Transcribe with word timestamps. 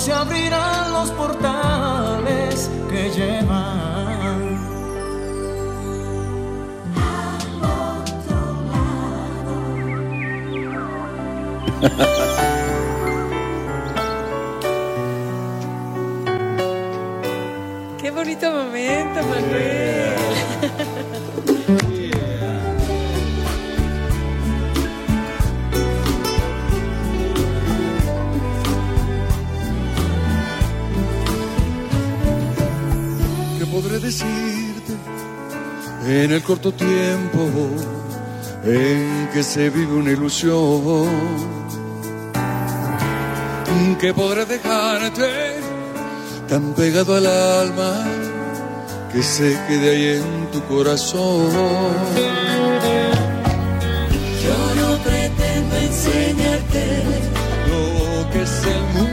Se 0.00 0.12
abrirán 0.14 0.92
los 0.94 1.10
portales 1.10 2.70
que 2.88 3.10
llevan. 3.10 4.56
Al 6.96 7.42
otro 7.84 8.40
lado. 8.72 9.56
Qué 18.00 18.10
bonito 18.10 18.50
momento, 18.50 19.20
Manuel. 19.28 20.16
En 36.06 36.32
el 36.32 36.42
corto 36.42 36.72
tiempo 36.72 37.48
en 38.64 39.28
que 39.32 39.42
se 39.42 39.70
vive 39.70 39.94
una 39.94 40.10
ilusión? 40.10 41.60
Que 44.00 44.14
podré 44.14 44.46
dejarte 44.46 45.60
tan 46.48 46.72
pegado 46.72 47.16
al 47.16 47.26
alma 47.26 48.02
que 49.12 49.22
se 49.22 49.58
quede 49.68 49.90
ahí 49.90 50.06
en 50.18 50.50
tu 50.52 50.62
corazón. 50.74 51.50
Yo 54.42 54.58
no 54.80 54.88
pretendo 55.04 55.76
enseñarte 55.76 56.84
lo 57.68 58.30
que 58.30 58.42
es 58.42 58.62
el 58.74 58.82
mundo, 58.94 59.09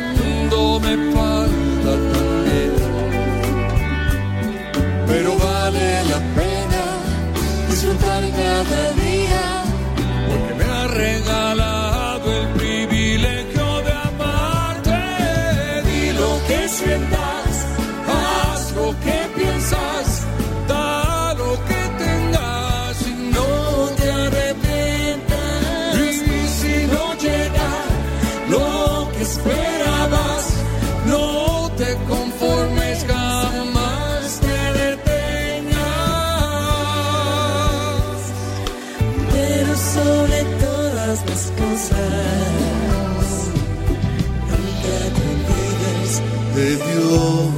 de 46.57 46.75
Dios. 46.75 47.53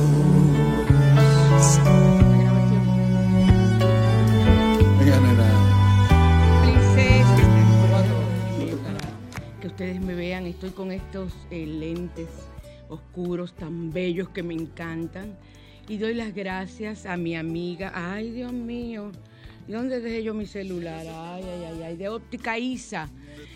Venga, 5.00 5.20
nena. 5.22 5.50
que 9.62 9.68
ustedes 9.68 10.02
me 10.02 10.16
vean, 10.16 10.46
estoy 10.48 10.72
con 10.72 10.92
estos 10.92 11.34
eh, 11.52 11.66
lentes 11.66 12.28
oscuros 12.90 13.54
tan 13.54 13.92
bellos 13.94 14.30
que 14.30 14.44
me 14.44 14.54
encantan. 14.54 15.38
Y 15.88 15.98
doy 15.98 16.14
las 16.14 16.34
gracias 16.36 17.06
a 17.06 17.16
mi 17.18 17.36
amiga. 17.36 17.92
Ay, 17.96 18.31
Dios 18.31 18.52
mío. 18.54 19.12
¿Y 19.68 19.72
dónde 19.72 20.00
dejé 20.02 20.24
yo 20.24 20.34
mi 20.34 20.46
celular? 20.46 21.06
Ay, 21.08 21.44
ay, 21.44 21.64
ay, 21.72 21.84
ay. 21.84 21.98
De 21.98 22.10
óptica 22.10 22.58
ISA. 22.60 23.10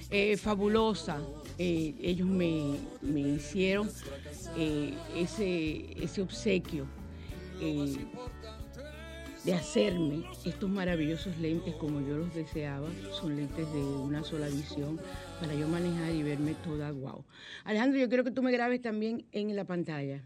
eh, 0.09 0.37
fabulosa. 0.37 1.17
Eh, 1.57 1.95
ellos 2.01 2.27
me, 2.27 2.75
me 3.01 3.21
hicieron 3.21 3.89
eh, 4.57 4.93
ese, 5.15 6.03
ese 6.03 6.21
obsequio. 6.21 6.85
eh, 7.61 7.95
de 9.43 9.53
hacerme 9.53 10.23
estos 10.45 10.69
maravillosos 10.69 11.37
lentes 11.37 11.75
como 11.75 11.99
yo 12.01 12.17
los 12.17 12.33
deseaba. 12.33 12.89
Son 13.11 13.35
lentes 13.35 13.71
de 13.73 13.83
una 13.83 14.23
sola 14.23 14.47
visión 14.47 14.99
para 15.39 15.53
yo 15.53 15.67
manejar 15.67 16.13
y 16.13 16.23
verme 16.23 16.55
toda 16.63 16.91
guau. 16.91 17.25
Alejandro, 17.65 17.99
yo 17.99 18.07
quiero 18.07 18.23
que 18.23 18.31
tú 18.31 18.41
me 18.41 18.51
grabes 18.51 18.81
también 18.81 19.25
en 19.31 19.55
la 19.55 19.65
pantalla. 19.65 20.25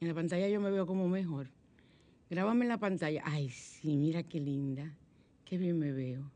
En 0.00 0.08
la 0.08 0.14
pantalla 0.14 0.48
yo 0.48 0.60
me 0.60 0.70
veo 0.70 0.86
como 0.86 1.08
mejor. 1.08 1.48
Grábame 2.30 2.64
en 2.64 2.68
la 2.68 2.78
pantalla. 2.78 3.22
Ay, 3.24 3.50
sí, 3.50 3.96
mira 3.96 4.22
qué 4.22 4.40
linda. 4.40 4.94
Qué 5.44 5.58
bien 5.58 5.78
me 5.78 5.92
veo. 5.92 6.30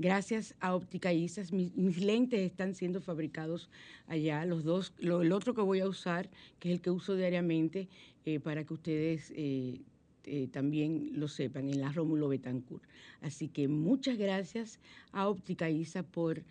Gracias 0.00 0.54
a 0.60 0.74
Óptica 0.74 1.12
Isas, 1.12 1.52
mis, 1.52 1.98
lentes 2.02 2.40
están 2.40 2.74
siendo 2.74 3.02
fabricados 3.02 3.68
allá. 4.06 4.46
Los 4.46 4.64
dos, 4.64 4.94
el 4.98 5.30
otro 5.30 5.52
que 5.52 5.60
voy 5.60 5.80
a 5.80 5.88
usar, 5.88 6.30
que 6.58 6.70
es 6.70 6.76
el 6.76 6.80
que 6.80 6.88
uso 6.88 7.16
diariamente, 7.16 7.86
eh, 8.24 8.40
para 8.40 8.64
que 8.64 8.72
ustedes 8.72 9.30
eh, 9.36 9.82
eh, 10.24 10.48
también 10.50 11.10
lo 11.20 11.28
sepan, 11.28 11.68
en 11.68 11.82
la 11.82 11.92
Rómulo 11.92 12.28
Betancourt. 12.28 12.82
Así 13.20 13.48
que 13.48 13.68
muchas 13.68 14.16
gracias 14.16 14.80
a 15.12 15.28
Óptica 15.28 15.68
Isa 15.68 16.02
por 16.02 16.44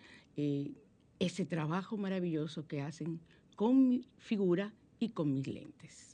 ese 1.18 1.44
trabajo 1.44 1.96
maravilloso 1.96 2.68
que 2.68 2.82
hacen 2.82 3.18
con 3.56 3.88
mi 3.88 4.06
figura 4.18 4.72
y 5.00 5.08
con 5.08 5.34
mis 5.34 5.48
lentes. 5.48 6.09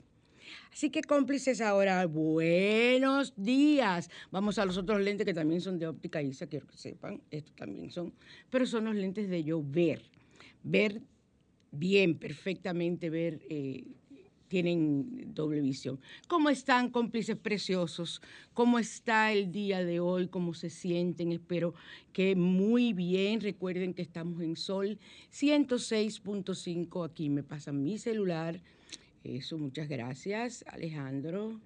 Así 0.73 0.91
que 0.91 1.03
cómplices 1.03 1.61
ahora, 1.61 2.05
buenos 2.07 3.35
días. 3.37 4.11
Vamos 4.31 4.59
a 4.59 4.65
los 4.65 4.77
otros 4.77 5.01
lentes 5.01 5.25
que 5.25 5.35
también 5.35 5.61
son 5.61 5.79
de 5.79 5.87
óptica 5.87 6.23
ISA, 6.23 6.47
quiero 6.47 6.67
que 6.67 6.77
sepan, 6.77 7.21
estos 7.31 7.55
también 7.57 7.91
son, 7.91 8.13
pero 8.51 8.67
son 8.67 8.85
los 8.85 8.95
lentes 8.95 9.29
de 9.29 9.43
yo 9.43 9.63
ver, 9.63 10.03
ver 10.63 11.03
bien, 11.71 12.19
perfectamente, 12.19 13.11
ver, 13.11 13.41
eh, 13.49 13.85
tienen 14.49 15.35
doble 15.35 15.61
visión. 15.61 15.99
¿Cómo 16.29 16.49
están, 16.51 16.91
cómplices 16.91 17.37
preciosos? 17.37 18.23
¿Cómo 18.55 18.79
está 18.79 19.33
el 19.33 19.51
día 19.51 19.85
de 19.85 20.01
hoy? 20.01 20.29
¿Cómo 20.29 20.55
se 20.55 20.71
sienten? 20.71 21.33
Espero 21.33 21.75
que 22.13 22.37
muy 22.37 22.93
bien. 22.93 23.41
Recuerden 23.41 23.95
que 23.95 24.03
estamos 24.03 24.41
en 24.43 24.57
Sol 24.57 24.99
106.5. 25.33 27.05
Aquí 27.05 27.29
me 27.29 27.43
pasa 27.43 27.73
mi 27.73 27.99
celular 27.99 28.61
Eso, 29.27 29.59
muchas 29.59 29.89
gracias, 29.89 30.65
Alejandro. 30.69 31.61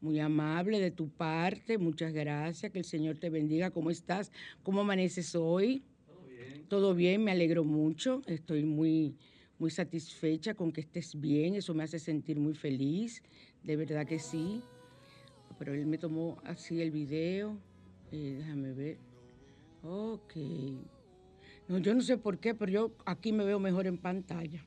Muy 0.00 0.20
amable 0.20 0.80
de 0.80 0.90
tu 0.90 1.10
parte, 1.10 1.76
muchas 1.76 2.14
gracias. 2.14 2.72
Que 2.72 2.78
el 2.78 2.86
Señor 2.86 3.18
te 3.18 3.28
bendiga. 3.28 3.70
¿Cómo 3.70 3.90
estás? 3.90 4.32
¿Cómo 4.62 4.80
amaneces 4.80 5.34
hoy? 5.34 5.82
Todo 6.06 6.26
bien. 6.26 6.64
Todo 6.68 6.94
bien, 6.94 7.24
me 7.24 7.30
alegro 7.30 7.62
mucho. 7.62 8.22
Estoy 8.26 8.64
muy, 8.64 9.16
muy 9.58 9.70
satisfecha 9.70 10.54
con 10.54 10.72
que 10.72 10.80
estés 10.80 11.20
bien. 11.20 11.56
Eso 11.56 11.74
me 11.74 11.82
hace 11.82 11.98
sentir 11.98 12.38
muy 12.40 12.54
feliz. 12.54 13.22
De 13.62 13.76
verdad 13.76 14.06
que 14.06 14.18
sí. 14.18 14.62
Pero 15.58 15.74
él 15.74 15.84
me 15.84 15.98
tomó 15.98 16.40
así 16.44 16.80
el 16.80 16.90
video. 16.90 17.58
Eh, 18.12 18.36
déjame 18.38 18.72
ver. 18.72 18.96
Ok. 19.82 20.36
No, 21.68 21.76
yo 21.78 21.94
no 21.94 22.00
sé 22.00 22.16
por 22.16 22.38
qué, 22.38 22.54
pero 22.54 22.72
yo 22.72 22.92
aquí 23.04 23.30
me 23.30 23.44
veo 23.44 23.58
mejor 23.58 23.86
en 23.86 23.98
pantalla. 23.98 24.64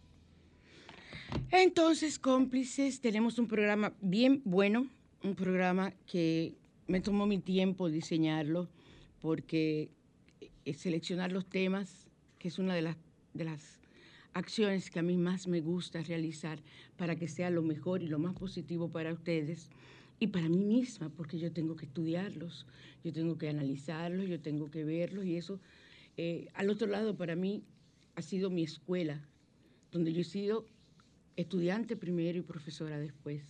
Entonces, 1.52 2.20
cómplices, 2.20 3.02
tenemos 3.02 3.40
un 3.40 3.48
programa 3.48 3.94
bien 4.02 4.42
bueno, 4.46 4.88
un 5.24 5.36
programa 5.36 5.94
que 6.06 6.56
me 6.88 7.02
tomó 7.02 7.26
mi 7.26 7.40
tiempo 7.40 7.90
diseñarlo, 7.90 8.70
porque 9.22 9.90
eh, 10.66 10.74
seleccionar 10.74 11.32
los 11.32 11.46
temas, 11.46 12.08
que 12.40 12.48
es 12.48 12.60
una 12.60 12.76
de 12.76 12.82
las, 12.82 12.98
de 13.34 13.46
las 13.46 13.80
acciones 14.34 14.90
que 14.90 15.00
a 15.00 15.04
mí 15.04 15.18
más 15.18 15.48
me 15.48 15.62
gusta 15.62 16.02
realizar 16.02 16.60
para 16.96 17.16
que 17.16 17.28
sea 17.28 17.50
lo 17.50 17.62
mejor 17.62 18.04
y 18.04 18.08
lo 18.08 18.20
más 18.20 18.36
positivo 18.36 18.90
para 18.90 19.12
ustedes 19.14 19.70
y 20.20 20.28
para 20.28 20.50
mí 20.50 20.64
misma, 20.64 21.10
porque 21.10 21.40
yo 21.40 21.52
tengo 21.52 21.76
que 21.76 21.86
estudiarlos, 21.86 22.66
yo 23.04 23.14
tengo 23.14 23.38
que 23.38 23.50
analizarlos, 23.50 24.28
yo 24.28 24.40
tengo 24.40 24.70
que 24.72 24.84
verlos 24.84 25.26
y 25.26 25.38
eso, 25.38 25.60
eh, 26.18 26.48
al 26.54 26.70
otro 26.70 26.88
lado, 26.88 27.16
para 27.16 27.36
mí 27.36 27.64
ha 28.16 28.22
sido 28.22 28.50
mi 28.50 28.64
escuela, 28.64 29.22
donde 29.92 30.14
yo 30.14 30.22
he 30.22 30.26
sido 30.26 30.66
estudiante 31.38 31.96
primero 31.96 32.38
y 32.38 32.42
profesora 32.42 33.00
después. 33.00 33.42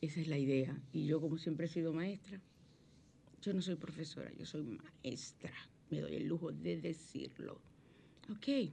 Esa 0.00 0.20
es 0.20 0.28
la 0.28 0.38
idea. 0.38 0.78
Y 0.92 1.06
yo, 1.06 1.20
como 1.20 1.38
siempre 1.38 1.66
he 1.66 1.68
sido 1.68 1.92
maestra, 1.92 2.40
yo 3.42 3.52
no 3.52 3.62
soy 3.62 3.74
profesora, 3.74 4.30
yo 4.38 4.46
soy 4.46 4.62
maestra. 4.62 5.52
Me 5.90 6.00
doy 6.00 6.14
el 6.14 6.28
lujo 6.28 6.52
de 6.52 6.80
decirlo. 6.80 7.60
Ok, 8.30 8.70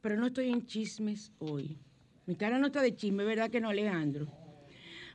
pero 0.00 0.16
no 0.16 0.26
estoy 0.26 0.50
en 0.50 0.66
chismes 0.66 1.32
hoy. 1.38 1.78
Mi 2.26 2.36
cara 2.36 2.58
no 2.58 2.66
está 2.66 2.82
de 2.82 2.94
chisme, 2.94 3.24
¿verdad 3.24 3.50
que 3.50 3.60
no, 3.60 3.70
Alejandro? 3.70 4.28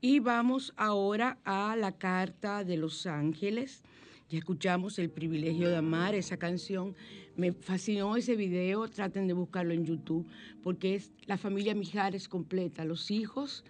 Y 0.00 0.20
vamos 0.20 0.72
ahora 0.76 1.38
a 1.44 1.76
la 1.76 1.92
Carta 1.92 2.64
de 2.64 2.76
los 2.76 3.06
Ángeles. 3.06 3.82
Ya 4.30 4.36
escuchamos 4.36 4.98
El 4.98 5.08
privilegio 5.08 5.70
de 5.70 5.76
amar, 5.76 6.14
esa 6.14 6.36
canción. 6.36 6.94
Me 7.34 7.54
fascinó 7.54 8.14
ese 8.14 8.36
video, 8.36 8.86
traten 8.86 9.26
de 9.26 9.32
buscarlo 9.32 9.72
en 9.72 9.86
YouTube, 9.86 10.26
porque 10.62 10.96
es 10.96 11.12
la 11.24 11.38
familia 11.38 11.74
Mijares 11.74 12.28
completa, 12.28 12.84
los 12.84 13.10
hijos, 13.10 13.64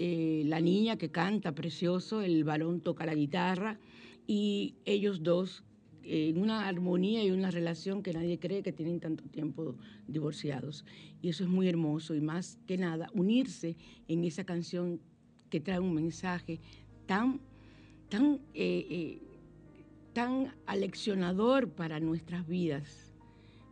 eh, 0.00 0.42
la 0.46 0.60
niña 0.60 0.96
que 0.96 1.10
canta 1.10 1.52
precioso, 1.54 2.22
el 2.22 2.42
varón 2.42 2.80
toca 2.80 3.06
la 3.06 3.14
guitarra 3.14 3.78
y 4.26 4.74
ellos 4.84 5.22
dos 5.22 5.62
en 6.02 6.38
una 6.38 6.66
armonía 6.66 7.22
y 7.22 7.30
una 7.30 7.52
relación 7.52 8.02
que 8.02 8.12
nadie 8.12 8.40
cree 8.40 8.64
que 8.64 8.72
tienen 8.72 8.98
tanto 8.98 9.22
tiempo 9.28 9.76
divorciados. 10.08 10.84
Y 11.22 11.28
eso 11.28 11.44
es 11.44 11.50
muy 11.50 11.68
hermoso 11.68 12.16
y 12.16 12.20
más 12.20 12.58
que 12.66 12.78
nada 12.78 13.10
unirse 13.14 13.76
en 14.08 14.24
esa 14.24 14.42
canción 14.42 15.00
que 15.50 15.60
trae 15.60 15.78
un 15.78 15.94
mensaje 15.94 16.58
tan, 17.06 17.40
tan, 18.08 18.40
eh, 18.54 18.86
eh, 18.90 19.29
tan 20.12 20.54
aleccionador 20.66 21.70
para 21.70 22.00
nuestras 22.00 22.46
vidas. 22.46 23.12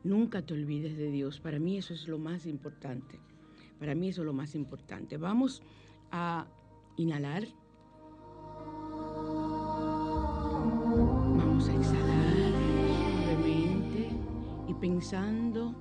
Nunca 0.04 0.42
te 0.42 0.54
olvides 0.54 0.96
de 0.96 1.10
Dios. 1.10 1.40
Para 1.40 1.58
mí 1.58 1.76
eso 1.76 1.94
es 1.94 2.06
lo 2.08 2.18
más 2.18 2.46
importante. 2.46 3.20
Para 3.78 3.94
mí 3.94 4.08
eso 4.08 4.22
es 4.22 4.26
lo 4.26 4.32
más 4.32 4.54
importante. 4.54 5.16
Vamos 5.16 5.62
a 6.10 6.46
inhalar. 6.96 7.46
Vamos 11.36 11.68
a 11.68 11.74
exhalar 11.74 12.52
suavemente 13.24 14.10
y 14.68 14.74
pensando 14.74 15.74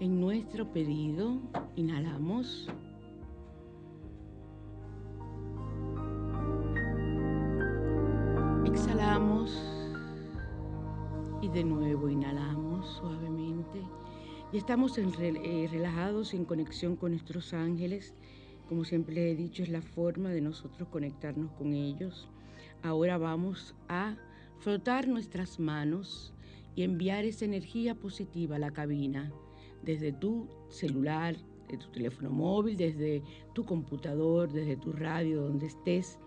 en 0.00 0.20
nuestro 0.20 0.70
pedido, 0.72 1.40
inhalamos. 1.74 2.68
Exhalamos 8.66 9.75
y 11.40 11.48
de 11.48 11.64
nuevo 11.64 12.08
inhalamos 12.08 12.86
suavemente. 12.96 13.82
Y 14.52 14.56
estamos 14.56 14.96
en 14.98 15.12
eh, 15.18 15.68
relajados 15.70 16.34
en 16.34 16.44
conexión 16.44 16.96
con 16.96 17.12
nuestros 17.12 17.52
ángeles. 17.52 18.14
Como 18.68 18.84
siempre 18.84 19.30
he 19.30 19.36
dicho, 19.36 19.62
es 19.62 19.68
la 19.68 19.82
forma 19.82 20.30
de 20.30 20.40
nosotros 20.40 20.88
conectarnos 20.88 21.50
con 21.52 21.74
ellos. 21.74 22.28
Ahora 22.82 23.18
vamos 23.18 23.74
a 23.88 24.16
frotar 24.58 25.08
nuestras 25.08 25.58
manos 25.58 26.32
y 26.74 26.82
enviar 26.82 27.24
esa 27.24 27.44
energía 27.44 27.94
positiva 27.94 28.56
a 28.56 28.60
la 28.60 28.72
cabina, 28.72 29.32
desde 29.82 30.12
tu 30.12 30.48
celular, 30.68 31.36
de 31.68 31.78
tu 31.78 31.88
teléfono 31.88 32.30
móvil, 32.30 32.76
desde 32.76 33.22
tu 33.52 33.64
computador, 33.64 34.52
desde 34.52 34.76
tu 34.76 34.92
radio, 34.92 35.42
donde 35.42 35.66
estés, 35.66 36.18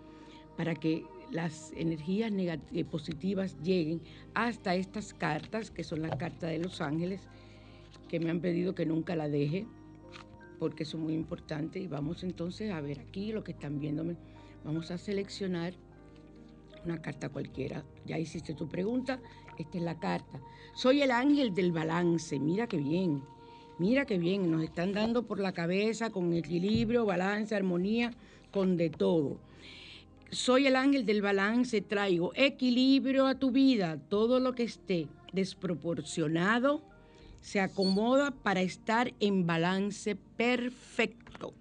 para 0.56 0.74
que 0.74 1.04
las 1.30 1.72
energías 1.76 2.32
eh, 2.72 2.84
positivas 2.84 3.56
lleguen 3.62 4.00
hasta 4.34 4.74
estas 4.74 5.14
cartas, 5.14 5.70
que 5.70 5.84
son 5.84 6.02
las 6.02 6.16
cartas 6.16 6.50
de 6.50 6.58
los 6.58 6.80
ángeles, 6.80 7.20
que 8.08 8.20
me 8.20 8.30
han 8.30 8.40
pedido 8.40 8.74
que 8.74 8.86
nunca 8.86 9.14
la 9.16 9.28
deje, 9.28 9.66
porque 10.58 10.84
son 10.84 11.02
muy 11.02 11.14
importantes. 11.14 11.82
Y 11.82 11.86
vamos 11.86 12.24
entonces 12.24 12.70
a 12.72 12.80
ver 12.80 13.00
aquí 13.00 13.32
lo 13.32 13.44
que 13.44 13.52
están 13.52 13.78
viéndome. 13.78 14.16
Vamos 14.64 14.90
a 14.90 14.98
seleccionar 14.98 15.74
una 16.84 17.00
carta 17.00 17.28
cualquiera. 17.28 17.84
Ya 18.06 18.18
hiciste 18.18 18.54
tu 18.54 18.68
pregunta, 18.68 19.20
esta 19.58 19.78
es 19.78 19.84
la 19.84 19.98
carta. 19.98 20.40
Soy 20.74 21.02
el 21.02 21.10
ángel 21.10 21.54
del 21.54 21.72
balance, 21.72 22.38
mira 22.38 22.66
qué 22.66 22.78
bien, 22.78 23.22
mira 23.78 24.06
qué 24.06 24.18
bien, 24.18 24.50
nos 24.50 24.62
están 24.62 24.92
dando 24.92 25.24
por 25.24 25.40
la 25.40 25.52
cabeza 25.52 26.10
con 26.10 26.32
equilibrio, 26.32 27.04
balance, 27.04 27.54
armonía, 27.54 28.12
con 28.50 28.76
de 28.76 28.90
todo. 28.90 29.38
Soy 30.32 30.68
el 30.68 30.76
ángel 30.76 31.06
del 31.06 31.22
balance, 31.22 31.80
traigo 31.80 32.30
equilibrio 32.36 33.26
a 33.26 33.34
tu 33.34 33.50
vida, 33.50 33.98
todo 34.08 34.38
lo 34.38 34.54
que 34.54 34.62
esté 34.62 35.08
desproporcionado 35.32 36.82
se 37.40 37.58
acomoda 37.58 38.30
para 38.30 38.60
estar 38.60 39.12
en 39.18 39.44
balance 39.44 40.14
perfecto. 40.36 41.52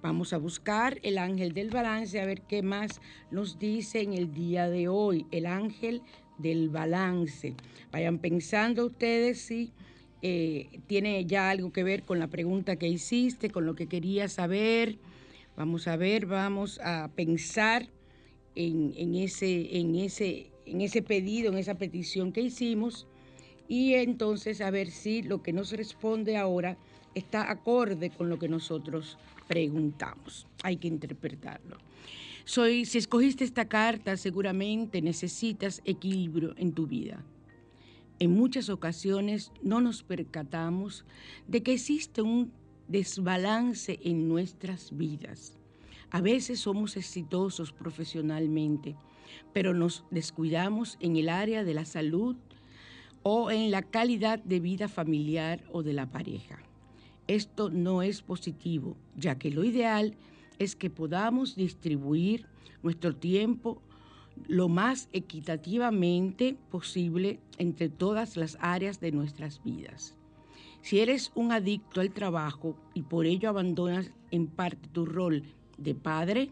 Vamos 0.00 0.32
a 0.32 0.38
buscar 0.38 1.00
el 1.02 1.18
ángel 1.18 1.52
del 1.52 1.68
balance 1.68 2.18
a 2.18 2.24
ver 2.24 2.40
qué 2.40 2.62
más 2.62 3.02
nos 3.30 3.58
dice 3.58 4.00
en 4.00 4.14
el 4.14 4.32
día 4.32 4.70
de 4.70 4.88
hoy, 4.88 5.26
el 5.30 5.44
ángel 5.44 6.00
del 6.38 6.70
balance. 6.70 7.54
Vayan 7.92 8.18
pensando 8.18 8.86
ustedes 8.86 9.42
si 9.42 9.70
eh, 10.22 10.80
tiene 10.86 11.26
ya 11.26 11.50
algo 11.50 11.74
que 11.74 11.84
ver 11.84 12.04
con 12.04 12.18
la 12.18 12.28
pregunta 12.28 12.76
que 12.76 12.88
hiciste, 12.88 13.50
con 13.50 13.66
lo 13.66 13.74
que 13.74 13.86
quería 13.86 14.28
saber. 14.28 14.96
Vamos 15.58 15.88
a 15.88 15.96
ver, 15.96 16.24
vamos 16.24 16.80
a 16.82 17.10
pensar 17.14 17.90
en, 18.54 19.14
ese, 19.14 19.78
en, 19.78 19.94
ese, 19.96 20.50
en 20.66 20.80
ese 20.80 21.02
pedido, 21.02 21.52
en 21.52 21.58
esa 21.58 21.74
petición 21.74 22.32
que 22.32 22.42
hicimos 22.42 23.06
y 23.68 23.94
entonces 23.94 24.60
a 24.60 24.70
ver 24.70 24.90
si 24.90 25.22
lo 25.22 25.42
que 25.42 25.52
nos 25.52 25.72
responde 25.72 26.36
ahora 26.36 26.76
está 27.14 27.50
acorde 27.50 28.10
con 28.10 28.28
lo 28.28 28.38
que 28.38 28.48
nosotros 28.48 29.18
preguntamos. 29.48 30.46
Hay 30.62 30.76
que 30.76 30.88
interpretarlo. 30.88 31.78
Soy, 32.44 32.84
si 32.84 32.98
escogiste 32.98 33.44
esta 33.44 33.66
carta, 33.66 34.16
seguramente 34.16 35.00
necesitas 35.00 35.80
equilibrio 35.84 36.54
en 36.58 36.72
tu 36.72 36.86
vida. 36.86 37.24
En 38.18 38.32
muchas 38.32 38.68
ocasiones 38.68 39.50
no 39.62 39.80
nos 39.80 40.02
percatamos 40.02 41.04
de 41.48 41.62
que 41.62 41.72
existe 41.72 42.22
un 42.22 42.52
desbalance 42.86 43.98
en 44.02 44.28
nuestras 44.28 44.96
vidas. 44.96 45.53
A 46.14 46.20
veces 46.20 46.60
somos 46.60 46.96
exitosos 46.96 47.72
profesionalmente, 47.72 48.94
pero 49.52 49.74
nos 49.74 50.04
descuidamos 50.12 50.96
en 51.00 51.16
el 51.16 51.28
área 51.28 51.64
de 51.64 51.74
la 51.74 51.84
salud 51.84 52.36
o 53.24 53.50
en 53.50 53.72
la 53.72 53.82
calidad 53.82 54.38
de 54.38 54.60
vida 54.60 54.86
familiar 54.86 55.64
o 55.72 55.82
de 55.82 55.92
la 55.92 56.06
pareja. 56.12 56.60
Esto 57.26 57.68
no 57.68 58.00
es 58.00 58.22
positivo, 58.22 58.96
ya 59.16 59.40
que 59.40 59.50
lo 59.50 59.64
ideal 59.64 60.14
es 60.60 60.76
que 60.76 60.88
podamos 60.88 61.56
distribuir 61.56 62.46
nuestro 62.84 63.16
tiempo 63.16 63.82
lo 64.46 64.68
más 64.68 65.08
equitativamente 65.12 66.56
posible 66.70 67.40
entre 67.58 67.88
todas 67.88 68.36
las 68.36 68.56
áreas 68.60 69.00
de 69.00 69.10
nuestras 69.10 69.64
vidas. 69.64 70.16
Si 70.80 71.00
eres 71.00 71.32
un 71.34 71.50
adicto 71.50 72.00
al 72.00 72.12
trabajo 72.12 72.76
y 72.94 73.02
por 73.02 73.26
ello 73.26 73.48
abandonas 73.48 74.12
en 74.30 74.46
parte 74.46 74.88
tu 74.92 75.06
rol 75.06 75.42
de 75.78 75.94
padre, 75.94 76.50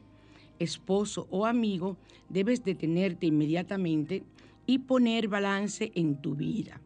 esposo 0.58 1.26
o 1.30 1.46
amigo, 1.46 1.96
debes 2.28 2.64
detenerte 2.64 3.26
inmediatamente 3.26 4.22
y 4.66 4.78
poner 4.78 5.28
balance 5.28 5.92
en 5.94 6.20
tu 6.20 6.34
vida. 6.34 6.80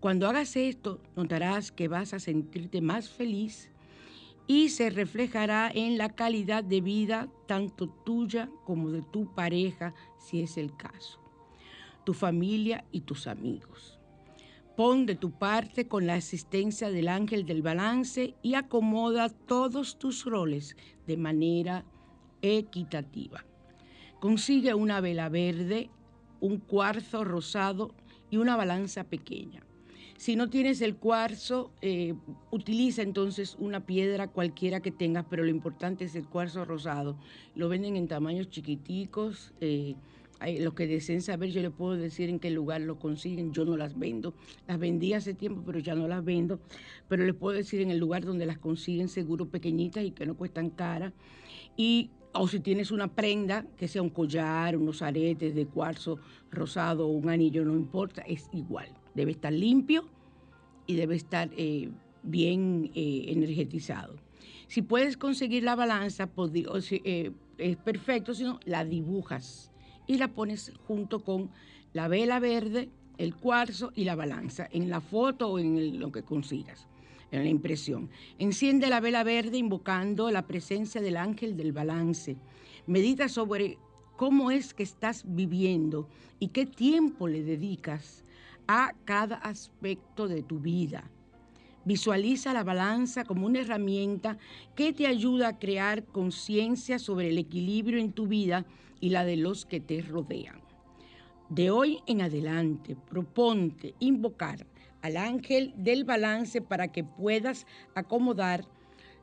Cuando 0.00 0.28
hagas 0.28 0.56
esto, 0.56 1.00
notarás 1.16 1.72
que 1.72 1.88
vas 1.88 2.12
a 2.12 2.18
sentirte 2.18 2.80
más 2.80 3.08
feliz 3.08 3.70
y 4.46 4.68
se 4.68 4.90
reflejará 4.90 5.70
en 5.74 5.96
la 5.96 6.10
calidad 6.10 6.62
de 6.62 6.80
vida 6.80 7.28
tanto 7.46 7.88
tuya 7.88 8.50
como 8.64 8.90
de 8.90 9.02
tu 9.02 9.32
pareja, 9.34 9.94
si 10.18 10.42
es 10.42 10.58
el 10.58 10.76
caso, 10.76 11.20
tu 12.04 12.12
familia 12.12 12.84
y 12.92 13.00
tus 13.00 13.26
amigos. 13.26 13.93
Pon 14.76 15.06
de 15.06 15.14
tu 15.14 15.30
parte 15.30 15.86
con 15.86 16.06
la 16.06 16.14
asistencia 16.14 16.90
del 16.90 17.06
ángel 17.06 17.46
del 17.46 17.62
balance 17.62 18.34
y 18.42 18.54
acomoda 18.54 19.28
todos 19.28 19.98
tus 19.98 20.24
roles 20.24 20.76
de 21.06 21.16
manera 21.16 21.84
equitativa. 22.42 23.44
Consigue 24.18 24.74
una 24.74 25.00
vela 25.00 25.28
verde, 25.28 25.90
un 26.40 26.58
cuarzo 26.58 27.22
rosado 27.22 27.94
y 28.30 28.36
una 28.38 28.56
balanza 28.56 29.04
pequeña. 29.04 29.64
Si 30.16 30.34
no 30.34 30.50
tienes 30.50 30.80
el 30.80 30.96
cuarzo, 30.96 31.70
eh, 31.80 32.14
utiliza 32.50 33.02
entonces 33.02 33.56
una 33.60 33.86
piedra 33.86 34.28
cualquiera 34.28 34.80
que 34.80 34.90
tengas, 34.90 35.26
pero 35.28 35.44
lo 35.44 35.50
importante 35.50 36.04
es 36.04 36.16
el 36.16 36.26
cuarzo 36.26 36.64
rosado. 36.64 37.16
Lo 37.54 37.68
venden 37.68 37.96
en 37.96 38.08
tamaños 38.08 38.48
chiquiticos. 38.48 39.52
Eh, 39.60 39.94
los 40.60 40.74
que 40.74 40.86
deseen 40.86 41.22
saber, 41.22 41.50
yo 41.50 41.62
les 41.62 41.70
puedo 41.70 41.96
decir 41.96 42.28
en 42.28 42.38
qué 42.38 42.50
lugar 42.50 42.80
lo 42.80 42.98
consiguen. 42.98 43.52
Yo 43.52 43.64
no 43.64 43.76
las 43.76 43.98
vendo. 43.98 44.34
Las 44.66 44.78
vendí 44.78 45.12
hace 45.12 45.34
tiempo, 45.34 45.62
pero 45.64 45.78
ya 45.78 45.94
no 45.94 46.08
las 46.08 46.24
vendo. 46.24 46.60
Pero 47.08 47.24
les 47.24 47.34
puedo 47.34 47.56
decir 47.56 47.80
en 47.80 47.90
el 47.90 47.98
lugar 47.98 48.24
donde 48.24 48.46
las 48.46 48.58
consiguen, 48.58 49.08
seguro 49.08 49.48
pequeñitas 49.48 50.04
y 50.04 50.10
que 50.10 50.26
no 50.26 50.36
cuestan 50.36 50.70
cara. 50.70 51.12
Y 51.76 52.10
o 52.34 52.48
si 52.48 52.60
tienes 52.60 52.90
una 52.90 53.08
prenda, 53.08 53.64
que 53.76 53.86
sea 53.86 54.02
un 54.02 54.10
collar, 54.10 54.76
unos 54.76 55.02
aretes 55.02 55.54
de 55.54 55.66
cuarzo 55.66 56.18
rosado 56.50 57.06
o 57.06 57.12
un 57.12 57.28
anillo, 57.28 57.64
no 57.64 57.74
importa, 57.74 58.22
es 58.22 58.48
igual. 58.52 58.88
Debe 59.14 59.30
estar 59.30 59.52
limpio 59.52 60.08
y 60.86 60.96
debe 60.96 61.14
estar 61.14 61.50
eh, 61.56 61.90
bien 62.24 62.90
eh, 62.94 63.26
energetizado. 63.28 64.16
Si 64.66 64.82
puedes 64.82 65.16
conseguir 65.16 65.62
la 65.62 65.76
balanza, 65.76 66.28
eh, 66.90 67.30
es 67.58 67.76
perfecto, 67.76 68.34
si 68.34 68.42
no, 68.42 68.58
la 68.64 68.84
dibujas 68.84 69.70
y 70.06 70.18
la 70.18 70.28
pones 70.28 70.72
junto 70.86 71.22
con 71.24 71.50
la 71.92 72.08
vela 72.08 72.40
verde, 72.40 72.90
el 73.18 73.34
cuarzo 73.34 73.92
y 73.94 74.04
la 74.04 74.16
balanza, 74.16 74.68
en 74.70 74.90
la 74.90 75.00
foto 75.00 75.48
o 75.48 75.58
en 75.58 75.98
lo 76.00 76.10
que 76.10 76.22
consigas, 76.22 76.86
en 77.30 77.44
la 77.44 77.48
impresión. 77.48 78.10
Enciende 78.38 78.88
la 78.88 79.00
vela 79.00 79.22
verde 79.22 79.58
invocando 79.58 80.30
la 80.30 80.46
presencia 80.46 81.00
del 81.00 81.16
ángel 81.16 81.56
del 81.56 81.72
balance. 81.72 82.36
Medita 82.86 83.28
sobre 83.28 83.78
cómo 84.16 84.50
es 84.50 84.74
que 84.74 84.82
estás 84.82 85.24
viviendo 85.26 86.08
y 86.38 86.48
qué 86.48 86.66
tiempo 86.66 87.28
le 87.28 87.42
dedicas 87.42 88.24
a 88.66 88.92
cada 89.04 89.36
aspecto 89.36 90.28
de 90.28 90.42
tu 90.42 90.58
vida. 90.58 91.10
Visualiza 91.84 92.52
la 92.52 92.64
balanza 92.64 93.24
como 93.24 93.46
una 93.46 93.60
herramienta 93.60 94.38
que 94.74 94.92
te 94.92 95.06
ayuda 95.06 95.48
a 95.48 95.58
crear 95.58 96.04
conciencia 96.04 96.98
sobre 96.98 97.28
el 97.28 97.38
equilibrio 97.38 97.98
en 97.98 98.12
tu 98.12 98.26
vida 98.26 98.64
y 99.00 99.10
la 99.10 99.24
de 99.24 99.36
los 99.36 99.66
que 99.66 99.80
te 99.80 100.00
rodean. 100.00 100.60
De 101.50 101.70
hoy 101.70 101.98
en 102.06 102.22
adelante, 102.22 102.96
proponte 102.96 103.94
invocar 103.98 104.66
al 105.02 105.18
ángel 105.18 105.74
del 105.76 106.04
balance 106.04 106.62
para 106.62 106.90
que 106.90 107.04
puedas 107.04 107.66
acomodar 107.94 108.64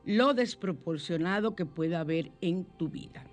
lo 0.04 0.32
desproporcionado 0.32 1.56
que 1.56 1.66
pueda 1.66 2.00
haber 2.00 2.30
en 2.40 2.64
tu 2.64 2.88
vida. 2.88 3.24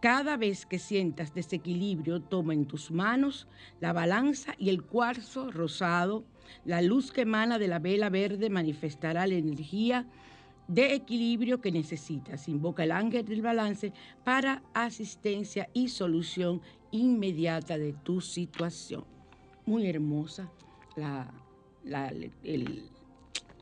Cada 0.00 0.38
vez 0.38 0.64
que 0.64 0.78
sientas 0.78 1.34
desequilibrio, 1.34 2.22
toma 2.22 2.54
en 2.54 2.64
tus 2.64 2.90
manos 2.90 3.46
la 3.80 3.92
balanza 3.92 4.54
y 4.58 4.70
el 4.70 4.82
cuarzo 4.82 5.50
rosado. 5.50 6.24
La 6.64 6.82
luz 6.82 7.12
que 7.12 7.22
emana 7.22 7.58
de 7.58 7.68
la 7.68 7.78
vela 7.78 8.10
verde 8.10 8.50
manifestará 8.50 9.26
la 9.26 9.34
energía 9.34 10.06
de 10.68 10.94
equilibrio 10.94 11.60
que 11.60 11.72
necesitas. 11.72 12.48
Invoca 12.48 12.84
el 12.84 12.92
ángel 12.92 13.24
del 13.24 13.42
balance 13.42 13.92
para 14.24 14.62
asistencia 14.74 15.68
y 15.72 15.88
solución 15.88 16.60
inmediata 16.90 17.78
de 17.78 17.92
tu 17.92 18.20
situación. 18.20 19.04
Muy 19.66 19.86
hermosa 19.88 20.50
la, 20.96 21.32
la, 21.84 22.12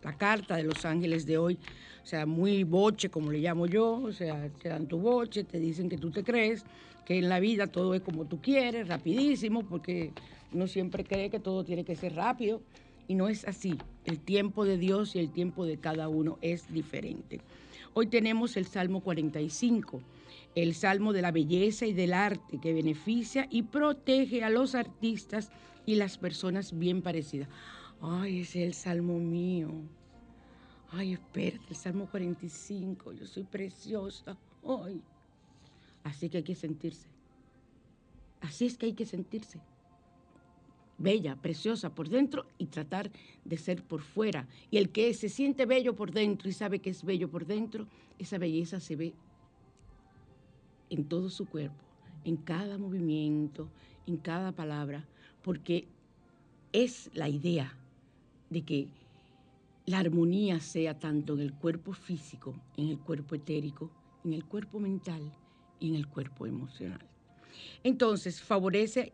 la 0.02 0.16
carta 0.16 0.56
de 0.56 0.64
los 0.64 0.84
ángeles 0.84 1.26
de 1.26 1.38
hoy 1.38 1.58
o 2.08 2.10
sea, 2.10 2.24
muy 2.24 2.64
boche, 2.64 3.10
como 3.10 3.30
le 3.30 3.38
llamo 3.38 3.66
yo, 3.66 4.00
o 4.02 4.12
sea, 4.12 4.48
te 4.62 4.70
dan 4.70 4.86
tu 4.86 4.96
boche, 4.98 5.44
te 5.44 5.60
dicen 5.60 5.90
que 5.90 5.98
tú 5.98 6.10
te 6.10 6.24
crees, 6.24 6.64
que 7.04 7.18
en 7.18 7.28
la 7.28 7.38
vida 7.38 7.66
todo 7.66 7.92
es 7.92 8.00
como 8.00 8.24
tú 8.24 8.40
quieres, 8.40 8.88
rapidísimo, 8.88 9.62
porque 9.62 10.14
uno 10.52 10.66
siempre 10.66 11.04
cree 11.04 11.30
que 11.30 11.40
todo 11.40 11.64
tiene 11.64 11.84
que 11.84 11.96
ser 11.96 12.14
rápido, 12.14 12.62
y 13.06 13.14
no 13.14 13.28
es 13.28 13.46
así. 13.46 13.78
El 14.04 14.20
tiempo 14.20 14.64
de 14.64 14.76
Dios 14.76 15.16
y 15.16 15.18
el 15.18 15.30
tiempo 15.30 15.64
de 15.64 15.78
cada 15.78 16.08
uno 16.08 16.38
es 16.42 16.72
diferente. 16.72 17.40
Hoy 17.94 18.06
tenemos 18.06 18.56
el 18.56 18.66
Salmo 18.66 19.00
45, 19.00 20.00
el 20.54 20.74
Salmo 20.74 21.12
de 21.12 21.22
la 21.22 21.32
belleza 21.32 21.86
y 21.86 21.94
del 21.94 22.12
arte 22.12 22.58
que 22.58 22.74
beneficia 22.74 23.48
y 23.50 23.62
protege 23.62 24.44
a 24.44 24.50
los 24.50 24.74
artistas 24.74 25.50
y 25.86 25.96
las 25.96 26.18
personas 26.18 26.78
bien 26.78 27.02
parecidas. 27.02 27.48
Ay, 28.00 28.40
ese 28.40 28.60
es 28.60 28.66
el 28.68 28.74
Salmo 28.74 29.18
mío. 29.18 29.72
Ay, 30.90 31.14
espérate, 31.14 31.64
el 31.70 31.76
Salmo 31.76 32.08
45, 32.10 33.12
yo 33.12 33.26
soy 33.26 33.44
preciosa. 33.44 34.36
Ay. 34.64 35.00
Así 36.04 36.28
que 36.28 36.38
hay 36.38 36.44
que 36.44 36.54
sentirse. 36.54 37.08
Así 38.40 38.66
es 38.66 38.78
que 38.78 38.86
hay 38.86 38.92
que 38.92 39.06
sentirse. 39.06 39.58
Bella, 40.98 41.36
preciosa 41.36 41.94
por 41.94 42.08
dentro 42.08 42.46
y 42.58 42.66
tratar 42.66 43.10
de 43.44 43.56
ser 43.56 43.84
por 43.84 44.02
fuera. 44.02 44.48
Y 44.70 44.78
el 44.78 44.90
que 44.90 45.14
se 45.14 45.28
siente 45.28 45.64
bello 45.64 45.94
por 45.94 46.10
dentro 46.10 46.48
y 46.48 46.52
sabe 46.52 46.80
que 46.80 46.90
es 46.90 47.04
bello 47.04 47.30
por 47.30 47.46
dentro, 47.46 47.86
esa 48.18 48.36
belleza 48.38 48.80
se 48.80 48.96
ve 48.96 49.14
en 50.90 51.04
todo 51.04 51.30
su 51.30 51.46
cuerpo, 51.46 51.84
en 52.24 52.36
cada 52.36 52.78
movimiento, 52.78 53.68
en 54.06 54.16
cada 54.16 54.52
palabra, 54.52 55.06
porque 55.42 55.86
es 56.72 57.10
la 57.14 57.28
idea 57.28 57.74
de 58.50 58.62
que 58.62 58.88
la 59.86 59.98
armonía 59.98 60.60
sea 60.60 60.98
tanto 60.98 61.34
en 61.34 61.40
el 61.40 61.54
cuerpo 61.54 61.92
físico, 61.92 62.54
en 62.76 62.88
el 62.88 62.98
cuerpo 62.98 63.34
etérico, 63.34 63.90
en 64.24 64.34
el 64.34 64.44
cuerpo 64.44 64.80
mental 64.80 65.22
y 65.80 65.88
en 65.88 65.94
el 65.94 66.08
cuerpo 66.08 66.46
emocional. 66.46 67.00
Entonces, 67.82 68.42
favorece 68.42 69.12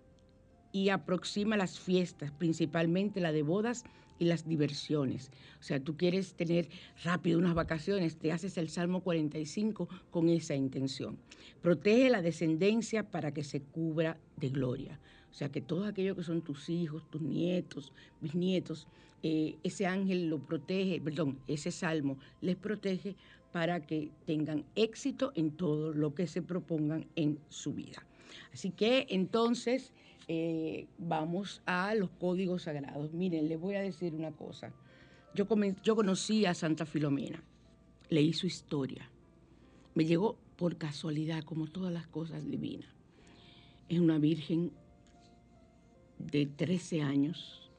y 0.75 0.89
aproxima 0.89 1.57
las 1.57 1.79
fiestas, 1.79 2.33
principalmente 2.33 3.21
la 3.21 3.31
de 3.31 3.45
bodas 3.45 3.85
y 4.19 4.25
las 4.25 4.49
diversiones. 4.49 5.31
O 5.61 5.63
sea, 5.63 5.79
tú 5.79 5.97
quieres 5.97 6.35
tener 6.35 6.69
rápido 7.05 7.39
unas 7.39 7.55
vacaciones, 7.55 8.17
te 8.17 8.33
haces 8.33 8.59
el 8.59 8.69
Salmo 8.69 9.01
45 9.01 9.89
con 10.11 10.29
esa 10.29 10.57
intención. 10.57 11.17
Protege 11.63 12.11
la 12.11 12.23
descendencia 12.23 13.09
para 13.09 13.33
que 13.33 13.45
se 13.45 13.61
cubra 13.61 14.19
de 14.37 14.49
gloria. 14.49 14.99
O 15.31 15.35
sea, 15.35 15.49
que 15.49 15.61
todos 15.61 15.87
aquellos 15.87 16.17
que 16.17 16.25
son 16.25 16.43
tus 16.43 16.69
hijos, 16.69 17.09
tus 17.09 17.23
nietos, 17.23 17.93
bisnietos, 18.21 18.89
eh, 19.23 19.55
ese 19.63 19.87
ángel 19.87 20.29
lo 20.29 20.41
protege, 20.41 21.01
perdón, 21.01 21.39
ese 21.47 21.71
salmo 21.71 22.19
les 22.41 22.57
protege 22.57 23.15
para 23.53 23.87
que 23.87 24.11
tengan 24.27 24.65
éxito 24.75 25.31
en 25.37 25.53
todo 25.53 25.93
lo 25.93 26.17
que 26.17 26.27
se 26.27 26.43
propongan 26.43 27.07
en 27.15 27.39
su 27.49 27.75
vida. 27.75 28.05
Así 28.53 28.71
que 28.71 29.07
entonces 29.11 29.93
eh, 30.29 30.87
vamos 30.99 31.63
a 31.67 31.95
los 31.95 32.11
códigos 32.11 32.63
sagrados. 32.63 33.13
Miren, 33.13 33.49
les 33.49 33.61
voy 33.61 33.75
a 33.75 33.81
decir 33.81 34.15
una 34.15 34.33
cosa. 34.33 34.73
Yo, 35.35 35.47
yo 35.83 35.97
conocí 35.97 36.47
a 36.47 36.55
Santa 36.55 36.87
Filomena, 36.87 37.43
leí 38.09 38.33
su 38.33 38.47
historia. 38.47 39.11
Me 39.95 40.05
llegó 40.05 40.39
por 40.57 40.77
casualidad, 40.77 41.43
como 41.45 41.67
todas 41.67 41.93
las 41.93 42.07
cosas 42.07 42.49
divinas. 42.49 42.89
Es 43.89 44.01
una 44.01 44.19
virgen 44.19 44.73
de 46.19 46.47
13 46.47 47.03
años 47.03 47.71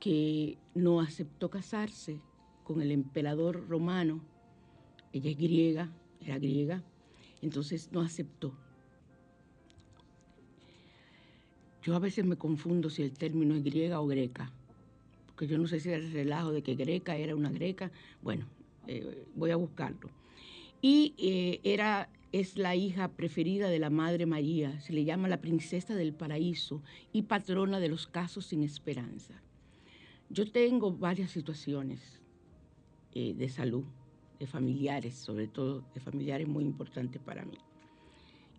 que 0.00 0.58
no 0.74 1.00
aceptó 1.00 1.50
casarse 1.50 2.20
con 2.64 2.82
el 2.82 2.90
emperador 2.90 3.68
romano. 3.68 4.22
Ella 5.12 5.30
es 5.30 5.36
griega, 5.36 5.92
era 6.20 6.38
griega, 6.38 6.82
entonces 7.42 7.90
no 7.92 8.00
aceptó. 8.00 8.56
Yo 11.84 11.94
a 11.94 11.98
veces 11.98 12.24
me 12.24 12.36
confundo 12.36 12.88
si 12.88 13.02
el 13.02 13.12
término 13.12 13.54
es 13.54 13.62
griega 13.62 14.00
o 14.00 14.06
greca, 14.06 14.50
porque 15.26 15.46
yo 15.46 15.58
no 15.58 15.68
sé 15.68 15.80
si 15.80 15.90
era 15.90 15.98
el 15.98 16.12
relajo 16.12 16.50
de 16.50 16.62
que 16.62 16.76
greca 16.76 17.16
era 17.16 17.36
una 17.36 17.50
greca. 17.50 17.92
Bueno, 18.22 18.46
eh, 18.86 19.26
voy 19.34 19.50
a 19.50 19.56
buscarlo. 19.56 20.08
y 20.80 21.14
eh, 21.18 21.60
era, 21.62 22.08
es 22.32 22.56
la 22.56 22.74
hija 22.74 23.08
preferida 23.08 23.68
de 23.68 23.78
la 23.78 23.90
Madre 23.90 24.24
María, 24.24 24.80
se 24.80 24.94
le 24.94 25.04
llama 25.04 25.28
la 25.28 25.42
princesa 25.42 25.94
del 25.94 26.14
paraíso 26.14 26.82
y 27.12 27.22
patrona 27.22 27.78
de 27.80 27.88
los 27.88 28.06
casos 28.06 28.46
sin 28.46 28.62
esperanza. 28.62 29.34
Yo 30.30 30.50
tengo 30.50 30.90
varias 30.90 31.32
situaciones 31.32 32.22
eh, 33.12 33.34
de 33.34 33.48
salud, 33.50 33.84
de 34.40 34.46
familiares, 34.46 35.16
sobre 35.16 35.48
todo 35.48 35.84
de 35.92 36.00
familiares 36.00 36.48
muy 36.48 36.64
importantes 36.64 37.20
para 37.20 37.44
mí. 37.44 37.58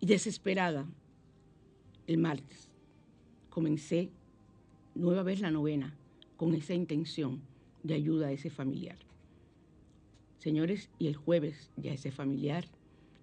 Y 0.00 0.06
desesperada, 0.06 0.86
el 2.06 2.18
martes 2.18 2.70
comencé 3.56 4.10
nueva 4.94 5.22
vez 5.22 5.40
la 5.40 5.50
novena 5.50 5.96
con 6.36 6.54
esa 6.54 6.74
intención 6.74 7.40
de 7.82 7.94
ayuda 7.94 8.26
a 8.26 8.32
ese 8.32 8.50
familiar. 8.50 8.98
Señores, 10.36 10.90
y 10.98 11.06
el 11.06 11.16
jueves 11.16 11.70
ya 11.78 11.94
ese 11.94 12.10
familiar 12.10 12.66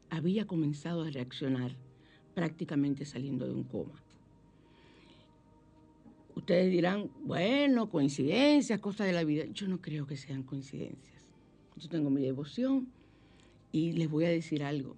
había 0.09 0.47
comenzado 0.47 1.03
a 1.03 1.11
reaccionar 1.11 1.75
prácticamente 2.33 3.05
saliendo 3.05 3.45
de 3.45 3.53
un 3.53 3.63
coma. 3.63 4.01
Ustedes 6.33 6.71
dirán, 6.71 7.11
bueno, 7.23 7.91
coincidencias, 7.91 8.79
cosas 8.79 9.05
de 9.05 9.13
la 9.13 9.23
vida. 9.23 9.45
Yo 9.53 9.67
no 9.67 9.81
creo 9.81 10.07
que 10.07 10.17
sean 10.17 10.41
coincidencias. 10.41 11.27
Yo 11.77 11.89
tengo 11.89 12.09
mi 12.09 12.23
devoción 12.23 12.87
y 13.71 13.91
les 13.91 14.09
voy 14.09 14.25
a 14.25 14.29
decir 14.29 14.63
algo. 14.63 14.95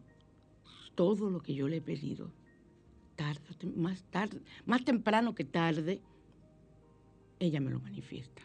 Todo 0.96 1.30
lo 1.30 1.42
que 1.42 1.54
yo 1.54 1.68
le 1.68 1.78
he 1.78 1.82
pedido, 1.82 2.32
más, 3.76 4.04
tarde, 4.04 4.42
más 4.66 4.84
temprano 4.84 5.36
que 5.36 5.44
tarde, 5.44 6.02
ella 7.40 7.60
me 7.60 7.72
lo 7.72 7.80
manifiesta. 7.80 8.42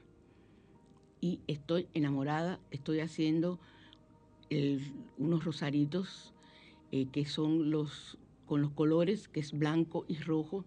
Y 1.21 1.41
estoy 1.47 1.89
enamorada, 1.95 2.61
estoy 2.71 3.00
haciendo 3.00 3.61
unos 5.19 5.45
rosaritos 5.45 6.35
eh, 6.91 7.07
que 7.12 7.25
son 7.25 7.71
los 7.71 8.19
con 8.47 8.62
los 8.62 8.73
colores, 8.73 9.29
que 9.29 9.39
es 9.39 9.53
blanco 9.53 10.05
y 10.09 10.17
rojo, 10.19 10.65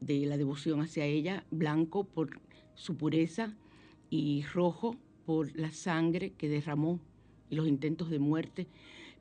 de 0.00 0.26
la 0.26 0.36
devoción 0.36 0.80
hacia 0.80 1.06
ella, 1.06 1.44
blanco 1.50 2.04
por 2.04 2.40
su 2.76 2.96
pureza 2.96 3.56
y 4.10 4.44
rojo 4.54 4.96
por 5.24 5.58
la 5.58 5.72
sangre 5.72 6.34
que 6.34 6.48
derramó 6.48 7.00
y 7.50 7.56
los 7.56 7.66
intentos 7.66 8.10
de 8.10 8.20
muerte. 8.20 8.68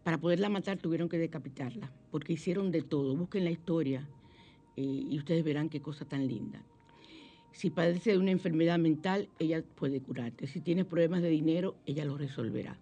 Para 0.05 0.19
poderla 0.19 0.49
matar 0.49 0.77
tuvieron 0.77 1.09
que 1.09 1.17
decapitarla, 1.17 1.91
porque 2.11 2.33
hicieron 2.33 2.69
de 2.69 2.83
todo. 2.83 3.15
Busquen 3.15 3.43
la 3.43 3.49
historia 3.49 4.07
eh, 4.77 4.83
y 4.83 5.17
ustedes 5.17 5.43
verán 5.43 5.67
qué 5.67 5.81
cosa 5.81 6.05
tan 6.05 6.27
linda. 6.27 6.61
Si 7.51 7.71
padece 7.71 8.11
de 8.11 8.19
una 8.19 8.29
enfermedad 8.29 8.77
mental, 8.77 9.29
ella 9.39 9.63
puede 9.63 10.01
curarte. 10.01 10.45
Si 10.45 10.61
tienes 10.61 10.85
problemas 10.85 11.23
de 11.23 11.29
dinero, 11.29 11.75
ella 11.87 12.05
lo 12.05 12.19
resolverá. 12.19 12.77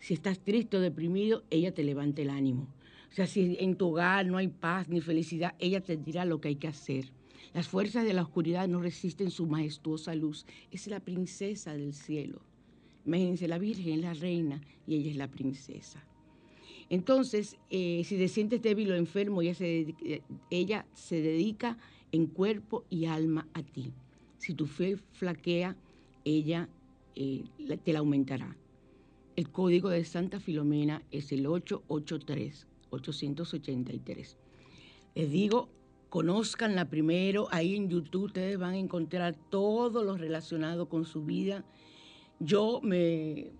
Si 0.00 0.14
estás 0.14 0.40
triste 0.40 0.76
o 0.76 0.80
deprimido, 0.80 1.44
ella 1.48 1.72
te 1.72 1.84
levanta 1.84 2.22
el 2.22 2.30
ánimo. 2.30 2.66
O 3.08 3.14
sea, 3.14 3.28
si 3.28 3.56
en 3.60 3.76
tu 3.76 3.90
hogar 3.90 4.26
no 4.26 4.38
hay 4.38 4.48
paz 4.48 4.88
ni 4.88 5.00
felicidad, 5.00 5.54
ella 5.60 5.80
te 5.80 5.96
dirá 5.96 6.24
lo 6.24 6.40
que 6.40 6.48
hay 6.48 6.56
que 6.56 6.66
hacer. 6.66 7.12
Las 7.52 7.68
fuerzas 7.68 8.04
de 8.04 8.14
la 8.14 8.22
oscuridad 8.22 8.66
no 8.66 8.82
resisten 8.82 9.30
su 9.30 9.46
majestuosa 9.46 10.16
luz. 10.16 10.44
Es 10.72 10.88
la 10.88 10.98
princesa 10.98 11.74
del 11.74 11.94
cielo. 11.94 12.40
Imagínense, 13.06 13.46
la 13.46 13.58
Virgen 13.58 13.94
es 13.94 14.00
la 14.00 14.14
reina 14.14 14.60
y 14.88 14.96
ella 14.96 15.12
es 15.12 15.16
la 15.16 15.30
princesa. 15.30 16.04
Entonces, 16.90 17.56
eh, 17.70 18.02
si 18.04 18.16
te 18.16 18.28
sientes 18.28 18.62
débil 18.62 18.90
o 18.92 18.94
enfermo, 18.94 19.42
ella 19.42 19.54
se, 19.54 19.94
ella 20.50 20.86
se 20.94 21.20
dedica 21.20 21.78
en 22.12 22.26
cuerpo 22.26 22.84
y 22.90 23.06
alma 23.06 23.48
a 23.54 23.62
ti. 23.62 23.92
Si 24.38 24.54
tu 24.54 24.66
fe 24.66 24.96
flaquea, 25.12 25.76
ella 26.24 26.68
eh, 27.16 27.44
te 27.82 27.92
la 27.92 28.00
aumentará. 28.00 28.56
El 29.36 29.50
código 29.50 29.88
de 29.88 30.04
Santa 30.04 30.38
Filomena 30.38 31.02
es 31.10 31.32
el 31.32 31.46
883, 31.46 32.68
883. 32.90 34.36
Les 35.14 35.30
digo, 35.30 35.68
conozcanla 36.08 36.88
primero, 36.88 37.48
ahí 37.50 37.74
en 37.74 37.88
YouTube 37.88 38.26
ustedes 38.26 38.58
van 38.58 38.74
a 38.74 38.78
encontrar 38.78 39.34
todo 39.50 40.04
lo 40.04 40.16
relacionado 40.16 40.88
con 40.88 41.04
su 41.04 41.24
vida. 41.24 41.64
Yo 42.38 42.80
me, 42.82 43.50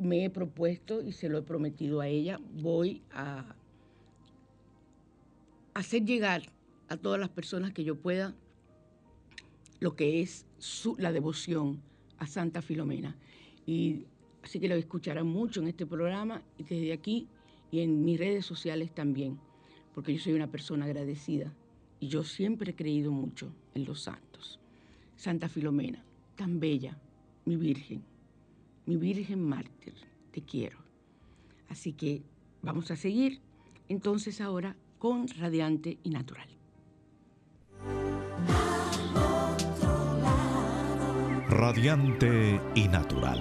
me 0.00 0.24
he 0.24 0.30
propuesto 0.30 1.02
y 1.02 1.12
se 1.12 1.28
lo 1.28 1.38
he 1.38 1.42
prometido 1.42 2.00
a 2.00 2.08
ella, 2.08 2.40
voy 2.54 3.02
a 3.12 3.54
hacer 5.74 6.04
llegar 6.04 6.42
a 6.88 6.96
todas 6.96 7.20
las 7.20 7.28
personas 7.28 7.72
que 7.72 7.84
yo 7.84 7.96
pueda 7.96 8.34
lo 9.78 9.96
que 9.96 10.20
es 10.20 10.46
la 10.98 11.12
devoción 11.12 11.80
a 12.18 12.26
Santa 12.26 12.62
Filomena. 12.62 13.16
Y 13.66 14.04
así 14.42 14.60
que 14.60 14.68
lo 14.68 14.74
escucharán 14.74 15.26
mucho 15.26 15.60
en 15.60 15.68
este 15.68 15.86
programa 15.86 16.42
y 16.58 16.64
desde 16.64 16.92
aquí 16.92 17.28
y 17.70 17.80
en 17.80 18.04
mis 18.04 18.18
redes 18.18 18.44
sociales 18.44 18.92
también, 18.94 19.38
porque 19.94 20.14
yo 20.14 20.20
soy 20.20 20.34
una 20.34 20.50
persona 20.50 20.84
agradecida 20.84 21.52
y 21.98 22.08
yo 22.08 22.24
siempre 22.24 22.72
he 22.72 22.74
creído 22.74 23.10
mucho 23.10 23.52
en 23.74 23.84
los 23.84 24.02
santos. 24.02 24.58
Santa 25.16 25.48
Filomena, 25.48 26.02
tan 26.36 26.60
bella, 26.60 26.98
mi 27.44 27.56
Virgen, 27.56 28.02
mi 28.86 28.96
Virgen 28.96 29.42
mártir, 29.42 29.94
te 30.30 30.42
quiero. 30.42 30.78
Así 31.68 31.92
que 31.92 32.22
vamos 32.62 32.90
a 32.90 32.96
seguir 32.96 33.40
entonces 33.88 34.40
ahora 34.40 34.76
con 34.98 35.28
Radiante 35.28 35.98
y 36.02 36.10
Natural. 36.10 36.48
Radiante 41.48 42.60
y 42.74 42.88
Natural. 42.88 43.40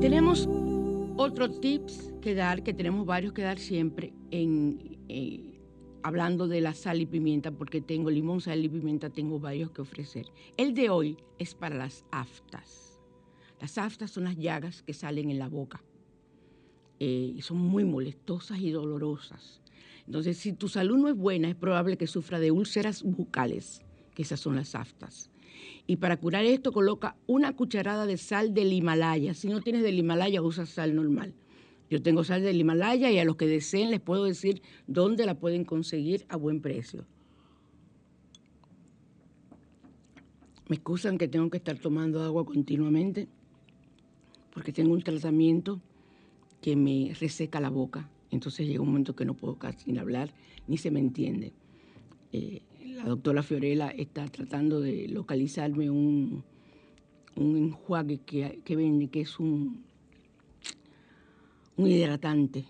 Tenemos 0.00 0.48
otro 1.16 1.48
tips 1.48 2.12
que 2.20 2.34
dar, 2.34 2.64
que 2.64 2.74
tenemos 2.74 3.06
varios 3.06 3.32
que 3.32 3.42
dar 3.42 3.58
siempre 3.58 4.12
en, 4.32 4.98
eh, 5.08 5.51
hablando 6.02 6.48
de 6.48 6.60
la 6.60 6.74
sal 6.74 7.00
y 7.00 7.06
pimienta, 7.06 7.50
porque 7.50 7.80
tengo 7.80 8.10
limón, 8.10 8.40
sal 8.40 8.64
y 8.64 8.68
pimienta, 8.68 9.10
tengo 9.10 9.38
varios 9.38 9.70
que 9.70 9.82
ofrecer. 9.82 10.26
El 10.56 10.74
de 10.74 10.90
hoy 10.90 11.16
es 11.38 11.54
para 11.54 11.76
las 11.76 12.04
aftas. 12.10 13.00
Las 13.60 13.78
aftas 13.78 14.10
son 14.10 14.24
las 14.24 14.36
llagas 14.36 14.82
que 14.82 14.92
salen 14.92 15.30
en 15.30 15.38
la 15.38 15.48
boca 15.48 15.82
eh, 16.98 17.32
y 17.36 17.42
son 17.42 17.58
muy 17.58 17.84
molestosas 17.84 18.58
y 18.58 18.70
dolorosas. 18.70 19.62
Entonces, 20.06 20.36
si 20.36 20.52
tu 20.52 20.68
salud 20.68 20.98
no 20.98 21.08
es 21.08 21.16
buena, 21.16 21.48
es 21.48 21.54
probable 21.54 21.96
que 21.96 22.06
sufra 22.06 22.40
de 22.40 22.50
úlceras 22.50 23.02
bucales, 23.02 23.82
que 24.14 24.22
esas 24.22 24.40
son 24.40 24.56
las 24.56 24.74
aftas. 24.74 25.30
Y 25.86 25.96
para 25.96 26.16
curar 26.16 26.44
esto, 26.44 26.72
coloca 26.72 27.16
una 27.26 27.54
cucharada 27.54 28.06
de 28.06 28.16
sal 28.16 28.54
del 28.54 28.72
Himalaya. 28.72 29.34
Si 29.34 29.48
no 29.48 29.60
tienes 29.60 29.82
del 29.82 29.98
Himalaya, 29.98 30.42
usa 30.42 30.66
sal 30.66 30.94
normal. 30.94 31.34
Yo 31.92 32.00
tengo 32.00 32.24
sal 32.24 32.40
del 32.40 32.58
Himalaya 32.58 33.10
y 33.10 33.18
a 33.18 33.24
los 33.26 33.36
que 33.36 33.46
deseen 33.46 33.90
les 33.90 34.00
puedo 34.00 34.24
decir 34.24 34.62
dónde 34.86 35.26
la 35.26 35.38
pueden 35.38 35.66
conseguir 35.66 36.24
a 36.30 36.36
buen 36.36 36.62
precio. 36.62 37.04
Me 40.70 40.76
excusan 40.76 41.18
que 41.18 41.28
tengo 41.28 41.50
que 41.50 41.58
estar 41.58 41.76
tomando 41.76 42.22
agua 42.22 42.46
continuamente 42.46 43.28
porque 44.54 44.72
tengo 44.72 44.94
un 44.94 45.02
tratamiento 45.02 45.82
que 46.62 46.76
me 46.76 47.12
reseca 47.20 47.60
la 47.60 47.68
boca. 47.68 48.08
Entonces 48.30 48.66
llega 48.66 48.80
un 48.80 48.88
momento 48.88 49.14
que 49.14 49.26
no 49.26 49.34
puedo 49.34 49.56
casi 49.58 49.94
hablar 49.98 50.32
ni 50.66 50.78
se 50.78 50.90
me 50.90 50.98
entiende. 50.98 51.52
Eh, 52.32 52.62
la 52.96 53.04
doctora 53.04 53.42
Fiorella 53.42 53.90
está 53.90 54.24
tratando 54.28 54.80
de 54.80 55.08
localizarme 55.08 55.90
un, 55.90 56.42
un 57.36 57.56
enjuague 57.58 58.20
que, 58.24 58.62
que 58.64 58.76
vende, 58.76 59.08
que 59.08 59.20
es 59.20 59.38
un, 59.38 59.91
un 61.76 61.90
hidratante. 61.90 62.64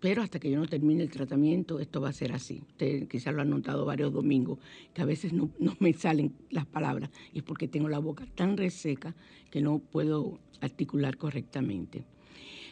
Pero 0.00 0.22
hasta 0.22 0.38
que 0.38 0.50
yo 0.50 0.58
no 0.58 0.66
termine 0.66 1.02
el 1.02 1.10
tratamiento, 1.10 1.80
esto 1.80 2.00
va 2.00 2.10
a 2.10 2.12
ser 2.12 2.32
así. 2.32 2.62
Usted 2.68 3.08
quizás 3.08 3.34
lo 3.34 3.42
han 3.42 3.50
notado 3.50 3.84
varios 3.84 4.12
domingos, 4.12 4.58
que 4.94 5.02
a 5.02 5.04
veces 5.04 5.32
no, 5.32 5.50
me 5.80 5.92
salen 5.92 6.32
las 6.50 6.66
palabras. 6.66 7.10
Y 7.32 7.38
es 7.38 7.44
porque 7.44 7.66
tengo 7.66 7.88
la 7.88 7.98
boca 7.98 8.26
tan 8.34 8.56
reseca 8.56 9.14
que 9.50 9.60
no 9.60 9.80
puedo 9.80 10.38
articular 10.60 11.16
correctamente. 11.16 12.04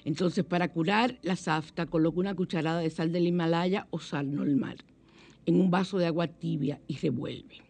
Entonces, 0.05 0.45
para 0.45 0.73
curar 0.73 1.19
la 1.23 1.35
safta, 1.35 1.87
coloco 1.87 2.21
una 2.21 2.35
cucharada 2.35 2.81
de 2.81 2.90
sal 2.90 3.11
del 3.11 3.27
Himalaya 3.27 3.88
o 3.90 3.99
sal 3.99 4.33
normal 4.33 4.77
en 5.47 5.61
un 5.61 5.71
vaso 5.71 5.99
de 5.99 6.07
agua 6.07 6.27
tibia 6.29 6.81
y 6.87 6.97
revuelve. 6.97 7.62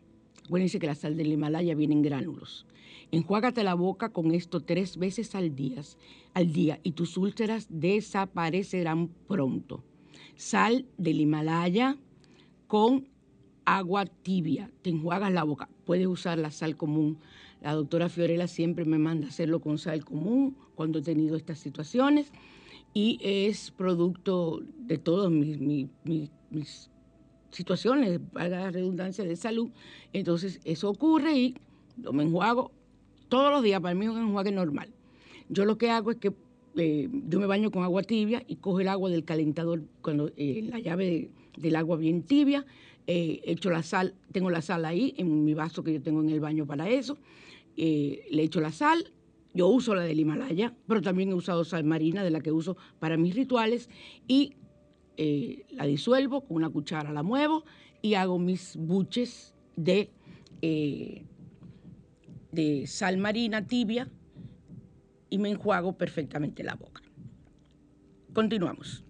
Acuérdense 0.44 0.78
que 0.78 0.86
la 0.86 0.94
sal 0.94 1.16
del 1.16 1.32
Himalaya 1.32 1.74
viene 1.74 1.94
en 1.94 2.02
gránulos. 2.02 2.66
Enjuágate 3.12 3.62
la 3.62 3.74
boca 3.74 4.12
con 4.12 4.32
esto 4.32 4.60
tres 4.60 4.96
veces 4.96 5.34
al 5.34 5.54
día, 5.54 5.82
al 6.34 6.52
día 6.52 6.80
y 6.82 6.92
tus 6.92 7.16
úlceras 7.16 7.66
desaparecerán 7.70 9.08
pronto. 9.28 9.84
Sal 10.34 10.86
del 10.98 11.20
Himalaya 11.20 11.96
con 12.66 13.08
agua 13.64 14.06
tibia. 14.06 14.70
Te 14.82 14.90
enjuagas 14.90 15.32
la 15.32 15.44
boca. 15.44 15.68
Puedes 15.84 16.06
usar 16.06 16.38
la 16.38 16.50
sal 16.50 16.76
común. 16.76 17.18
La 17.62 17.74
doctora 17.74 18.08
Fiorella 18.08 18.48
siempre 18.48 18.84
me 18.84 18.98
manda 18.98 19.28
hacerlo 19.28 19.60
con 19.60 19.78
sal 19.78 20.04
común 20.04 20.56
cuando 20.74 20.98
he 20.98 21.02
tenido 21.02 21.36
estas 21.36 21.58
situaciones 21.58 22.32
y 22.92 23.18
es 23.22 23.70
producto 23.70 24.62
de 24.78 24.98
todos 24.98 25.30
mis, 25.30 25.58
mis 25.58 26.90
situaciones, 27.50 28.20
para 28.32 28.48
la 28.48 28.70
redundancia, 28.70 29.24
de 29.24 29.36
salud. 29.36 29.70
Entonces 30.12 30.60
eso 30.64 30.90
ocurre 30.90 31.36
y 31.36 31.54
yo 31.96 32.12
me 32.12 32.24
enjuago 32.24 32.72
todos 33.28 33.50
los 33.50 33.62
días, 33.62 33.80
para 33.80 33.94
mí 33.94 34.06
es 34.06 34.10
un 34.10 34.18
enjuague 34.18 34.52
normal. 34.52 34.90
Yo 35.48 35.64
lo 35.64 35.78
que 35.78 35.90
hago 35.90 36.10
es 36.10 36.16
que 36.18 36.32
eh, 36.76 37.08
yo 37.28 37.40
me 37.40 37.46
baño 37.46 37.70
con 37.70 37.82
agua 37.82 38.02
tibia 38.02 38.42
y 38.46 38.56
cojo 38.56 38.80
el 38.80 38.88
agua 38.88 39.08
del 39.08 39.24
calentador, 39.24 39.82
cuando 40.02 40.30
eh, 40.36 40.62
la 40.62 40.78
llave 40.78 41.30
del 41.56 41.76
agua 41.76 41.96
bien 41.96 42.22
tibia, 42.22 42.66
eh, 43.06 43.40
echo 43.44 43.70
la 43.70 43.82
sal, 43.82 44.14
tengo 44.32 44.50
la 44.50 44.60
sal 44.60 44.84
ahí 44.84 45.14
en 45.16 45.44
mi 45.44 45.54
vaso 45.54 45.82
que 45.82 45.94
yo 45.94 46.02
tengo 46.02 46.20
en 46.20 46.28
el 46.28 46.40
baño 46.40 46.66
para 46.66 46.88
eso, 46.90 47.16
le 47.76 48.42
echo 48.42 48.60
la 48.60 48.72
sal, 48.72 49.12
yo 49.54 49.68
uso 49.68 49.94
la 49.94 50.02
del 50.02 50.18
Himalaya, 50.20 50.74
pero 50.86 51.00
también 51.00 51.30
he 51.30 51.34
usado 51.34 51.64
sal 51.64 51.84
marina, 51.84 52.24
de 52.24 52.30
la 52.30 52.40
que 52.40 52.52
uso 52.52 52.76
para 52.98 53.16
mis 53.16 53.34
rituales, 53.34 53.88
y 54.26 54.54
la 55.18 55.86
disuelvo 55.86 56.42
con 56.42 56.56
una 56.56 56.70
cuchara, 56.70 57.12
la 57.12 57.22
muevo 57.22 57.64
y 58.02 58.14
hago 58.14 58.38
mis 58.38 58.76
buches 58.76 59.54
de, 59.76 60.10
de 62.56 62.86
sal 62.86 63.18
marina 63.18 63.66
tibia 63.66 64.08
y 65.30 65.38
me 65.38 65.50
enjuago 65.50 65.92
perfectamente 65.96 66.64
la 66.64 66.74
boca. 66.74 67.02
Continuamos. 68.32 69.04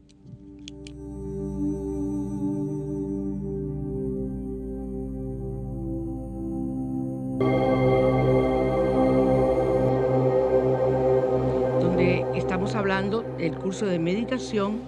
Donde 11.81 12.25
estamos 12.35 12.75
hablando 12.75 13.23
del 13.39 13.57
curso 13.57 13.87
de 13.87 13.99
meditación 13.99 14.81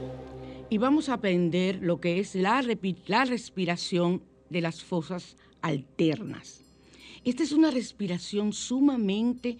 y 0.68 0.78
vamos 0.78 1.08
a 1.08 1.14
aprender 1.14 1.78
lo 1.80 2.00
que 2.00 2.18
es 2.18 2.34
la, 2.34 2.60
la 3.06 3.24
respiración 3.24 4.22
de 4.50 4.60
las 4.60 4.82
fosas 4.82 5.36
alternas. 5.62 6.67
Esta 7.28 7.42
es 7.42 7.52
una 7.52 7.70
respiración 7.70 8.54
sumamente 8.54 9.58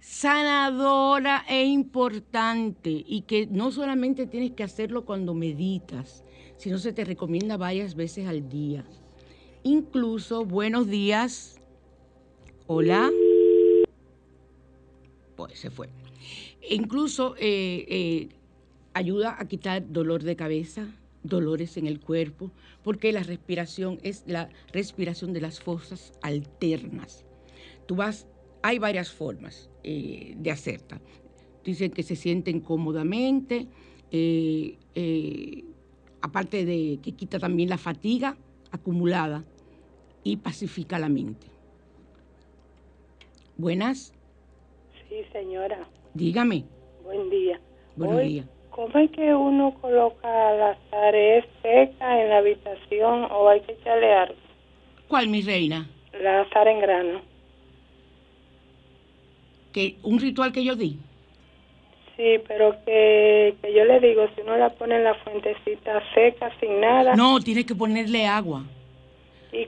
sanadora 0.00 1.44
e 1.48 1.64
importante 1.64 3.04
y 3.06 3.20
que 3.20 3.46
no 3.46 3.70
solamente 3.70 4.26
tienes 4.26 4.50
que 4.50 4.64
hacerlo 4.64 5.04
cuando 5.04 5.32
meditas, 5.32 6.24
sino 6.56 6.78
se 6.78 6.92
te 6.92 7.04
recomienda 7.04 7.56
varias 7.56 7.94
veces 7.94 8.26
al 8.26 8.48
día. 8.48 8.84
Incluso, 9.62 10.44
buenos 10.44 10.88
días. 10.88 11.60
Hola. 12.66 13.12
Pues 15.36 15.60
se 15.60 15.70
fue. 15.70 15.88
Incluso 16.68 17.36
eh, 17.36 17.86
eh, 17.88 18.28
ayuda 18.94 19.36
a 19.38 19.46
quitar 19.46 19.92
dolor 19.92 20.24
de 20.24 20.34
cabeza, 20.34 20.88
dolores 21.26 21.76
en 21.76 21.86
el 21.86 22.00
cuerpo, 22.00 22.50
porque 22.82 23.12
la 23.12 23.22
respiración 23.22 23.98
es 24.02 24.24
la 24.26 24.48
respiración 24.72 25.32
de 25.32 25.40
las 25.40 25.60
fosas 25.60 26.12
alternas. 26.22 27.24
Tú 27.86 27.96
vas 27.96 28.26
hay 28.66 28.80
varias 28.80 29.12
formas 29.12 29.70
eh, 29.84 30.34
de 30.36 30.50
hacerla. 30.50 31.00
Dicen 31.64 31.92
que 31.92 32.02
se 32.02 32.16
sienten 32.16 32.58
cómodamente, 32.58 33.68
eh, 34.10 34.76
eh, 34.96 35.64
aparte 36.20 36.64
de 36.64 36.98
que 37.00 37.12
quita 37.12 37.38
también 37.38 37.68
la 37.68 37.78
fatiga 37.78 38.36
acumulada 38.72 39.44
y 40.24 40.38
pacifica 40.38 40.98
la 40.98 41.08
mente. 41.08 41.46
Buenas. 43.56 44.12
Sí, 45.08 45.22
señora. 45.32 45.88
Dígame. 46.14 46.64
Buen 47.04 47.30
día. 47.30 47.60
Buenos 47.94 48.22
días. 48.22 48.55
¿Cómo 48.76 48.96
es 48.98 49.10
que 49.10 49.34
uno 49.34 49.74
coloca 49.80 50.28
la 50.52 50.78
sal 50.90 51.14
seca 51.62 52.22
en 52.22 52.28
la 52.28 52.38
habitación 52.38 53.24
o 53.32 53.48
hay 53.48 53.60
que 53.62 53.72
echarle 53.72 54.12
algo? 54.12 54.36
¿Cuál, 55.08 55.28
mi 55.28 55.42
reina? 55.42 55.88
La 56.22 56.48
sal 56.50 56.68
en 56.68 56.80
grano 56.80 57.36
un 60.02 60.18
ritual 60.18 60.52
que 60.52 60.64
yo 60.64 60.74
di. 60.74 60.98
Sí, 62.16 62.40
pero 62.48 62.74
que, 62.84 63.54
yo 63.62 63.84
le 63.84 64.00
digo, 64.00 64.26
si 64.34 64.40
uno 64.40 64.56
la 64.56 64.70
pone 64.70 64.96
en 64.96 65.04
la 65.04 65.14
fuentecita 65.16 66.02
seca, 66.14 66.50
sin 66.60 66.80
nada. 66.80 67.14
No, 67.14 67.40
tienes 67.40 67.66
que 67.66 67.74
ponerle 67.74 68.26
agua. 68.26 68.64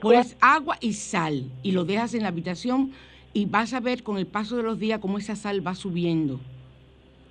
Pones 0.01 0.37
agua 0.39 0.77
y 0.81 0.93
sal 0.93 1.45
y 1.63 1.71
lo 1.71 1.83
dejas 1.83 2.13
en 2.13 2.23
la 2.23 2.29
habitación 2.29 2.91
y 3.33 3.45
vas 3.45 3.73
a 3.73 3.79
ver 3.79 4.03
con 4.03 4.17
el 4.17 4.27
paso 4.27 4.57
de 4.57 4.63
los 4.63 4.77
días 4.77 4.99
cómo 4.99 5.17
esa 5.17 5.35
sal 5.35 5.65
va 5.65 5.73
subiendo. 5.73 6.39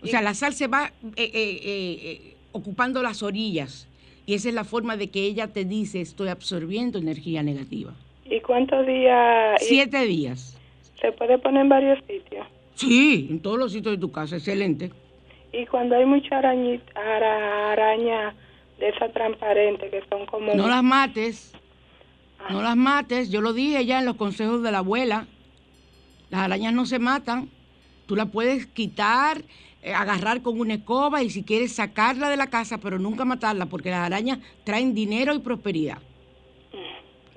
O 0.03 0.07
sea, 0.07 0.23
la 0.23 0.35
sal 0.35 0.53
se 0.53 0.69
va 0.69 0.93
eh, 1.05 1.13
eh, 1.17 1.61
eh, 1.65 2.35
ocupando 2.53 3.03
las 3.03 3.23
orillas 3.23 3.89
y 4.27 4.35
esa 4.35 4.49
es 4.49 4.55
la 4.55 4.65
forma 4.65 4.97
de 4.97 5.11
que 5.11 5.25
ella 5.25 5.49
te 5.49 5.65
dice 5.65 6.01
estoy 6.01 6.29
absorbiendo 6.29 6.99
energía 6.99 7.43
negativa. 7.43 7.95
¿Y 8.25 8.41
cuántos 8.41 8.87
días? 8.87 9.61
Siete 9.61 10.05
días. 10.05 10.59
¿Se 11.01 11.13
puede 11.13 11.39
poner 11.39 11.63
en 11.63 11.69
varios 11.69 11.99
sitios? 12.07 12.47
Sí, 12.75 13.29
en 13.31 13.41
todos 13.41 13.59
los 13.59 13.73
sitios 13.73 13.95
de 13.95 14.01
tu 14.01 14.13
casa, 14.13 14.37
excelente. 14.37 14.91
Y 15.53 15.67
cuando 15.67 15.97
hay 15.97 16.05
mucha 16.05 16.39
arañita, 16.39 16.93
araña 17.73 18.35
de 18.79 18.89
esa 18.91 19.09
transparente 19.09 19.89
que 19.91 20.03
son 20.09 20.27
como... 20.27 20.55
No 20.55 20.69
las 20.69 20.83
mates, 20.83 21.53
ah. 22.39 22.49
no 22.51 22.63
las 22.63 22.77
mates, 22.77 23.31
yo 23.31 23.41
lo 23.41 23.53
dije 23.53 23.85
ya 23.87 23.99
en 23.99 24.05
los 24.05 24.17
consejos 24.17 24.63
de 24.63 24.71
la 24.71 24.79
abuela, 24.79 25.27
las 26.31 26.43
arañas 26.43 26.75
no 26.75 26.87
se 26.87 26.99
matan, 26.99 27.49
tú 28.07 28.15
la 28.15 28.27
puedes 28.27 28.67
quitar, 28.67 29.43
agarrar 29.85 30.43
con 30.43 30.61
una 30.61 30.75
escoba 30.75 31.23
y 31.23 31.31
si 31.31 31.45
quieres 31.45 31.75
sacarla 31.75 32.29
de 32.29 32.37
la 32.37 32.49
casa, 32.49 32.79
pero 32.79 32.99
nunca 32.99 33.25
matarla, 33.25 33.67
porque 33.67 33.91
las 33.91 34.07
arañas 34.07 34.39
traen 34.65 34.95
dinero 34.95 35.35
y 35.35 35.39
prosperidad. 35.41 35.99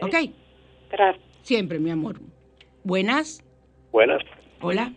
¿Ok? 0.01 0.15
Gracias. 0.91 1.23
Siempre, 1.43 1.79
mi 1.79 1.91
amor. 1.91 2.15
Buenas. 2.83 3.43
Buenas. 3.91 4.21
Hola. 4.61 4.91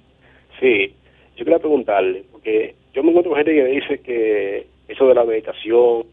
Sí, 0.61 0.95
yo 1.37 1.45
quería 1.45 1.59
preguntarle, 1.59 2.25
porque 2.33 2.75
yo 2.93 3.03
me 3.03 3.11
encuentro 3.11 3.33
con 3.33 3.45
gente 3.45 3.55
que 3.55 3.65
dice 3.65 4.01
que 4.01 4.67
eso 4.89 5.09
de 5.09 5.15
la 5.15 5.25
meditación, 5.25 6.07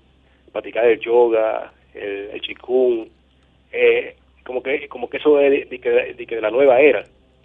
practicar 0.52 0.86
el 0.86 1.00
yoga, 1.00 1.74
el, 1.94 2.30
el 2.34 2.41
chikung, 2.41 3.08
eh, 3.72 4.15
como 4.46 4.63
que 4.63 4.88
como 4.88 5.10
que 5.10 5.17
eso 5.17 5.39
es 5.39 5.70
de, 5.70 6.15
de, 6.17 6.41
la 6.41 6.52
nueva 6.52 6.80
era. 6.80 7.04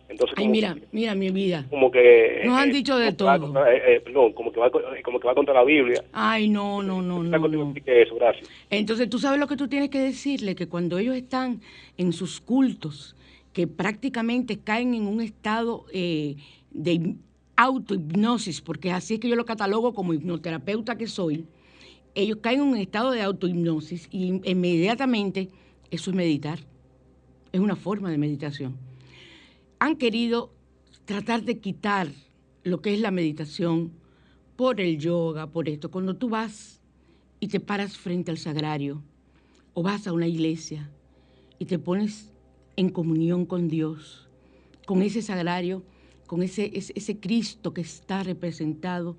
Entonces, 0.08 0.36
Ay, 0.38 0.48
mira, 0.48 0.76
mira 0.92 1.14
mi 1.14 1.30
vida. 1.30 1.66
Como 1.68 1.90
que 1.90 2.42
nos 2.44 2.56
han 2.56 2.70
eh, 2.70 2.72
dicho 2.72 2.96
de 2.96 3.12
todo. 3.12 3.52
Eh, 3.66 4.02
no, 4.12 4.32
como 4.32 4.52
que 4.52 4.60
va 4.60 4.70
como 4.70 5.18
que 5.18 5.26
va 5.26 5.34
contra 5.34 5.54
la 5.54 5.64
Biblia. 5.64 6.04
Ay, 6.12 6.48
no, 6.48 6.82
no, 6.82 7.02
no, 7.02 7.22
no. 7.22 7.48
no. 7.48 7.74
Eso, 7.84 8.14
gracias. 8.14 8.48
Entonces, 8.70 9.10
tú 9.10 9.18
sabes 9.18 9.40
lo 9.40 9.46
que 9.46 9.56
tú 9.56 9.68
tienes 9.68 9.90
que 9.90 9.98
decirle 9.98 10.54
que 10.54 10.68
cuando 10.68 10.98
ellos 10.98 11.16
están 11.16 11.60
en 11.98 12.12
sus 12.12 12.40
cultos, 12.40 13.16
que 13.52 13.66
prácticamente 13.66 14.58
caen 14.58 14.94
en 14.94 15.06
un 15.06 15.20
estado 15.20 15.86
eh, 15.92 16.36
de 16.70 17.16
autohipnosis, 17.56 18.60
porque 18.60 18.92
así 18.92 19.14
es 19.14 19.20
que 19.20 19.28
yo 19.28 19.34
lo 19.34 19.44
catalogo 19.44 19.94
como 19.94 20.12
hipnoterapeuta 20.12 20.96
que 20.96 21.06
soy, 21.06 21.46
ellos 22.14 22.38
caen 22.40 22.60
en 22.60 22.66
un 22.66 22.76
estado 22.76 23.10
de 23.10 23.22
autohipnosis 23.22 24.08
y 24.10 24.40
inmediatamente 24.48 25.48
eso 25.90 26.10
es 26.10 26.16
meditar. 26.16 26.58
Es 27.52 27.60
una 27.60 27.76
forma 27.76 28.10
de 28.10 28.18
meditación. 28.18 28.76
Han 29.78 29.96
querido 29.96 30.52
tratar 31.04 31.42
de 31.42 31.58
quitar 31.58 32.08
lo 32.64 32.80
que 32.80 32.94
es 32.94 33.00
la 33.00 33.10
meditación 33.10 33.92
por 34.56 34.80
el 34.80 34.98
yoga, 34.98 35.46
por 35.46 35.68
esto. 35.68 35.90
Cuando 35.90 36.16
tú 36.16 36.28
vas 36.28 36.80
y 37.40 37.48
te 37.48 37.60
paras 37.60 37.96
frente 37.96 38.30
al 38.30 38.38
sagrario 38.38 39.02
o 39.74 39.82
vas 39.82 40.06
a 40.06 40.12
una 40.12 40.26
iglesia 40.26 40.90
y 41.58 41.66
te 41.66 41.78
pones 41.78 42.32
en 42.76 42.90
comunión 42.90 43.46
con 43.46 43.68
Dios, 43.68 44.28
con 44.86 45.02
ese 45.02 45.22
sagrario, 45.22 45.82
con 46.26 46.42
ese, 46.42 46.70
ese, 46.74 47.20
Cristo 47.20 47.72
que 47.72 47.80
está 47.80 48.22
representado 48.22 49.16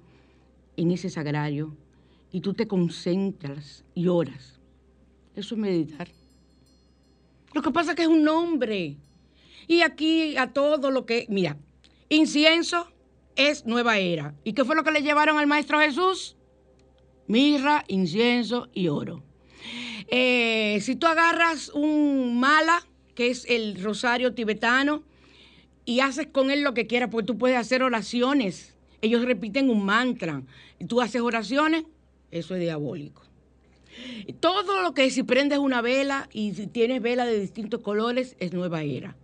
en 0.75 0.91
ese 0.91 1.09
sagrario, 1.09 1.75
y 2.31 2.41
tú 2.41 2.53
te 2.53 2.67
concentras 2.67 3.85
y 3.95 4.07
oras. 4.07 4.59
Eso 5.35 5.55
es 5.55 5.61
meditar. 5.61 6.09
Lo 7.53 7.61
que 7.61 7.71
pasa 7.71 7.91
es 7.91 7.95
que 7.95 8.03
es 8.03 8.09
un 8.09 8.23
nombre. 8.23 8.97
Y 9.67 9.81
aquí 9.81 10.37
a 10.37 10.53
todo 10.53 10.91
lo 10.91 11.05
que, 11.05 11.25
mira, 11.29 11.57
incienso 12.09 12.87
es 13.35 13.65
nueva 13.65 13.97
era. 13.99 14.33
¿Y 14.43 14.53
qué 14.53 14.65
fue 14.65 14.75
lo 14.75 14.83
que 14.83 14.91
le 14.91 15.01
llevaron 15.01 15.37
al 15.37 15.47
Maestro 15.47 15.79
Jesús? 15.79 16.37
Mirra, 17.27 17.83
incienso 17.87 18.69
y 18.73 18.87
oro. 18.87 19.23
Eh, 20.07 20.79
si 20.81 20.95
tú 20.95 21.07
agarras 21.07 21.69
un 21.69 22.39
mala, 22.39 22.85
que 23.13 23.29
es 23.29 23.45
el 23.49 23.81
rosario 23.81 24.33
tibetano, 24.33 25.03
y 25.85 25.99
haces 25.99 26.27
con 26.27 26.51
él 26.51 26.61
lo 26.61 26.73
que 26.73 26.87
quieras, 26.87 27.09
porque 27.11 27.27
tú 27.27 27.37
puedes 27.37 27.57
hacer 27.57 27.83
oraciones. 27.83 28.75
Ellos 29.01 29.25
repiten 29.25 29.69
un 29.69 29.85
mantra. 29.85 30.43
Y 30.79 30.85
tú 30.85 31.01
haces 31.01 31.21
oraciones, 31.21 31.85
eso 32.31 32.55
es 32.55 32.61
diabólico. 32.61 33.23
Todo 34.39 34.81
lo 34.81 34.93
que 34.93 35.09
si 35.09 35.23
prendes 35.23 35.59
una 35.59 35.81
vela 35.81 36.29
y 36.31 36.53
si 36.53 36.67
tienes 36.67 37.01
vela 37.01 37.25
de 37.25 37.39
distintos 37.39 37.81
colores 37.81 38.35
es 38.39 38.53
nueva 38.53 38.83
era. 38.83 39.15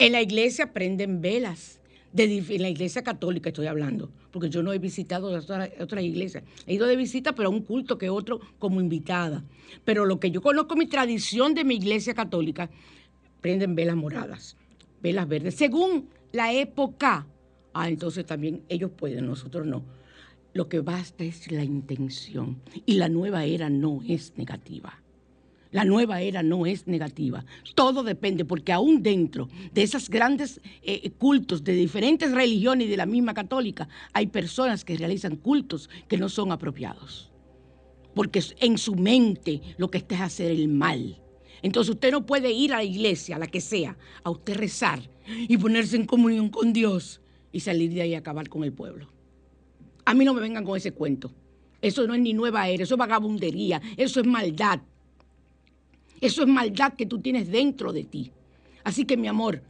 En 0.00 0.12
la 0.12 0.22
iglesia 0.22 0.72
prenden 0.72 1.20
velas, 1.20 1.78
de, 2.14 2.24
en 2.24 2.62
la 2.62 2.70
iglesia 2.70 3.04
católica 3.04 3.50
estoy 3.50 3.66
hablando, 3.66 4.10
porque 4.30 4.48
yo 4.48 4.62
no 4.62 4.72
he 4.72 4.78
visitado 4.78 5.28
otras 5.28 5.70
otra 5.78 6.00
iglesias. 6.00 6.42
He 6.66 6.72
ido 6.72 6.86
de 6.86 6.96
visita, 6.96 7.34
pero 7.34 7.50
a 7.50 7.52
un 7.52 7.60
culto 7.60 7.98
que 7.98 8.08
otro 8.08 8.40
como 8.58 8.80
invitada. 8.80 9.44
Pero 9.84 10.06
lo 10.06 10.18
que 10.18 10.30
yo 10.30 10.40
conozco, 10.40 10.74
mi 10.74 10.86
tradición 10.86 11.52
de 11.52 11.64
mi 11.64 11.74
iglesia 11.74 12.14
católica, 12.14 12.70
prenden 13.42 13.74
velas 13.74 13.94
moradas, 13.94 14.56
velas 15.02 15.28
verdes, 15.28 15.56
según 15.56 16.08
la 16.32 16.50
época. 16.50 17.26
Ah, 17.74 17.90
entonces 17.90 18.24
también 18.24 18.62
ellos 18.70 18.92
pueden, 18.96 19.26
nosotros 19.26 19.66
no. 19.66 19.84
Lo 20.54 20.70
que 20.70 20.80
basta 20.80 21.24
es 21.24 21.52
la 21.52 21.62
intención. 21.62 22.62
Y 22.86 22.94
la 22.94 23.10
nueva 23.10 23.44
era 23.44 23.68
no 23.68 24.00
es 24.08 24.32
negativa. 24.38 24.98
La 25.72 25.84
nueva 25.84 26.20
era 26.20 26.42
no 26.42 26.66
es 26.66 26.86
negativa. 26.86 27.44
Todo 27.74 28.02
depende, 28.02 28.44
porque 28.44 28.72
aún 28.72 29.02
dentro 29.02 29.48
de 29.72 29.82
esos 29.82 30.10
grandes 30.10 30.60
eh, 30.82 31.10
cultos 31.10 31.62
de 31.62 31.74
diferentes 31.74 32.32
religiones 32.32 32.88
y 32.88 32.90
de 32.90 32.96
la 32.96 33.06
misma 33.06 33.34
católica, 33.34 33.88
hay 34.12 34.26
personas 34.26 34.84
que 34.84 34.96
realizan 34.96 35.36
cultos 35.36 35.88
que 36.08 36.18
no 36.18 36.28
son 36.28 36.50
apropiados. 36.50 37.30
Porque 38.14 38.42
en 38.58 38.78
su 38.78 38.96
mente 38.96 39.60
lo 39.76 39.90
que 39.90 39.98
está 39.98 40.16
es 40.16 40.20
hacer 40.22 40.50
el 40.50 40.66
mal. 40.66 41.20
Entonces 41.62 41.94
usted 41.94 42.10
no 42.10 42.26
puede 42.26 42.50
ir 42.50 42.72
a 42.72 42.78
la 42.78 42.84
iglesia, 42.84 43.36
a 43.36 43.38
la 43.38 43.46
que 43.46 43.60
sea, 43.60 43.96
a 44.24 44.30
usted 44.30 44.56
rezar 44.56 45.08
y 45.26 45.56
ponerse 45.56 45.96
en 45.96 46.06
comunión 46.06 46.48
con 46.48 46.72
Dios 46.72 47.20
y 47.52 47.60
salir 47.60 47.92
de 47.92 48.02
ahí 48.02 48.14
a 48.14 48.18
acabar 48.18 48.48
con 48.48 48.64
el 48.64 48.72
pueblo. 48.72 49.08
A 50.04 50.14
mí 50.14 50.24
no 50.24 50.34
me 50.34 50.40
vengan 50.40 50.64
con 50.64 50.76
ese 50.76 50.92
cuento. 50.92 51.32
Eso 51.82 52.06
no 52.06 52.14
es 52.14 52.20
ni 52.20 52.32
nueva 52.32 52.68
era, 52.68 52.82
eso 52.82 52.94
es 52.94 52.98
vagabundería, 52.98 53.80
eso 53.96 54.20
es 54.20 54.26
maldad. 54.26 54.80
Eso 56.20 56.42
es 56.42 56.48
maldad 56.48 56.94
que 56.94 57.06
tú 57.06 57.20
tienes 57.20 57.50
dentro 57.50 57.92
de 57.92 58.04
ti. 58.04 58.32
Así 58.84 59.04
que 59.04 59.16
mi 59.16 59.28
amor, 59.28 59.62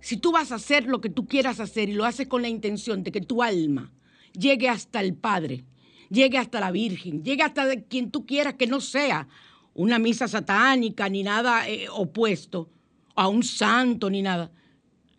si 0.00 0.16
tú 0.16 0.32
vas 0.32 0.52
a 0.52 0.56
hacer 0.56 0.86
lo 0.86 1.00
que 1.00 1.10
tú 1.10 1.26
quieras 1.26 1.60
hacer 1.60 1.88
y 1.88 1.94
lo 1.94 2.04
haces 2.04 2.26
con 2.26 2.42
la 2.42 2.48
intención 2.48 3.02
de 3.02 3.12
que 3.12 3.20
tu 3.20 3.42
alma 3.42 3.92
llegue 4.32 4.68
hasta 4.68 5.00
el 5.00 5.14
Padre, 5.14 5.64
llegue 6.08 6.38
hasta 6.38 6.60
la 6.60 6.70
Virgen, 6.70 7.22
llegue 7.22 7.42
hasta 7.42 7.80
quien 7.82 8.10
tú 8.10 8.26
quieras 8.26 8.54
que 8.54 8.66
no 8.66 8.80
sea 8.80 9.28
una 9.74 9.98
misa 9.98 10.28
satánica 10.28 11.08
ni 11.08 11.22
nada 11.22 11.68
eh, 11.68 11.86
opuesto 11.90 12.70
a 13.14 13.28
un 13.28 13.42
santo 13.42 14.10
ni 14.10 14.22
nada. 14.22 14.50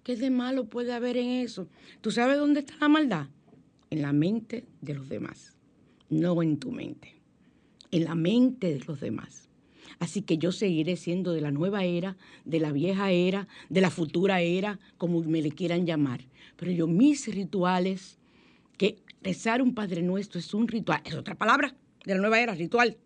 ¿Qué 0.04 0.16
de 0.16 0.32
malo 0.32 0.66
puede 0.66 0.94
haber 0.94 1.18
en 1.18 1.30
eso? 1.30 1.68
¿Tú 2.02 2.12
sabes 2.12 2.38
dónde 2.38 2.62
está 2.62 2.74
la 2.80 2.90
maldad? 2.90 3.28
En 3.92 4.02
la 4.02 4.14
mente 4.14 4.66
de 4.82 4.94
los 4.96 5.10
demás, 5.10 5.56
no 6.10 6.42
en 6.42 6.58
tu 6.58 6.72
mente, 6.72 7.22
en 7.92 8.06
la 8.06 8.16
mente 8.16 8.74
de 8.74 8.80
los 8.86 9.00
demás. 9.00 9.51
Así 10.02 10.24
que 10.24 10.40
yo 10.40 10.52
seguiré 10.52 10.96
siendo 10.98 11.32
de 11.32 11.42
la 11.42 11.52
nueva 11.52 11.84
era, 11.84 12.18
de 12.44 12.60
la 12.60 12.72
vieja 12.72 13.12
era, 13.12 13.48
de 13.70 13.82
la 13.82 13.92
futura 13.92 14.42
era, 14.42 14.80
como 14.98 15.22
me 15.22 15.44
le 15.44 15.52
quieran 15.52 15.86
llamar. 15.86 16.22
Pero 16.58 16.72
yo 16.72 16.88
mis 16.88 17.28
rituales, 17.28 18.18
que 18.80 18.98
rezar 19.22 19.62
un 19.62 19.76
Padre 19.76 20.02
Nuestro 20.02 20.40
es 20.40 20.56
un 20.56 20.68
ritual, 20.68 21.02
es 21.06 21.14
otra 21.14 21.36
palabra 21.36 21.76
de 22.04 22.16
la 22.16 22.20
nueva 22.20 22.40
era, 22.40 22.56
ritual. 22.56 22.98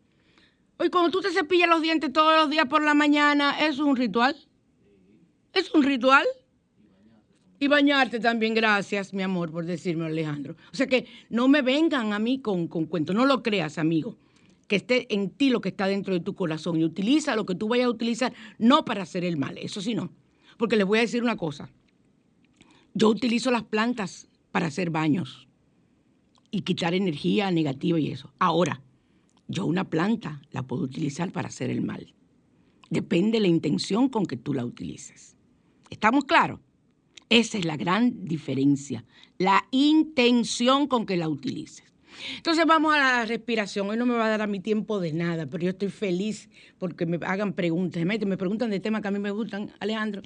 Hoy 0.77 0.89
cuando 0.89 1.12
tú 1.12 1.19
te 1.19 1.31
cepillas 1.31 1.67
los 1.67 1.81
dientes 1.81 2.13
todos 2.13 2.34
los 2.34 2.49
días 2.49 2.67
por 2.67 2.81
la 2.81 2.93
mañana, 2.93 3.58
¿es 3.60 3.77
un 3.79 3.97
ritual? 3.97 4.34
¿Es 5.51 5.73
un 5.73 5.84
ritual? 5.84 6.25
Y 7.60 7.67
bañarte 7.67 8.21
también, 8.21 8.53
gracias, 8.53 9.13
mi 9.13 9.21
amor, 9.21 9.51
por 9.51 9.65
decirme, 9.65 10.05
Alejandro. 10.05 10.55
O 10.71 10.75
sea 10.77 10.88
que 10.88 11.08
no 11.29 11.49
me 11.49 11.62
vengan 11.62 12.13
a 12.13 12.19
mí 12.19 12.39
con, 12.39 12.69
con 12.69 12.86
cuentos, 12.86 13.13
no 13.13 13.25
lo 13.25 13.43
creas, 13.43 13.77
amigo 13.77 14.17
que 14.67 14.78
esté 14.78 15.13
en 15.13 15.30
ti 15.30 15.49
lo 15.49 15.62
que 15.62 15.69
está 15.69 15.88
dentro 15.88 16.13
de 16.13 16.19
tu 16.19 16.36
corazón 16.36 16.80
y 16.80 16.84
utiliza 16.84 17.36
lo 17.36 17.45
que 17.45 17.56
tú 17.56 17.67
vayas 17.67 17.86
a 17.86 17.91
utilizar, 17.91 18.34
no 18.58 18.86
para 18.86 19.04
hacer 19.04 19.23
el 19.23 19.38
mal, 19.38 19.58
eso 19.58 19.82
sí 19.82 19.93
no. 19.93 20.12
Porque 20.58 20.75
les 20.75 20.86
voy 20.86 20.99
a 20.99 21.01
decir 21.01 21.21
una 21.21 21.36
cosa, 21.36 21.69
yo 22.93 23.10
utilizo 23.10 23.51
las 23.51 23.63
plantas 23.63 24.30
para 24.51 24.67
hacer 24.67 24.89
baños 24.89 25.47
y 26.49 26.62
quitar 26.62 26.93
energía 26.93 27.51
negativa 27.51 27.99
y 27.99 28.12
eso. 28.12 28.34
Ahora, 28.39 28.82
yo 29.47 29.65
una 29.65 29.89
planta 29.89 30.41
la 30.51 30.63
puedo 30.63 30.84
utilizar 30.84 31.32
para 31.32 31.49
hacer 31.49 31.69
el 31.69 31.82
mal. 31.82 32.13
Depende 32.89 33.34
de 33.34 33.41
la 33.41 33.47
intención 33.47 34.10
con 34.10 34.25
que 34.25 34.38
tú 34.38 34.54
la 34.54 34.65
utilices. 34.65 35.36
¿Estamos 35.89 36.25
claros? 36.25 36.60
Esa 37.30 37.58
es 37.58 37.65
la 37.65 37.75
gran 37.75 38.25
diferencia, 38.25 39.04
la 39.38 39.65
intención 39.71 40.88
con 40.88 41.06
que 41.06 41.17
la 41.17 41.28
utilices. 41.28 41.94
Entonces 42.38 42.65
vamos 42.65 42.93
a 42.93 42.97
la 42.97 43.25
respiración. 43.25 43.89
Hoy 43.89 43.97
no 43.97 44.06
me 44.06 44.15
va 44.15 44.25
a 44.25 44.30
dar 44.30 44.41
a 44.41 44.47
mi 44.47 44.60
tiempo 44.60 44.99
de 44.99 45.13
nada, 45.13 45.45
pero 45.45 45.63
yo 45.63 45.69
estoy 45.71 45.89
feliz 45.89 46.49
porque 46.78 47.06
me 47.06 47.19
hagan 47.25 47.54
preguntas. 47.54 48.04
Me 48.06 48.38
preguntan 48.38 48.69
de 48.69 48.80
temas 48.80 49.01
que 49.01 49.08
a 49.08 49.12
mí 49.12 49.19
me 49.19 49.32
gustan, 49.32 49.71
Alejandro. 49.80 50.21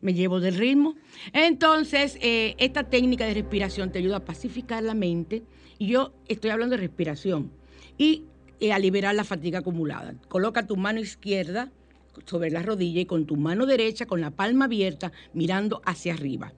Me 0.00 0.14
llevo 0.14 0.40
del 0.40 0.54
ritmo. 0.54 0.94
Entonces, 1.32 2.18
eh, 2.22 2.54
esta 2.58 2.84
técnica 2.84 3.26
de 3.26 3.34
respiración 3.34 3.92
te 3.92 3.98
ayuda 3.98 4.16
a 4.16 4.24
pacificar 4.24 4.82
la 4.82 4.94
mente. 4.94 5.42
Y 5.78 5.88
yo 5.88 6.14
estoy 6.28 6.50
hablando 6.50 6.76
de 6.76 6.82
respiración. 6.82 7.52
Y 7.98 8.24
eh, 8.60 8.72
a 8.72 8.78
liberar 8.78 9.14
la 9.14 9.24
fatiga 9.24 9.58
acumulada. 9.58 10.14
Coloca 10.28 10.66
tu 10.66 10.76
mano 10.76 11.00
izquierda 11.00 11.70
sobre 12.24 12.50
la 12.50 12.62
rodilla 12.62 13.00
y 13.00 13.06
con 13.06 13.26
tu 13.26 13.36
mano 13.36 13.66
derecha, 13.66 14.06
con 14.06 14.20
la 14.20 14.30
palma 14.30 14.64
abierta, 14.66 15.12
mirando 15.34 15.82
hacia 15.84 16.14
arriba. 16.14 16.54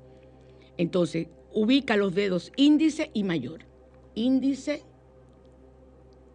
Entonces, 0.79 1.29
ubica 1.53 1.97
los 1.97 2.15
dedos 2.15 2.53
índice 2.57 3.11
y 3.13 3.25
mayor 3.25 3.72
índice 4.15 4.83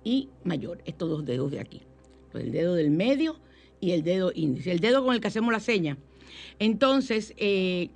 y 0.03 0.29
mayor, 0.43 0.81
estos 0.85 1.09
dos 1.09 1.25
dedos 1.25 1.51
de 1.51 1.59
aquí. 1.59 1.81
El 2.33 2.51
dedo 2.51 2.75
del 2.75 2.91
medio 2.91 3.39
y 3.79 3.91
el 3.91 4.03
dedo 4.03 4.31
índice, 4.33 4.71
el 4.71 4.79
dedo 4.79 5.03
con 5.03 5.13
el 5.13 5.21
que 5.21 5.27
hacemos 5.27 5.51
la 5.51 5.59
seña. 5.59 5.97
Entonces, 6.59 7.33
eh, 7.37 7.89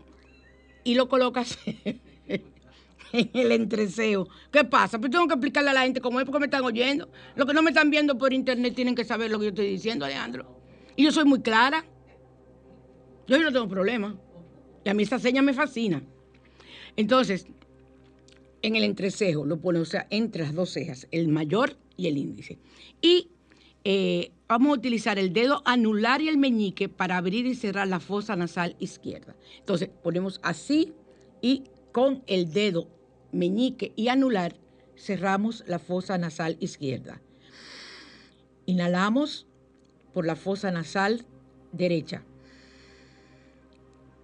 y 0.83 0.95
lo 0.95 1.07
colocas 1.07 1.57
en 3.13 3.29
el 3.33 3.51
entreseo. 3.51 4.27
¿Qué 4.51 4.63
pasa? 4.63 4.99
Pues 4.99 5.11
tengo 5.11 5.27
que 5.27 5.33
explicarle 5.33 5.69
a 5.69 5.73
la 5.73 5.83
gente 5.83 6.01
cómo 6.01 6.19
es 6.19 6.25
porque 6.25 6.39
me 6.39 6.45
están 6.45 6.63
oyendo. 6.63 7.09
Los 7.35 7.47
que 7.47 7.53
no 7.53 7.61
me 7.61 7.71
están 7.71 7.89
viendo 7.89 8.17
por 8.17 8.33
internet 8.33 8.73
tienen 8.75 8.95
que 8.95 9.03
saber 9.03 9.31
lo 9.31 9.39
que 9.39 9.45
yo 9.45 9.49
estoy 9.49 9.67
diciendo, 9.67 10.05
Alejandro. 10.05 10.59
Y 10.95 11.03
yo 11.03 11.11
soy 11.11 11.25
muy 11.25 11.41
clara. 11.41 11.85
Yo 13.27 13.39
no 13.39 13.51
tengo 13.51 13.67
problema. 13.67 14.17
Y 14.83 14.89
a 14.89 14.93
mí 14.93 15.03
esta 15.03 15.19
seña 15.19 15.41
me 15.41 15.53
fascina. 15.53 16.03
Entonces, 16.95 17.47
en 18.61 18.75
el 18.75 18.83
entrecejo, 18.83 19.45
lo 19.45 19.59
pone, 19.59 19.79
o 19.79 19.85
sea, 19.85 20.07
entre 20.09 20.43
las 20.43 20.53
dos 20.53 20.71
cejas, 20.71 21.07
el 21.11 21.27
mayor 21.27 21.77
y 21.97 22.07
el 22.07 22.17
índice. 22.17 22.59
Y 23.01 23.29
eh, 23.83 24.31
vamos 24.47 24.71
a 24.71 24.79
utilizar 24.79 25.17
el 25.17 25.33
dedo 25.33 25.61
anular 25.65 26.21
y 26.21 26.29
el 26.29 26.37
meñique 26.37 26.89
para 26.89 27.17
abrir 27.17 27.45
y 27.45 27.55
cerrar 27.55 27.87
la 27.87 27.99
fosa 27.99 28.35
nasal 28.35 28.75
izquierda. 28.79 29.35
Entonces, 29.59 29.89
ponemos 30.03 30.39
así 30.43 30.93
y 31.41 31.63
con 31.91 32.23
el 32.27 32.51
dedo 32.51 32.87
meñique 33.31 33.93
y 33.95 34.09
anular 34.09 34.55
cerramos 34.97 35.63
la 35.67 35.79
fosa 35.79 36.17
nasal 36.17 36.57
izquierda. 36.59 37.21
Inhalamos 38.65 39.47
por 40.13 40.25
la 40.25 40.35
fosa 40.35 40.71
nasal 40.71 41.25
derecha. 41.71 42.23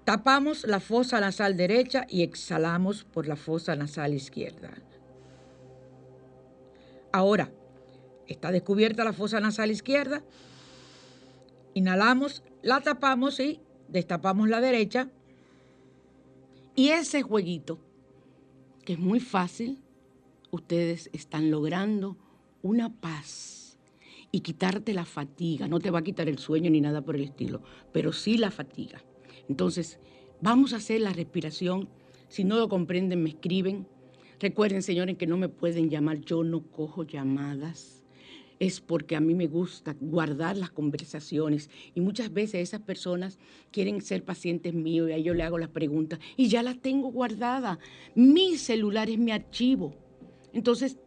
Tapamos 0.08 0.66
la 0.66 0.80
fosa 0.80 1.20
nasal 1.20 1.58
derecha 1.58 2.08
y 2.08 2.24
exhalamos 2.24 3.04
por 3.04 3.28
la 3.28 3.36
fosa 3.36 3.76
nasal 3.76 4.14
izquierda. 4.14 4.72
Ahora, 7.12 7.52
está 8.26 8.54
descubierta 8.54 9.04
la 9.04 9.12
fosa 9.12 9.42
nasal 9.42 9.70
izquierda. 9.70 10.24
Inhalamos, 11.74 12.42
la 12.62 12.80
tapamos 12.80 13.42
y 13.42 13.60
destapamos 13.90 14.48
la 14.48 14.62
derecha. 14.62 15.10
Y 16.74 16.92
ese 16.92 17.22
jueguito, 17.22 17.78
que 18.86 18.94
es 18.94 19.00
muy 19.00 19.20
fácil, 19.20 19.78
ustedes 20.52 21.10
están 21.12 21.52
logrando 21.52 22.16
una 22.62 22.94
paz 22.94 23.78
y 24.32 24.40
quitarte 24.40 24.94
la 24.94 25.04
fatiga. 25.04 25.68
No 25.68 25.80
te 25.80 25.92
va 25.92 26.00
a 26.00 26.04
quitar 26.04 26.30
el 26.30 26.38
sueño 26.38 26.70
ni 26.70 26.80
nada 26.80 27.02
por 27.02 27.18
el 27.18 27.24
estilo, 27.24 27.62
pero 27.92 28.14
sí 28.14 28.38
la 28.38 28.52
fatiga. 28.52 29.04
Entonces, 29.50 30.00
vamos 30.42 30.74
a 30.74 30.78
hacer 30.78 31.02
la 31.02 31.14
respiración. 31.14 31.90
Si 32.28 32.44
no 32.44 32.58
lo 32.58 32.70
comprenden, 32.70 33.24
me 33.24 33.30
escriben. 33.30 33.88
Recuerden, 34.40 34.84
señores, 34.84 35.18
que 35.18 35.28
no 35.28 35.38
me 35.38 35.50
pueden 35.50 35.90
llamar. 35.90 36.22
Yo 36.22 36.44
no 36.44 36.62
cojo 36.62 37.04
llamadas. 37.04 38.04
Es 38.60 38.82
porque 38.82 39.16
a 39.16 39.20
mí 39.20 39.36
me 39.36 39.48
gusta 39.48 39.96
guardar 40.00 40.58
las 40.58 40.72
conversaciones. 40.72 41.70
Y 41.94 42.02
muchas 42.02 42.34
veces 42.34 42.62
esas 42.62 42.82
personas 42.82 43.38
quieren 43.72 44.02
ser 44.02 44.24
pacientes 44.24 44.74
míos 44.74 45.10
y 45.10 45.14
a 45.14 45.16
ellos 45.16 45.36
le 45.36 45.44
hago 45.44 45.60
las 45.60 45.70
preguntas 45.70 46.20
y 46.36 46.48
ya 46.48 46.64
las 46.64 46.80
tengo 46.80 47.12
guardadas. 47.12 47.78
Mi 48.16 48.58
celular 48.58 49.10
es 49.10 49.20
mi 49.20 49.32
archivo. 49.32 49.94
Entonces, 50.54 50.98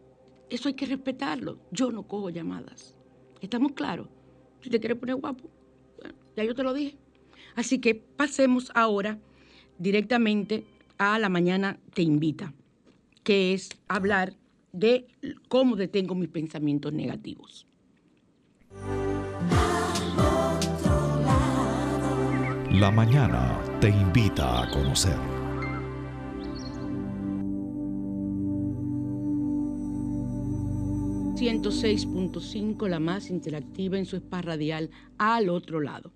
eso 0.49 0.69
hay 0.69 0.75
que 0.75 0.87
respetarlo. 0.87 1.59
Yo 1.73 1.91
no 1.91 2.05
cojo 2.05 2.31
llamadas. 2.31 2.97
¿Estamos 3.41 3.73
claros? 3.73 4.09
Si 4.61 4.71
te 4.71 4.79
quieres 4.79 4.99
poner 4.99 5.17
guapo, 5.17 5.49
ya 6.37 6.45
yo 6.45 6.55
te 6.55 6.63
lo 6.63 6.73
dije. 6.73 6.97
Así 7.61 7.79
que 7.79 7.95
pasemos 7.95 8.73
ahora 8.75 9.19
directamente 9.77 10.65
a 10.97 11.19
la 11.19 11.29
mañana 11.29 11.79
te 11.93 12.01
invita, 12.01 12.55
que 13.23 13.53
es 13.53 13.69
hablar 13.87 14.33
de 14.73 15.07
cómo 15.49 15.77
detengo 15.77 16.15
mis 16.15 16.31
pensamientos 16.31 16.95
negativos. 16.95 17.67
La 22.71 22.91
mañana 22.91 23.61
te 23.79 23.91
invita 23.91 24.63
a 24.63 24.71
conocer. 24.71 25.40
106.5, 31.41 32.87
la 32.87 33.01
más 33.01 33.31
interactiva 33.31 33.97
en 33.97 34.05
su 34.05 34.17
spa 34.17 34.43
radial 34.43 34.91
al 35.17 35.49
otro 35.49 35.81
lado. 35.81 36.13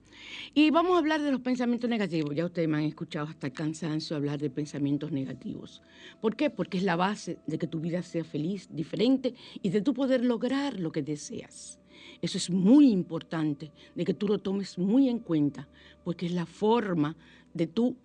Y 0.53 0.69
vamos 0.71 0.97
a 0.97 0.99
hablar 0.99 1.23
de 1.23 1.33
los 1.33 1.41
pensamientos 1.41 1.89
negativos. 1.89 2.35
Ya 2.35 2.45
ustedes 2.45 2.69
me 2.69 2.77
han 2.77 2.85
escuchado 2.85 3.29
hasta 3.29 3.47
el 3.47 3.55
cansancio 3.55 4.17
hablar 4.17 4.39
de 4.39 4.51
pensamientos 4.51 5.13
negativos. 5.13 5.81
¿Por 6.21 6.37
qué? 6.37 6.51
Porque 6.51 6.77
es 6.77 6.85
la 6.85 6.97
base 6.97 7.39
de 7.47 7.57
que 7.57 7.67
tu 7.67 7.81
vida 7.81 8.03
sea 8.03 8.23
feliz, 8.23 8.69
diferente 8.71 9.33
y 9.63 9.71
de 9.71 9.81
tu 9.81 9.95
poder 9.95 10.23
lograr 10.23 10.79
lo 10.79 10.93
que 10.93 11.01
deseas. 11.01 11.79
Eso 12.21 12.37
es 12.37 12.51
muy 12.51 12.91
importante, 12.91 13.73
de 13.95 14.05
que 14.05 14.13
tú 14.13 14.29
lo 14.29 14.41
tomes 14.41 14.79
muy 14.79 15.09
en 15.09 15.21
cuenta, 15.21 15.67
porque 16.05 16.27
es 16.27 16.33
la 16.33 16.45
forma 16.45 17.17
de 17.55 17.67
tú 17.67 17.97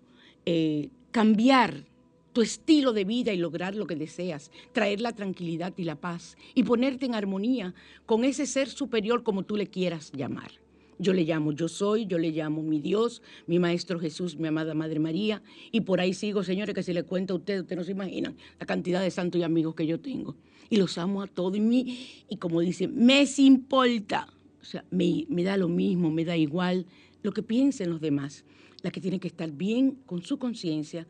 eh, 0.46 0.88
cambiar 1.10 1.84
tu 2.32 2.42
estilo 2.42 2.92
de 2.92 3.04
vida 3.04 3.32
y 3.32 3.36
lograr 3.36 3.74
lo 3.74 3.86
que 3.86 3.96
deseas, 3.96 4.50
traer 4.72 5.00
la 5.00 5.12
tranquilidad 5.12 5.74
y 5.76 5.84
la 5.84 5.96
paz 5.96 6.36
y 6.54 6.62
ponerte 6.62 7.06
en 7.06 7.14
armonía 7.14 7.74
con 8.06 8.24
ese 8.24 8.46
ser 8.46 8.68
superior 8.68 9.22
como 9.22 9.44
tú 9.44 9.56
le 9.56 9.66
quieras 9.66 10.12
llamar. 10.12 10.52
Yo 10.98 11.14
le 11.14 11.24
llamo 11.24 11.52
yo 11.52 11.66
soy, 11.66 12.04
yo 12.04 12.18
le 12.18 12.30
llamo 12.30 12.62
mi 12.62 12.78
Dios, 12.78 13.22
mi 13.46 13.58
Maestro 13.58 13.98
Jesús, 13.98 14.36
mi 14.36 14.48
amada 14.48 14.74
Madre 14.74 15.00
María, 15.00 15.42
y 15.72 15.80
por 15.80 15.98
ahí 15.98 16.12
sigo, 16.12 16.44
señores, 16.44 16.74
que 16.74 16.82
si 16.82 16.92
le 16.92 17.04
cuento 17.04 17.32
a 17.32 17.36
ustedes, 17.38 17.62
ustedes 17.62 17.78
no 17.78 17.84
se 17.84 17.92
imaginan 17.92 18.36
la 18.58 18.66
cantidad 18.66 19.00
de 19.00 19.10
santos 19.10 19.40
y 19.40 19.44
amigos 19.44 19.74
que 19.74 19.86
yo 19.86 19.98
tengo. 19.98 20.36
Y 20.68 20.76
los 20.76 20.98
amo 20.98 21.22
a 21.22 21.26
todos, 21.26 21.56
y, 21.56 21.60
mi, 21.60 22.24
y 22.28 22.36
como 22.36 22.60
dicen, 22.60 22.92
me 22.94 23.24
importa, 23.38 24.28
o 24.60 24.64
sea, 24.64 24.84
me, 24.90 25.24
me 25.30 25.42
da 25.42 25.56
lo 25.56 25.68
mismo, 25.68 26.10
me 26.10 26.26
da 26.26 26.36
igual 26.36 26.84
lo 27.22 27.32
que 27.32 27.42
piensen 27.42 27.88
los 27.88 28.02
demás. 28.02 28.44
La 28.82 28.90
que 28.90 29.00
tiene 29.00 29.20
que 29.20 29.28
estar 29.28 29.50
bien 29.50 29.92
con 30.06 30.22
su 30.22 30.38
conciencia 30.38 31.06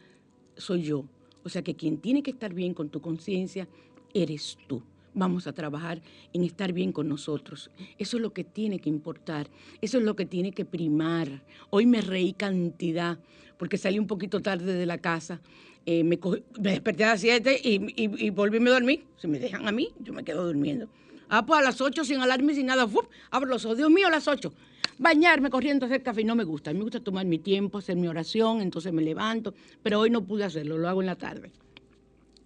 soy 0.60 0.82
yo. 0.82 1.04
O 1.42 1.48
sea 1.48 1.62
que 1.62 1.74
quien 1.74 1.98
tiene 1.98 2.22
que 2.22 2.30
estar 2.30 2.52
bien 2.52 2.74
con 2.74 2.88
tu 2.88 3.00
conciencia 3.00 3.68
eres 4.14 4.58
tú. 4.66 4.82
Vamos 5.12 5.46
a 5.46 5.52
trabajar 5.52 6.00
en 6.32 6.44
estar 6.44 6.72
bien 6.72 6.92
con 6.92 7.08
nosotros. 7.08 7.70
Eso 7.98 8.16
es 8.16 8.22
lo 8.22 8.32
que 8.32 8.44
tiene 8.44 8.78
que 8.78 8.88
importar. 8.88 9.48
Eso 9.80 9.98
es 9.98 10.04
lo 10.04 10.14
que 10.14 10.26
tiene 10.26 10.52
que 10.52 10.64
primar. 10.64 11.42
Hoy 11.70 11.86
me 11.86 12.00
reí 12.00 12.32
cantidad 12.32 13.18
porque 13.58 13.76
salí 13.76 13.98
un 13.98 14.06
poquito 14.06 14.40
tarde 14.40 14.72
de 14.72 14.86
la 14.86 14.98
casa. 14.98 15.40
Eh, 15.84 16.04
me, 16.04 16.18
desperté 16.58 17.04
a 17.04 17.08
las 17.08 17.20
7 17.22 17.60
y, 17.64 18.24
y, 18.24 18.30
volví 18.30 18.58
a 18.58 18.70
dormir. 18.70 19.04
Si 19.16 19.26
me 19.26 19.38
dejan 19.38 19.66
a 19.66 19.72
mí, 19.72 19.88
yo 19.98 20.12
me 20.12 20.22
quedo 20.22 20.46
durmiendo. 20.46 20.88
Ah, 21.28 21.44
pues 21.44 21.60
a 21.60 21.62
las 21.62 21.80
8 21.80 22.04
sin 22.04 22.20
alarme, 22.20 22.54
sin 22.54 22.66
nada. 22.66 22.86
abro 23.30 23.48
los 23.48 23.64
ojos. 23.64 23.78
Dios 23.78 23.90
mío, 23.90 24.06
a 24.06 24.10
las 24.10 24.28
8 24.28 24.52
bañarme 25.00 25.48
corriendo, 25.48 25.86
hacer 25.86 26.02
café, 26.02 26.22
no 26.22 26.36
me 26.36 26.44
gusta. 26.44 26.70
A 26.70 26.72
mí 26.74 26.78
me 26.78 26.84
gusta 26.84 27.00
tomar 27.00 27.24
mi 27.24 27.38
tiempo, 27.38 27.78
hacer 27.78 27.96
mi 27.96 28.06
oración, 28.06 28.60
entonces 28.60 28.92
me 28.92 29.02
levanto, 29.02 29.54
pero 29.82 29.98
hoy 29.98 30.10
no 30.10 30.22
pude 30.24 30.44
hacerlo, 30.44 30.76
lo 30.76 30.88
hago 30.88 31.00
en 31.00 31.06
la 31.06 31.16
tarde. 31.16 31.50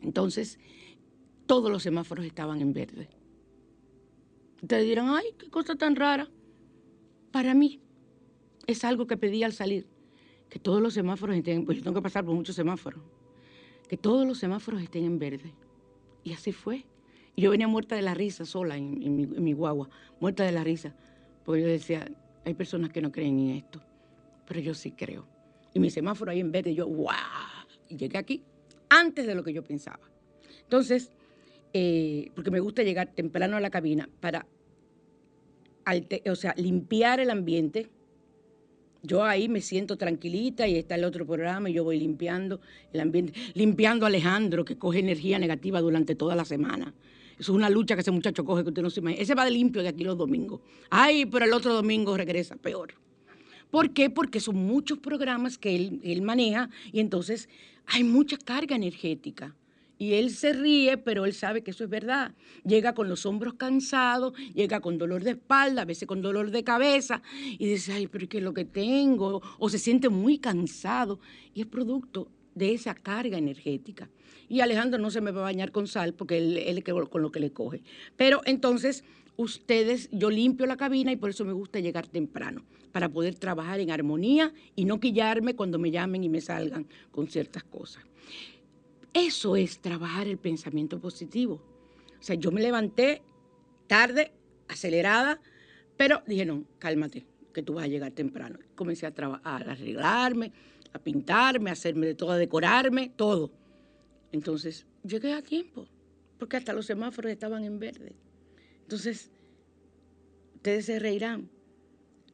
Entonces, 0.01 0.59
todos 1.47 1.71
los 1.71 1.83
semáforos 1.83 2.25
estaban 2.25 2.61
en 2.61 2.73
verde. 2.73 3.09
Ustedes 4.63 4.85
dirán, 4.85 5.09
ay, 5.09 5.25
qué 5.37 5.51
cosa 5.51 5.75
tan 5.75 5.97
rara. 5.97 6.31
Para 7.33 7.55
mí 7.55 7.81
es 8.69 8.85
algo 8.85 9.09
que 9.09 9.17
pedí 9.17 9.43
al 9.43 9.53
salir, 9.53 9.89
que 10.49 10.61
todos 10.61 10.81
los 10.81 10.95
semáforos 10.95 11.37
estén, 11.37 11.65
pues 11.65 11.79
yo 11.79 11.85
tengo 11.85 11.97
que 11.97 12.03
pasar 12.03 12.25
por 12.25 12.37
muchos 12.37 12.55
semáforos, 12.55 13.03
que 13.89 13.97
todos 13.97 14.25
los 14.25 14.39
semáforos 14.39 14.81
estén 14.81 15.05
en 15.05 15.19
verde. 15.19 15.53
Y 16.23 16.33
así 16.33 16.53
fue. 16.53 16.87
yo 17.37 17.51
venía 17.51 17.67
muerta 17.67 17.97
de 17.97 18.03
la 18.03 18.15
risa 18.15 18.45
sola 18.45 18.77
en 18.77 19.43
mi 19.43 19.53
guagua, 19.53 19.91
muerta 20.21 20.45
de 20.45 20.53
la 20.53 20.63
risa, 20.63 20.95
porque 21.45 21.63
yo 21.63 21.67
decía, 21.67 22.09
hay 22.45 22.55
personas 22.55 22.91
que 22.91 23.01
no 23.01 23.11
creen 23.11 23.39
en 23.39 23.57
esto, 23.57 23.81
pero 24.47 24.61
yo 24.61 24.75
sí 24.75 24.93
creo. 24.93 25.27
Y 25.73 25.81
mi 25.81 25.91
semáforo 25.91 26.31
ahí 26.31 26.41
en 26.41 26.53
verde, 26.53 26.75
yo, 26.75 26.87
¡guau! 26.87 27.17
Y 27.89 27.97
llegué 27.97 28.19
aquí 28.19 28.43
antes 28.89 29.27
de 29.27 29.35
lo 29.35 29.43
que 29.43 29.53
yo 29.53 29.65
pensaba. 29.65 30.01
Entonces, 30.63 31.11
eh, 31.73 32.31
porque 32.35 32.51
me 32.51 32.61
gusta 32.61 32.83
llegar 32.83 33.13
temprano 33.15 33.57
a 33.57 33.61
la 33.61 33.71
cabina 33.71 34.09
para, 34.21 34.47
o 36.31 36.37
sea, 36.37 36.55
limpiar 36.57 37.21
el 37.21 37.31
ambiente. 37.31 37.89
Yo 39.03 39.25
ahí 39.25 39.49
me 39.49 39.61
siento 39.61 39.99
tranquilita 39.99 40.67
y 40.67 40.77
está 40.77 40.95
el 40.95 41.05
otro 41.05 41.27
programa 41.27 41.69
y 41.69 41.75
yo 41.75 41.85
voy 41.85 41.99
limpiando 41.99 42.61
el 42.93 43.01
ambiente, 43.01 43.35
limpiando 43.55 44.07
a 44.07 44.09
Alejandro 44.09 44.65
que 44.65 44.79
coge 44.79 45.01
energía 45.01 45.39
negativa 45.39 45.81
durante 45.81 46.15
toda 46.15 46.35
la 46.37 46.45
semana. 46.45 46.95
Eso 47.39 47.53
es 47.53 47.57
una 47.57 47.71
lucha 47.71 47.95
que 47.95 48.03
ese 48.03 48.11
muchacho 48.11 48.45
coge 48.45 48.63
que 48.63 48.71
usted 48.71 48.83
no 48.83 48.91
se 48.91 49.01
imagina. 49.01 49.23
Ese 49.23 49.35
va 49.35 49.45
de 49.45 49.51
limpio 49.51 49.83
de 49.83 49.89
aquí 49.89 50.05
los 50.05 50.17
domingos. 50.17 50.61
Ay, 50.91 51.27
pero 51.27 51.45
el 51.45 51.53
otro 51.53 51.75
domingo 51.75 52.17
regresa 52.17 52.57
peor. 52.57 52.95
¿Por 53.71 53.91
qué? 53.93 54.09
Porque 54.09 54.39
son 54.41 54.57
muchos 54.57 54.99
programas 54.99 55.59
que 55.59 55.75
él, 55.75 56.01
él 56.05 56.23
maneja 56.23 56.71
y 56.93 57.01
entonces 57.01 57.49
hay 57.87 58.05
mucha 58.05 58.37
carga 58.37 58.77
energética. 58.77 59.55
Y 59.97 60.15
él 60.15 60.31
se 60.31 60.53
ríe, 60.53 60.97
pero 60.99 61.25
él 61.25 61.35
sabe 61.35 61.63
que 61.63 61.71
eso 61.71 61.85
es 61.85 61.91
verdad. 61.91 62.35
Llega 62.65 62.95
con 62.95 63.09
los 63.09 63.27
hombros 63.27 63.55
cansados, 63.55 64.35
llega 64.53 64.81
con 64.81 64.99
dolor 64.99 65.23
de 65.23 65.33
espalda, 65.33 65.83
a 65.83 65.85
veces 65.85 66.09
con 66.09 66.21
dolor 66.21 66.51
de 66.51 66.65
cabeza, 66.65 67.23
y 67.59 67.67
dice, 67.67 67.93
ay, 67.93 68.09
pero 68.09 68.29
¿qué 68.29 68.39
es 68.39 68.45
lo 68.45 68.55
que 68.55 68.65
tengo? 68.65 69.41
O 69.59 69.69
se 69.69 69.79
siente 69.79 70.09
muy 70.09 70.39
cansado. 70.39 71.21
Y 71.55 71.61
es 71.61 71.67
producto 71.67 72.29
de 72.55 72.73
esa 72.73 72.95
carga 72.95 73.39
energética. 73.39 74.09
Y 74.49 74.61
Alejandro 74.61 75.01
no 75.01 75.11
se 75.11 75.21
me 75.21 75.31
va 75.31 75.41
a 75.41 75.45
bañar 75.45 75.73
con 75.73 75.87
sal 75.87 76.15
porque 76.15 76.39
él, 76.39 76.85
con 77.11 77.23
lo 77.23 77.33
que 77.33 77.41
le 77.41 77.53
coge. 77.53 77.83
Pero 78.17 78.43
entonces, 78.45 79.05
ustedes, 79.37 80.09
yo 80.13 80.31
limpio 80.31 80.67
la 80.67 80.77
cabina 80.77 81.13
y 81.13 81.17
por 81.17 81.31
eso 81.31 81.45
me 81.45 81.53
gusta 81.53 81.81
llegar 81.81 82.07
temprano, 82.07 82.65
para 82.93 83.09
poder 83.09 83.35
trabajar 83.35 83.81
en 83.81 83.91
armonía 83.91 84.53
y 84.77 84.85
no 84.85 85.01
quillarme 85.01 85.55
cuando 85.57 85.79
me 85.79 85.91
llamen 85.91 86.25
y 86.25 86.29
me 86.29 86.41
salgan 86.41 86.87
con 87.11 87.29
ciertas 87.29 87.65
cosas. 87.65 88.05
Eso 89.13 89.57
es 89.57 89.79
trabajar 89.79 90.27
el 90.27 90.39
pensamiento 90.39 91.01
positivo. 91.01 91.63
O 92.19 92.23
sea, 92.23 92.37
yo 92.37 92.51
me 92.51 92.61
levanté 92.61 93.23
tarde, 93.87 94.33
acelerada, 94.69 95.41
pero 95.97 96.23
dije, 96.27 96.45
no, 96.45 96.65
cálmate, 96.79 97.27
que 97.53 97.63
tú 97.63 97.75
vas 97.75 97.85
a 97.85 97.89
llegar 97.89 98.13
temprano. 98.13 98.59
Comencé 98.75 99.07
a, 99.07 99.13
a 99.45 99.57
arreglarme, 99.57 100.53
a 100.95 100.99
pintarme, 100.99 101.71
a 101.71 101.75
hacerme 101.75 102.07
de 102.07 102.15
todo, 102.15 102.31
a 102.31 102.39
decorarme, 102.39 103.13
todo. 103.15 103.51
Entonces, 104.33 104.87
llegué 105.03 105.33
a 105.33 105.43
tiempo, 105.43 105.87
porque 106.39 106.57
hasta 106.57 106.73
los 106.73 106.87
semáforos 106.87 107.31
estaban 107.31 107.65
en 107.65 107.79
verde. 107.79 108.15
Entonces, 108.83 109.31
ustedes 110.55 110.87
se 110.87 110.99
reirán. 110.99 111.51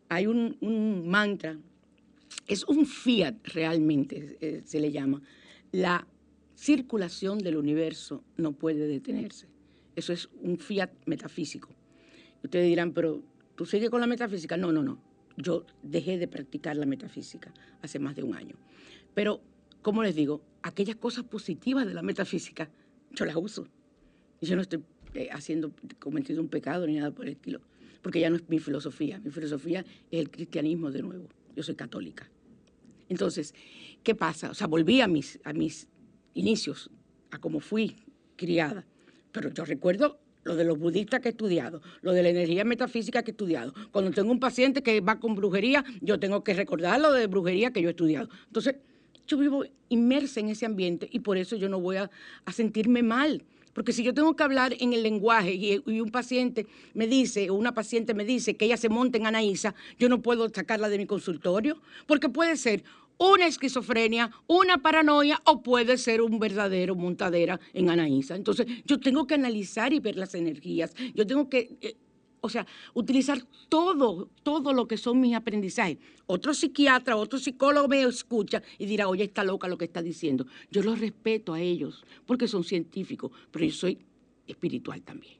Hay 0.09 0.27
un, 0.27 1.09
mantra, 1.09 1.59
es 2.47 2.65
un 2.65 2.85
fiat 2.85 3.35
realmente, 3.45 4.37
eh, 4.41 4.63
se 4.65 4.79
le 4.79 4.93
llama. 4.93 5.23
La 5.73 6.07
circulación 6.55 7.39
del 7.39 7.57
universo 7.57 8.23
no 8.37 8.53
puede 8.53 8.87
detenerse. 8.87 9.47
Eso 9.97 10.13
es 10.13 10.29
un 10.43 10.59
fiat 10.59 10.91
metafísico. 11.07 11.71
Ustedes 12.43 12.67
dirán, 12.67 12.93
pero 12.93 13.23
¿tú 13.55 13.65
sigues 13.65 13.89
con 13.89 14.01
la 14.01 14.07
metafísica? 14.07 14.57
No, 14.57 14.71
no, 14.71 14.83
no 14.83 15.10
yo 15.41 15.65
dejé 15.83 16.19
de 16.19 16.29
practicar 16.29 16.77
la 16.77 16.87
metafísica 16.87 17.53
hace 17.83 17.99
más 17.99 18.17
de 18.17 18.23
un 18.23 18.35
año. 18.35 18.57
Pero, 19.15 19.41
como 19.83 20.03
les 20.03 20.15
digo, 20.15 20.43
aquellas 20.63 20.97
cosas 20.97 21.25
positivas 21.25 21.87
de 21.87 21.95
la 21.95 22.03
metafísica, 22.03 22.71
yo 23.13 23.25
las 23.25 23.37
uso. 23.37 23.67
Yo 24.41 24.57
no 24.57 24.63
estoy 24.63 24.83
eh, 25.15 25.29
haciendo, 25.33 25.73
cometiendo 25.99 26.43
un 26.43 26.49
pecado 26.49 26.87
ni 26.87 26.95
nada 26.95 27.11
por 27.11 27.27
el 27.27 27.33
estilo, 27.33 27.61
porque 28.03 28.21
ya 28.21 28.31
no 28.31 28.37
es 28.37 28.49
mi 28.49 28.59
filosofía. 28.59 29.21
Mi 29.21 29.31
filosofía 29.31 29.85
es 30.11 30.21
el 30.21 30.31
cristianismo 30.31 30.91
de 30.91 31.03
nuevo. 31.03 31.29
Yo 31.55 31.63
soy 31.63 31.75
católica. 31.75 32.29
Entonces, 33.09 33.55
¿qué 34.03 34.15
pasa? 34.15 34.51
O 34.51 34.55
sea, 34.55 34.67
volví 34.67 35.01
a 35.01 35.09
mis, 35.09 35.41
a 35.45 35.53
mis 35.53 35.89
inicios, 36.35 36.91
a 37.31 37.39
cómo 37.39 37.61
fui 37.61 37.97
criada. 38.37 38.87
Pero 39.33 39.51
yo 39.53 39.65
recuerdo 39.65 40.21
lo 40.45 40.57
de 40.57 40.65
los 40.65 40.79
budistas 40.79 41.21
que 41.21 41.29
he 41.29 41.33
estudiado, 41.33 41.83
lo 42.03 42.13
de 42.13 42.23
la 42.23 42.31
energía 42.31 42.65
metafísica 42.65 43.23
que 43.23 43.31
he 43.31 43.33
estudiado. 43.33 43.75
Cuando 43.91 44.11
tengo 44.11 44.31
un 44.31 44.41
paciente 44.41 44.83
que 44.83 45.01
va 45.01 45.19
con 45.21 45.35
brujería, 45.35 45.85
yo 46.01 46.19
tengo 46.19 46.43
que 46.43 46.55
recordar 46.55 47.01
lo 47.01 47.13
de 47.13 47.27
brujería 47.27 47.73
que 47.73 47.83
yo 47.83 47.89
he 47.89 47.93
estudiado. 47.93 48.29
Entonces, 48.47 48.77
yo 49.27 49.39
vivo 49.39 49.65
inmersa 49.89 50.41
en 50.41 50.49
ese 50.49 50.67
ambiente 50.67 51.09
y 51.11 51.21
por 51.21 51.39
eso 51.39 51.57
yo 51.57 51.69
no 51.69 51.81
voy 51.81 51.97
a, 51.97 52.11
sentirme 52.53 53.03
mal. 53.03 53.45
Porque 53.73 53.93
si 53.93 54.03
yo 54.03 54.13
tengo 54.13 54.35
que 54.35 54.43
hablar 54.43 54.75
en 54.81 54.93
el 54.93 55.05
lenguaje 55.05 55.55
y, 55.55 55.81
y, 55.87 56.01
un 56.01 56.11
paciente 56.11 56.67
me 56.93 57.07
dice, 57.07 57.51
o 57.51 57.55
una 57.55 57.73
paciente 57.73 58.15
me 58.15 58.25
dice 58.25 58.57
que 58.57 58.65
ella 58.65 58.77
se 58.77 58.89
monta 58.89 59.17
en 59.17 59.27
Anaísa, 59.27 59.77
yo 59.97 60.09
no 60.09 60.21
puedo 60.21 60.49
sacarla 60.49 60.89
de 60.89 60.99
mi 60.99 61.07
consultorio, 61.07 61.81
porque 62.09 62.29
puede 62.29 62.57
ser 62.57 62.83
una 63.21 63.47
esquizofrenia, 63.47 64.31
una 64.47 64.79
paranoia 64.79 65.43
o 65.45 65.63
puede 65.63 65.99
ser 65.99 66.23
un 66.23 66.39
verdadero 66.39 66.95
montadera 66.97 67.61
en 67.75 67.91
Anaísa. 67.91 68.35
Entonces, 68.35 68.67
yo 68.87 68.99
tengo 68.99 69.27
que 69.27 69.35
analizar 69.35 69.93
y 69.93 70.01
ver 70.01 70.17
las 70.17 70.35
energías. 70.35 70.95
Yo 71.15 71.27
tengo 71.27 71.47
que, 71.51 71.77
eh, 71.83 71.97
o 72.41 72.49
sea, 72.49 72.67
utilizar 72.95 73.43
todo, 73.69 74.31
todo 74.43 74.73
lo 74.73 74.89
que 74.89 74.97
son 74.97 75.21
mis 75.21 75.35
aprendizajes. 75.35 75.99
Otro 76.25 76.55
psiquiatra, 76.55 77.15
otro 77.15 77.39
psicólogo 77.39 77.89
me 77.89 78.03
escucha 78.05 78.63
y 78.79 78.87
dirá, 78.87 79.07
oye, 79.07 79.25
está 79.25 79.45
loca 79.45 79.69
lo 79.69 79.77
que 79.77 79.85
está 79.85 80.01
diciendo. 80.01 80.47
Yo 80.71 80.83
los 80.83 80.99
respeto 80.99 81.53
a 81.53 81.61
ellos 81.61 82.03
porque 82.25 82.49
son 82.49 82.65
científicos, 82.65 83.31
pero 83.51 83.67
yo 83.67 83.73
soy 83.73 83.99
espiritual 84.47 85.03
también. 85.03 85.35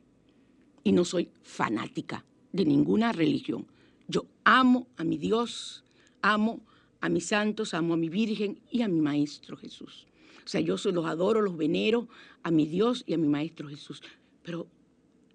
Y 0.85 0.93
no 0.93 1.07
soy 1.07 1.31
fanática 1.43 2.27
de 2.53 2.67
ninguna 2.67 3.13
religión. 3.13 3.67
Yo 4.07 4.27
amo 4.45 4.87
a 4.99 5.05
mi 5.05 5.17
Dios, 5.17 5.83
amo 6.21 6.61
a 7.01 7.09
mis 7.09 7.27
santos, 7.27 7.75
amo 7.75 7.95
a 7.95 7.97
mi 7.97 8.09
Virgen 8.09 8.61
y 8.71 8.83
a 8.83 8.89
mi 8.89 9.01
Maestro 9.01 9.57
Jesús. 9.57 10.07
O 10.45 10.49
sea, 10.49 10.61
yo 10.61 10.77
los 10.93 11.07
adoro, 11.07 11.43
los 11.43 11.57
venero, 11.57 12.09
a 12.43 12.51
mi 12.51 12.67
Dios 12.67 13.05
y 13.07 13.15
a 13.15 13.19
mi 13.19 13.29
Maestro 13.29 13.69
Jesús. 13.69 14.03
Pero 14.43 14.67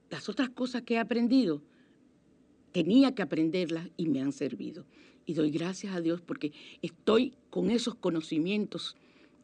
las 0.10 0.30
otras 0.30 0.50
cosas 0.50 0.84
que 0.84 0.96
he 0.96 1.00
aprendido, 1.00 1.62
tenía 2.72 3.16
que 3.16 3.22
aprenderlas 3.22 3.90
y 3.98 4.08
me 4.08 4.22
han 4.22 4.32
servido. 4.32 4.86
Y 5.26 5.34
doy 5.34 5.50
gracias 5.50 5.96
a 5.96 6.02
Dios 6.02 6.22
porque 6.22 6.52
estoy 6.82 7.34
con 7.50 7.72
esos 7.72 7.96
conocimientos 7.96 8.96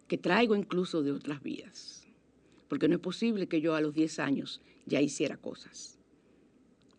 que 0.08 0.18
traigo 0.18 0.56
incluso 0.56 1.02
de 1.02 1.12
otras 1.12 1.42
vidas. 1.42 2.06
Porque 2.68 2.88
no 2.88 2.96
es 2.96 3.02
posible 3.02 3.48
que 3.48 3.62
yo 3.62 3.74
a 3.74 3.82
los 3.82 3.94
10 3.94 4.20
años 4.20 4.62
ya 4.86 5.02
hiciera 5.02 5.38
cosas. 5.38 5.98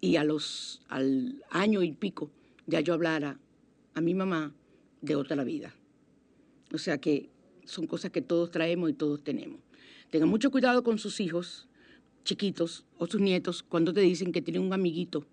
Y 0.01 0.17
a 0.17 0.25
los, 0.25 0.81
al 0.89 1.45
año 1.51 1.83
y 1.83 1.93
pico 1.93 2.31
ya 2.67 2.81
yo 2.81 2.95
hablara 2.95 3.39
a 3.95 4.01
mi 4.01 4.15
mamá 4.15 4.55
de 5.03 5.17
otra 5.17 5.45
vida. 5.45 5.75
O 6.73 6.79
sea 6.79 6.99
que 6.99 7.29
son 7.67 7.87
cosas 7.87 8.11
que 8.11 8.23
todos 8.23 8.51
traemos 8.51 8.89
y 8.89 8.95
todos 8.95 9.23
tenemos. 9.23 9.61
Tengan 10.11 10.29
mucho 10.29 10.51
cuidado 10.51 10.83
con 10.83 10.99
sus 10.99 11.21
hijos 11.21 11.69
chiquitos 12.25 12.85
o 12.99 13.07
sus 13.07 13.21
nietos 13.21 13.63
cuando 13.63 13.93
te 13.93 14.01
dicen 14.01 14.33
que 14.33 14.41
tienen 14.41 14.63
un 14.63 14.73
amiguito. 14.73 15.27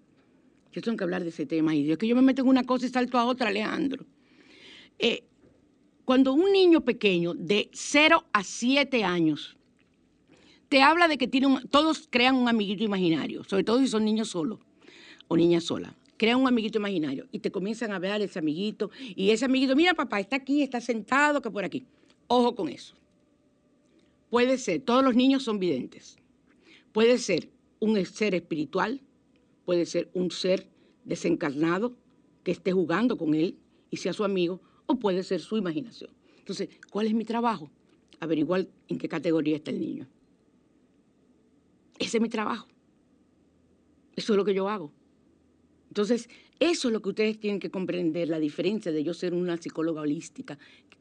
Yo 0.71 0.81
tengo 0.81 0.97
que 0.97 1.03
hablar 1.03 1.23
de 1.23 1.29
ese 1.29 1.45
tema. 1.45 1.75
Y 1.75 1.83
Dios, 1.83 1.97
que 1.97 2.07
yo 2.07 2.15
me 2.15 2.21
meto 2.21 2.41
en 2.41 2.47
una 2.47 2.63
cosa 2.63 2.85
y 2.85 2.89
salto 2.89 3.17
a 3.17 3.25
otra, 3.25 3.47
Alejandro. 3.47 4.05
Eh, 4.97 5.23
cuando 6.05 6.33
un 6.33 6.51
niño 6.51 6.81
pequeño 6.81 7.33
de 7.33 7.69
0 7.71 8.25
a 8.33 8.43
7 8.43 9.03
años 9.03 9.57
te 10.67 10.81
habla 10.81 11.07
de 11.07 11.17
que 11.17 11.27
tiene 11.27 11.47
un, 11.47 11.67
todos 11.67 12.07
crean 12.09 12.35
un 12.35 12.47
amiguito 12.47 12.83
imaginario, 12.83 13.43
sobre 13.43 13.63
todo 13.63 13.79
si 13.79 13.87
son 13.87 14.05
niños 14.05 14.29
solos 14.29 14.59
o 15.27 15.37
niñas 15.37 15.63
solas. 15.63 15.93
Crean 16.19 16.41
un 16.41 16.49
amiguito 16.49 16.79
imaginario 16.79 17.29
y 17.31 17.39
te 17.39 17.49
comienzan 17.49 17.93
a 17.93 17.99
de 17.99 18.25
ese 18.25 18.39
amiguito 18.39 18.91
y 19.15 19.29
ese 19.29 19.45
amiguito, 19.45 19.73
mira 19.73 19.93
papá, 19.93 20.19
está 20.19 20.35
aquí, 20.35 20.61
está 20.61 20.81
sentado, 20.81 21.41
que 21.41 21.49
por 21.49 21.63
aquí. 21.63 21.85
Ojo 22.27 22.55
con 22.55 22.67
eso. 22.67 22.93
Puede 24.29 24.57
ser, 24.57 24.81
todos 24.81 25.01
los 25.01 25.15
niños 25.15 25.43
son 25.43 25.59
videntes. 25.59 26.17
Puede 26.91 27.19
ser 27.19 27.49
un 27.79 28.05
ser 28.05 28.35
espiritual, 28.35 28.99
puede 29.63 29.85
ser 29.85 30.09
un 30.13 30.29
ser 30.29 30.67
desencarnado 31.05 31.95
que 32.43 32.51
esté 32.51 32.73
jugando 32.73 33.17
con 33.17 33.33
él 33.33 33.57
y 33.89 33.95
sea 33.95 34.11
su 34.11 34.25
amigo, 34.25 34.59
o 34.87 34.99
puede 34.99 35.23
ser 35.23 35.39
su 35.39 35.55
imaginación. 35.55 36.11
Entonces, 36.37 36.67
¿cuál 36.91 37.07
es 37.07 37.13
mi 37.13 37.23
trabajo? 37.23 37.71
Averiguar 38.19 38.67
en 38.89 38.97
qué 38.97 39.07
categoría 39.07 39.55
está 39.55 39.71
el 39.71 39.79
niño. 39.79 40.05
Ese 41.97 42.17
es 42.17 42.21
mi 42.21 42.27
trabajo. 42.27 42.67
Eso 44.17 44.33
es 44.33 44.37
lo 44.37 44.43
que 44.43 44.53
yo 44.53 44.67
hago. 44.67 44.91
Entonces, 45.89 46.29
eso 46.59 46.87
es 46.87 46.93
lo 46.93 47.01
que 47.01 47.09
ustedes 47.09 47.39
tienen 47.39 47.59
que 47.59 47.69
comprender, 47.69 48.29
la 48.29 48.39
diferencia 48.39 48.91
de 48.91 49.03
yo 49.03 49.13
ser 49.13 49.33
una 49.33 49.57
psicóloga 49.57 50.01
holística, 50.01 50.57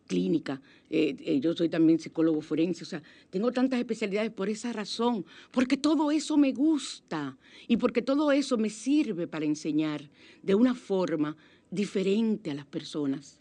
clínica, 0.06 0.60
eh, 0.88 1.14
eh, 1.20 1.40
yo 1.40 1.54
soy 1.54 1.68
también 1.68 2.00
psicólogo 2.00 2.40
forense, 2.40 2.82
o 2.82 2.86
sea, 2.86 3.02
tengo 3.30 3.52
tantas 3.52 3.78
especialidades 3.78 4.30
por 4.32 4.48
esa 4.48 4.72
razón, 4.72 5.24
porque 5.50 5.76
todo 5.76 6.10
eso 6.10 6.36
me 6.36 6.52
gusta 6.52 7.36
y 7.68 7.76
porque 7.76 8.02
todo 8.02 8.32
eso 8.32 8.56
me 8.56 8.70
sirve 8.70 9.26
para 9.26 9.44
enseñar 9.44 10.08
de 10.42 10.54
una 10.54 10.74
forma 10.74 11.36
diferente 11.70 12.50
a 12.50 12.54
las 12.54 12.66
personas. 12.66 13.38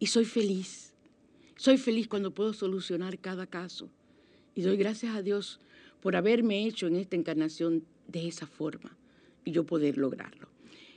Y 0.00 0.06
soy 0.06 0.24
feliz, 0.24 0.92
soy 1.56 1.78
feliz 1.78 2.08
cuando 2.08 2.34
puedo 2.34 2.52
solucionar 2.52 3.18
cada 3.18 3.46
caso. 3.46 3.88
Y 4.56 4.62
doy 4.62 4.76
gracias 4.76 5.14
a 5.14 5.22
Dios 5.22 5.60
por 6.00 6.16
haberme 6.16 6.66
hecho 6.66 6.88
en 6.88 6.96
esta 6.96 7.16
encarnación 7.16 7.84
de 8.08 8.28
esa 8.28 8.46
forma 8.46 8.96
y 9.44 9.52
yo 9.52 9.64
poder 9.64 9.96
lograrlo. 9.96 10.53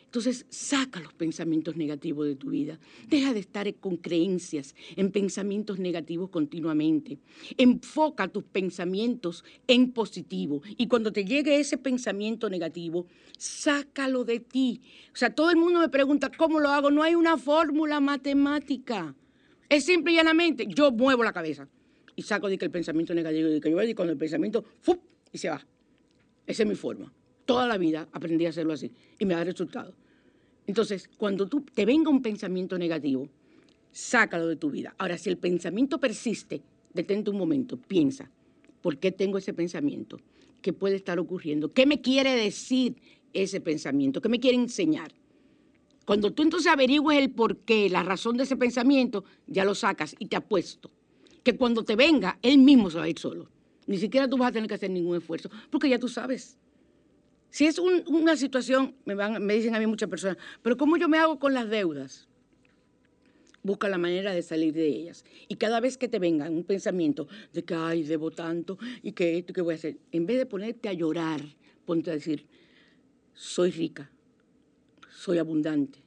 Entonces, 0.07 0.45
saca 0.47 1.01
los 1.01 1.13
pensamientos 1.13 1.75
negativos 1.75 2.25
de 2.27 2.35
tu 2.35 2.49
vida. 2.51 2.79
Deja 3.09 3.33
de 3.33 3.41
estar 3.41 3.71
con 3.75 3.97
creencias, 3.97 4.73
en 4.95 5.11
pensamientos 5.11 5.79
negativos 5.79 6.29
continuamente. 6.29 7.19
Enfoca 7.57 8.29
tus 8.29 8.45
pensamientos 8.45 9.43
en 9.67 9.91
positivo. 9.91 10.61
Y 10.77 10.87
cuando 10.87 11.11
te 11.11 11.25
llegue 11.25 11.59
ese 11.59 11.77
pensamiento 11.77 12.49
negativo, 12.49 13.05
sácalo 13.37 14.23
de 14.23 14.39
ti. 14.39 14.81
O 15.13 15.17
sea, 15.17 15.35
todo 15.35 15.49
el 15.49 15.57
mundo 15.57 15.81
me 15.81 15.89
pregunta, 15.89 16.31
¿cómo 16.35 16.61
lo 16.61 16.69
hago? 16.69 16.89
No 16.89 17.03
hay 17.03 17.13
una 17.13 17.37
fórmula 17.37 17.99
matemática. 17.99 19.13
Es 19.67 19.83
simple 19.83 20.13
y 20.13 20.15
llanamente, 20.15 20.67
yo 20.69 20.89
muevo 20.89 21.21
la 21.21 21.33
cabeza 21.33 21.67
y 22.15 22.21
saco 22.21 22.47
de 22.47 22.57
que 22.57 22.63
el 22.63 22.71
pensamiento 22.71 23.13
negativo, 23.13 23.49
de 23.49 23.59
que 23.59 23.69
yo 23.69 23.83
y 23.83 23.93
cuando 23.93 24.13
el 24.13 24.17
pensamiento, 24.17 24.63
¡fup! 24.79 25.01
y 25.33 25.37
se 25.37 25.49
va. 25.49 25.67
Esa 26.45 26.63
es 26.63 26.69
mi 26.69 26.75
forma 26.75 27.11
toda 27.47 27.65
la 27.65 27.79
vida 27.79 28.07
aprendí 28.11 28.45
a 28.45 28.49
hacerlo 28.49 28.73
así 28.73 28.91
y 29.17 29.25
me 29.25 29.33
da 29.33 29.43
resultado. 29.43 29.95
Entonces, 30.67 31.09
cuando 31.17 31.47
tú 31.47 31.61
te 31.61 31.85
venga 31.85 32.11
un 32.11 32.21
pensamiento 32.21 32.77
negativo, 32.77 33.27
sácalo 33.91 34.47
de 34.47 34.57
tu 34.57 34.69
vida. 34.69 34.93
Ahora, 34.99 35.17
si 35.17 35.29
el 35.29 35.37
pensamiento 35.37 35.97
persiste, 35.97 36.61
detente 36.93 37.31
un 37.31 37.37
momento, 37.37 37.77
piensa, 37.77 38.29
¿por 38.81 38.97
qué 38.97 39.11
tengo 39.11 39.39
ese 39.39 39.53
pensamiento? 39.53 40.19
¿Qué 40.61 40.73
puede 40.73 40.97
estar 40.97 41.17
ocurriendo? 41.17 41.71
¿Qué 41.73 41.85
me 41.85 42.01
quiere 42.01 42.35
decir 42.35 42.97
ese 43.33 43.61
pensamiento? 43.61 44.21
¿Qué 44.21 44.29
me 44.29 44.39
quiere 44.39 44.57
enseñar? 44.57 45.11
Cuando 46.05 46.31
tú 46.31 46.43
entonces 46.43 46.71
averigües 46.71 47.17
el 47.17 47.31
por 47.31 47.57
qué, 47.57 47.89
la 47.89 48.03
razón 48.03 48.37
de 48.37 48.43
ese 48.43 48.55
pensamiento, 48.57 49.23
ya 49.47 49.65
lo 49.65 49.73
sacas 49.73 50.15
y 50.19 50.25
te 50.27 50.35
apuesto 50.35 50.91
que 51.43 51.55
cuando 51.55 51.83
te 51.83 51.95
venga, 51.95 52.39
él 52.41 52.57
mismo 52.57 52.89
se 52.89 52.97
va 52.97 53.05
a 53.05 53.09
ir 53.09 53.17
solo. 53.17 53.49
Ni 53.85 53.97
siquiera 53.97 54.27
tú 54.27 54.37
vas 54.37 54.49
a 54.49 54.51
tener 54.51 54.67
que 54.67 54.75
hacer 54.75 54.89
ningún 54.89 55.15
esfuerzo, 55.15 55.49
porque 55.69 55.87
ya 55.87 55.97
tú 55.97 56.09
sabes. 56.09 56.57
Si 57.49 57.65
es 57.65 57.79
una 57.79 58.35
situación, 58.35 58.95
me, 59.05 59.15
me 59.15 59.53
dicen 59.55 59.73
a 59.75 59.79
mí 59.79 59.87
muchas 59.87 60.09
personas, 60.09 60.37
pero 60.61 60.77
¿cómo 60.77 60.97
yo 60.97 61.07
me 61.07 61.17
hago 61.17 61.39
con 61.39 61.53
las 61.53 61.69
deudas? 61.69 62.27
Busca 63.63 63.89
la 63.89 63.97
manera 63.97 64.33
de 64.33 64.41
salir 64.41 64.73
de 64.73 64.87
ellas. 64.87 65.25
Y 65.47 65.55
cada 65.55 65.79
vez 65.79 65.97
que 65.97 66.07
te 66.07 66.19
venga 66.19 66.49
un 66.49 66.63
pensamiento 66.63 67.27
de 67.53 67.63
que, 67.63 67.73
ay, 67.73 68.03
debo 68.03 68.31
tanto 68.31 68.77
y 69.01 69.13
que 69.13 69.37
esto, 69.37 69.53
¿qué 69.53 69.61
voy 69.61 69.73
a 69.73 69.77
hacer? 69.77 69.97
En 70.11 70.25
vez 70.25 70.37
de 70.37 70.45
ponerte 70.45 70.89
a 70.89 70.93
llorar, 70.93 71.41
ponte 71.85 72.11
a 72.11 72.13
decir, 72.13 72.45
soy 73.33 73.71
rica, 73.71 74.11
soy 75.09 75.37
abundante, 75.37 75.99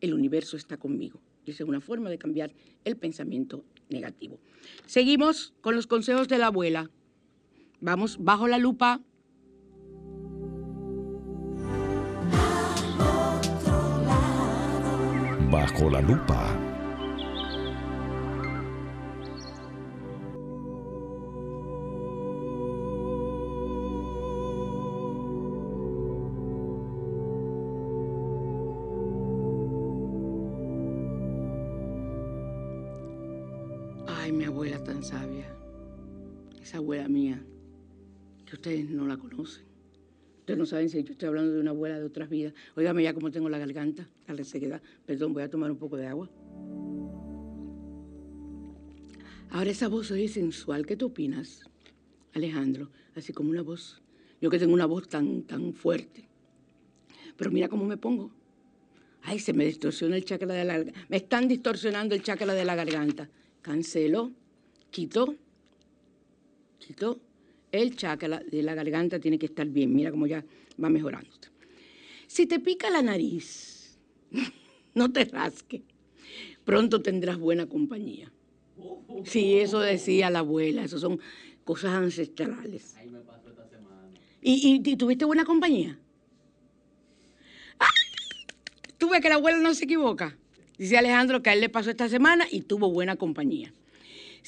el 0.00 0.14
universo 0.14 0.56
está 0.56 0.76
conmigo. 0.76 1.20
Y 1.44 1.52
es 1.52 1.60
una 1.60 1.80
forma 1.80 2.10
de 2.10 2.18
cambiar 2.18 2.52
el 2.84 2.96
pensamiento 2.96 3.64
negativo. 3.88 4.38
Seguimos 4.86 5.54
con 5.60 5.74
los 5.74 5.86
consejos 5.86 6.28
de 6.28 6.38
la 6.38 6.46
abuela. 6.46 6.90
Vamos 7.80 8.18
bajo 8.22 8.48
la 8.48 8.58
lupa 8.58 9.00
Bajo 15.58 15.90
la 15.90 16.00
lupa. 16.00 16.56
Ay, 34.06 34.30
mi 34.30 34.44
abuela 34.44 34.80
tan 34.84 35.02
sabia. 35.02 35.52
Esa 36.62 36.76
abuela 36.76 37.08
mía, 37.08 37.42
que 38.46 38.54
ustedes 38.54 38.88
no 38.88 39.08
la 39.08 39.16
conocen. 39.16 39.67
Ustedes 40.48 40.60
no 40.60 40.64
saben 40.64 40.88
si 40.88 41.04
yo 41.04 41.12
estoy 41.12 41.28
hablando 41.28 41.52
de 41.52 41.60
una 41.60 41.72
abuela 41.72 41.98
de 41.98 42.06
otras 42.06 42.30
vidas. 42.30 42.54
Óigame 42.74 43.02
ya 43.02 43.12
como 43.12 43.30
tengo 43.30 43.50
la 43.50 43.58
garganta, 43.58 44.08
la 44.26 44.32
resequedad. 44.32 44.80
Perdón, 45.04 45.34
voy 45.34 45.42
a 45.42 45.50
tomar 45.50 45.70
un 45.70 45.76
poco 45.76 45.98
de 45.98 46.06
agua. 46.06 46.30
Ahora 49.50 49.68
esa 49.68 49.88
voz 49.88 50.10
oye 50.10 50.26
sensual. 50.26 50.86
¿Qué 50.86 50.96
tú 50.96 51.08
opinas, 51.08 51.68
Alejandro? 52.32 52.88
Así 53.14 53.34
como 53.34 53.50
una 53.50 53.60
voz. 53.60 54.00
Yo 54.40 54.48
que 54.48 54.58
tengo 54.58 54.72
una 54.72 54.86
voz 54.86 55.06
tan, 55.06 55.42
tan 55.42 55.74
fuerte. 55.74 56.26
Pero 57.36 57.50
mira 57.50 57.68
cómo 57.68 57.84
me 57.84 57.98
pongo. 57.98 58.30
Ay, 59.24 59.40
se 59.40 59.52
me 59.52 59.66
distorsiona 59.66 60.16
el 60.16 60.24
chakra 60.24 60.54
de 60.54 60.64
la 60.64 60.78
garganta. 60.78 61.00
Me 61.10 61.18
están 61.18 61.46
distorsionando 61.46 62.14
el 62.14 62.22
chakra 62.22 62.54
de 62.54 62.64
la 62.64 62.74
garganta. 62.74 63.28
Cancelo, 63.60 64.32
quito, 64.90 65.34
quito 66.78 67.20
el 67.72 67.96
chakra 67.96 68.40
de 68.40 68.62
la 68.62 68.74
garganta 68.74 69.18
tiene 69.18 69.38
que 69.38 69.46
estar 69.46 69.66
bien. 69.66 69.94
Mira 69.94 70.10
cómo 70.10 70.26
ya 70.26 70.44
va 70.82 70.88
mejorando. 70.88 71.30
Si 72.26 72.46
te 72.46 72.60
pica 72.60 72.90
la 72.90 73.02
nariz, 73.02 73.98
no 74.94 75.12
te 75.12 75.24
rasque. 75.24 75.82
Pronto 76.64 77.00
tendrás 77.00 77.38
buena 77.38 77.66
compañía. 77.66 78.30
Sí, 79.24 79.58
eso 79.58 79.80
decía 79.80 80.30
la 80.30 80.40
abuela. 80.40 80.84
Eso 80.84 80.98
son 80.98 81.18
cosas 81.64 81.92
ancestrales. 81.92 82.96
Ahí 82.96 83.08
me 83.08 83.20
pasó 83.20 83.48
esta 83.48 83.68
semana. 83.68 84.10
¿Y, 84.42 84.82
y, 84.84 84.96
tuviste 84.96 85.24
buena 85.24 85.44
compañía? 85.44 85.98
¡Ah! 87.78 87.86
Tú 88.98 89.08
ves 89.08 89.20
que 89.20 89.28
la 89.28 89.36
abuela 89.36 89.58
no 89.58 89.74
se 89.74 89.84
equivoca. 89.84 90.36
Dice 90.76 90.96
Alejandro 90.96 91.42
que 91.42 91.50
a 91.50 91.54
él 91.54 91.60
le 91.60 91.68
pasó 91.68 91.90
esta 91.90 92.08
semana 92.08 92.46
y 92.50 92.60
tuvo 92.60 92.90
buena 92.90 93.16
compañía. 93.16 93.72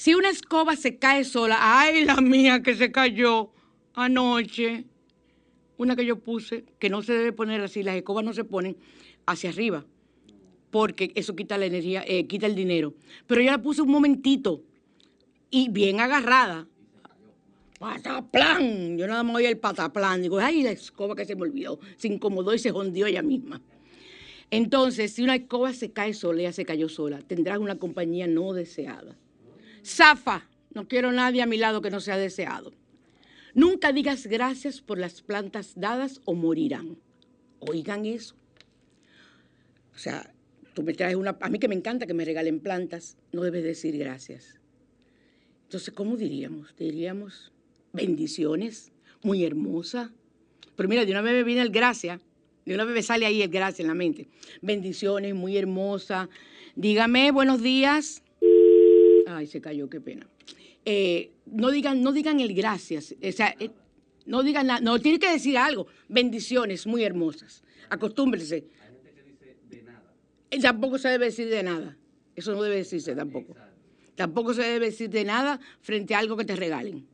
Si 0.01 0.15
una 0.15 0.31
escoba 0.31 0.75
se 0.75 0.97
cae 0.97 1.23
sola, 1.23 1.59
ay, 1.59 2.05
la 2.05 2.15
mía 2.21 2.63
que 2.63 2.73
se 2.73 2.91
cayó 2.91 3.51
anoche, 3.93 4.85
una 5.77 5.95
que 5.95 6.07
yo 6.07 6.17
puse, 6.17 6.65
que 6.79 6.89
no 6.89 7.03
se 7.03 7.13
debe 7.13 7.33
poner 7.33 7.61
así, 7.61 7.83
las 7.83 7.95
escobas 7.97 8.25
no 8.25 8.33
se 8.33 8.43
ponen 8.43 8.77
hacia 9.27 9.51
arriba, 9.51 9.85
porque 10.71 11.11
eso 11.13 11.35
quita 11.35 11.55
la 11.59 11.67
energía, 11.67 12.03
eh, 12.07 12.25
quita 12.25 12.47
el 12.47 12.55
dinero. 12.55 12.95
Pero 13.27 13.41
yo 13.41 13.51
la 13.51 13.61
puse 13.61 13.83
un 13.83 13.91
momentito 13.91 14.63
y 15.51 15.69
bien 15.69 15.99
agarrada. 15.99 16.67
pataplan. 17.77 18.97
Yo 18.97 19.05
nada 19.05 19.21
más 19.21 19.35
oí 19.35 19.45
el 19.45 19.59
pataplan. 19.59 20.23
Digo, 20.23 20.39
ay, 20.39 20.63
la 20.63 20.71
escoba 20.71 21.15
que 21.15 21.25
se 21.25 21.35
me 21.35 21.43
olvidó. 21.43 21.79
Se 21.97 22.07
incomodó 22.07 22.55
y 22.55 22.57
se 22.57 22.71
jondió 22.71 23.05
ella 23.05 23.21
misma. 23.21 23.61
Entonces, 24.49 25.13
si 25.13 25.21
una 25.21 25.35
escoba 25.35 25.73
se 25.73 25.91
cae 25.91 26.15
sola, 26.15 26.41
ella 26.41 26.53
se 26.53 26.65
cayó 26.65 26.89
sola, 26.89 27.19
tendrás 27.21 27.59
una 27.59 27.77
compañía 27.77 28.25
no 28.25 28.53
deseada. 28.53 29.15
Zafa, 29.85 30.47
no 30.73 30.87
quiero 30.87 31.11
nadie 31.11 31.41
a 31.41 31.45
mi 31.45 31.57
lado 31.57 31.81
que 31.81 31.89
no 31.89 31.99
sea 31.99 32.17
deseado. 32.17 32.73
Nunca 33.53 33.91
digas 33.91 34.27
gracias 34.27 34.81
por 34.81 34.97
las 34.97 35.21
plantas 35.21 35.73
dadas 35.75 36.21
o 36.25 36.33
morirán. 36.33 36.97
Oigan 37.59 38.05
eso. 38.05 38.35
O 39.93 39.97
sea, 39.97 40.33
tú 40.73 40.83
me 40.83 40.93
traes 40.93 41.15
una... 41.15 41.37
A 41.41 41.49
mí 41.49 41.59
que 41.59 41.67
me 41.67 41.75
encanta 41.75 42.07
que 42.07 42.13
me 42.13 42.25
regalen 42.25 42.59
plantas, 42.59 43.17
no 43.33 43.41
debes 43.41 43.63
decir 43.63 43.97
gracias. 43.97 44.59
Entonces, 45.63 45.93
¿cómo 45.93 46.15
diríamos? 46.15 46.73
Diríamos 46.77 47.51
bendiciones, 47.93 48.91
muy 49.21 49.43
hermosa. 49.43 50.11
Pero 50.75 50.89
mira, 50.89 51.05
de 51.05 51.11
una 51.11 51.21
vez 51.21 51.33
me 51.33 51.43
viene 51.43 51.61
el 51.61 51.71
gracias, 51.71 52.21
de 52.65 52.75
una 52.75 52.85
vez 52.85 52.95
me 52.95 53.03
sale 53.03 53.25
ahí 53.25 53.41
el 53.41 53.49
gracias 53.49 53.81
en 53.81 53.87
la 53.87 53.93
mente. 53.93 54.27
Bendiciones, 54.61 55.35
muy 55.35 55.57
hermosa. 55.57 56.29
Dígame, 56.75 57.31
buenos 57.31 57.61
días. 57.61 58.23
Ay, 59.37 59.47
se 59.47 59.61
cayó, 59.61 59.89
qué 59.89 60.01
pena. 60.01 60.27
Eh, 60.85 61.31
no, 61.45 61.71
digan, 61.71 62.01
no 62.01 62.11
digan 62.11 62.39
el 62.39 62.53
gracias. 62.53 63.15
O 63.23 63.31
sea, 63.31 63.55
eh, 63.59 63.69
no 64.25 64.43
digan 64.43 64.67
nada. 64.67 64.81
No, 64.81 64.99
tiene 64.99 65.19
que 65.19 65.31
decir 65.31 65.57
algo. 65.57 65.87
Bendiciones, 66.09 66.85
muy 66.87 67.03
hermosas. 67.03 67.63
Acostúmbrese. 67.89 68.65
Eh, 70.49 70.59
Tampoco 70.59 70.97
se 70.97 71.09
debe 71.09 71.25
decir 71.25 71.47
de 71.49 71.63
nada. 71.63 71.97
Eso 72.35 72.53
no 72.53 72.61
debe 72.63 72.77
decirse 72.77 73.15
tampoco. 73.15 73.55
Tampoco 74.15 74.53
se 74.53 74.63
debe 74.63 74.87
decir 74.87 75.09
de 75.09 75.23
nada 75.23 75.59
frente 75.81 76.13
a 76.13 76.19
algo 76.19 76.35
que 76.35 76.45
te 76.45 76.55
regalen. 76.55 77.05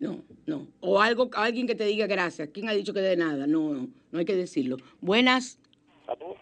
No, 0.00 0.22
no. 0.46 0.68
O 0.80 1.00
algo, 1.00 1.30
alguien 1.34 1.66
que 1.66 1.74
te 1.74 1.84
diga 1.84 2.06
gracias. 2.06 2.48
¿Quién 2.52 2.68
ha 2.68 2.72
dicho 2.72 2.94
que 2.94 3.00
de 3.00 3.16
nada? 3.16 3.46
No, 3.46 3.74
no, 3.74 3.88
no 4.12 4.18
hay 4.18 4.24
que 4.24 4.36
decirlo. 4.36 4.76
Buenas. 5.00 5.58
¿Aló? 6.06 6.36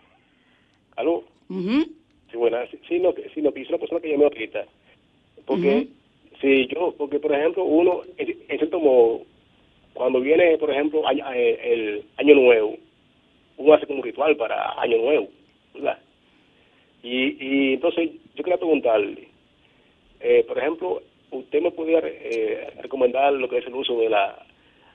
¿Aló? 0.97 1.25
Ujú. 1.49 1.93
Sí, 2.37 2.39
buenas. 2.39 2.69
Sí, 2.71 2.79
sí, 2.87 2.99
no, 2.99 3.15
que- 3.15 3.29
sí, 3.31 3.41
no, 3.41 3.51
que 3.53 3.61
hizo 3.61 3.71
una 3.71 3.79
persona 3.79 4.01
que 4.01 4.11
llamó 4.11 4.25
ahorita. 4.25 4.67
Porque, 5.47 5.87
sí, 6.41 6.67
yo, 6.69 6.95
porque, 6.99 7.19
por 7.19 7.33
ejemplo, 7.33 7.65
uno, 7.65 8.03
en 8.19 8.59
cierto 8.59 8.79
modo, 8.79 9.23
cuando 9.95 10.21
viene, 10.21 10.59
por 10.59 10.71
ejemplo, 10.71 11.07
año- 11.09 11.25
eh, 11.33 11.59
el 11.73 12.05
año 12.19 12.35
nuevo, 12.35 12.77
uno 13.57 13.73
hace 13.73 13.87
como 13.87 14.01
un 14.01 14.05
ritual 14.05 14.37
para 14.37 14.79
año 14.81 14.99
nuevo, 14.99 15.29
¿verdad? 15.75 15.99
Y, 17.03 17.37
y 17.41 17.73
entonces, 17.75 18.11
yo 18.35 18.45
quería 18.45 18.59
preguntarle, 18.59 19.29
eh, 20.21 20.45
por 20.47 20.59
ejemplo, 20.59 21.03
¿usted 21.31 21.63
me 21.63 21.71
podría 21.71 22.01
eh, 22.05 22.71
recomendar 22.83 23.33
lo 23.33 23.49
que 23.49 23.59
es 23.59 23.67
el 23.67 23.75
uso 23.75 23.99
de 23.99 24.11
la 24.11 24.45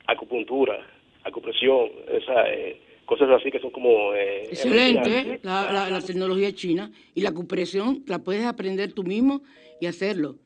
acupuntura, 0.05 0.79
acupresión, 1.23 1.89
esa, 2.11 2.51
eh, 2.53 2.77
cosas 3.11 3.29
así 3.41 3.51
que 3.51 3.59
son 3.59 3.71
como... 3.71 4.13
eh, 4.13 4.43
Excelente, 4.49 5.09
energías? 5.19 5.43
la, 5.43 5.71
la- 5.71 5.89
la 5.89 6.01
tecnología 6.01 6.53
china. 6.55 6.91
Y 7.13 7.21
la 7.21 7.29
acupresión 7.29 8.03
la 8.07 8.19
puedes 8.19 8.45
aprender 8.45 8.93
tú 8.93 9.03
mismo 9.03 9.41
y 9.81 9.85
hacerlo. 9.87 10.37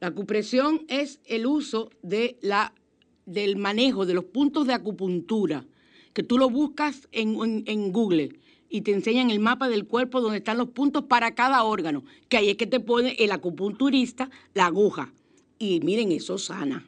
La 0.00 0.08
acupresión 0.08 0.84
es 0.88 1.20
el 1.24 1.46
uso 1.46 1.88
de 2.02 2.36
la, 2.42 2.74
del 3.24 3.56
manejo 3.56 4.04
de 4.04 4.12
los 4.14 4.24
puntos 4.24 4.66
de 4.66 4.74
acupuntura, 4.74 5.64
que 6.12 6.22
tú 6.22 6.36
lo 6.36 6.50
buscas 6.50 7.08
en, 7.12 7.34
en- 7.42 7.64
en 7.66 7.92
Google 7.92 8.28
y 8.68 8.82
te 8.82 8.92
enseñan 8.92 9.30
el 9.30 9.38
mapa 9.40 9.68
del 9.68 9.86
cuerpo 9.86 10.20
donde 10.20 10.38
están 10.38 10.58
los 10.58 10.68
puntos 10.68 11.04
para 11.04 11.34
cada 11.34 11.62
órgano, 11.64 12.04
que 12.28 12.36
ahí 12.36 12.50
es 12.50 12.56
que 12.56 12.66
te 12.66 12.80
pone 12.80 13.16
el 13.18 13.30
acupunturista 13.32 14.28
la 14.54 14.66
aguja. 14.66 15.12
Y 15.58 15.80
miren, 15.80 16.12
eso 16.12 16.36
sana. 16.36 16.84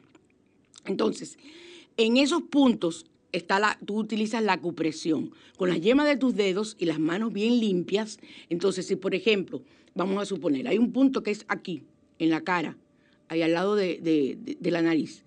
Entonces, 0.85 1.37
en 1.97 2.17
esos 2.17 2.43
puntos 2.43 3.05
está 3.35 3.59
la, 3.59 3.77
tú 3.85 3.97
utilizas 3.99 4.43
la 4.43 4.53
acupresión. 4.53 5.31
Con 5.57 5.69
las 5.69 5.81
yemas 5.81 6.07
de 6.07 6.17
tus 6.17 6.35
dedos 6.35 6.75
y 6.79 6.85
las 6.85 6.99
manos 6.99 7.31
bien 7.33 7.59
limpias. 7.59 8.19
Entonces, 8.49 8.85
si 8.87 8.95
por 8.95 9.13
ejemplo, 9.15 9.61
vamos 9.93 10.21
a 10.21 10.25
suponer, 10.25 10.67
hay 10.67 10.77
un 10.77 10.91
punto 10.91 11.23
que 11.23 11.31
es 11.31 11.45
aquí, 11.47 11.83
en 12.19 12.29
la 12.29 12.41
cara, 12.41 12.77
ahí 13.27 13.41
al 13.41 13.53
lado 13.53 13.75
de, 13.75 13.99
de- 14.01 14.71
la 14.71 14.81
nariz. 14.81 15.23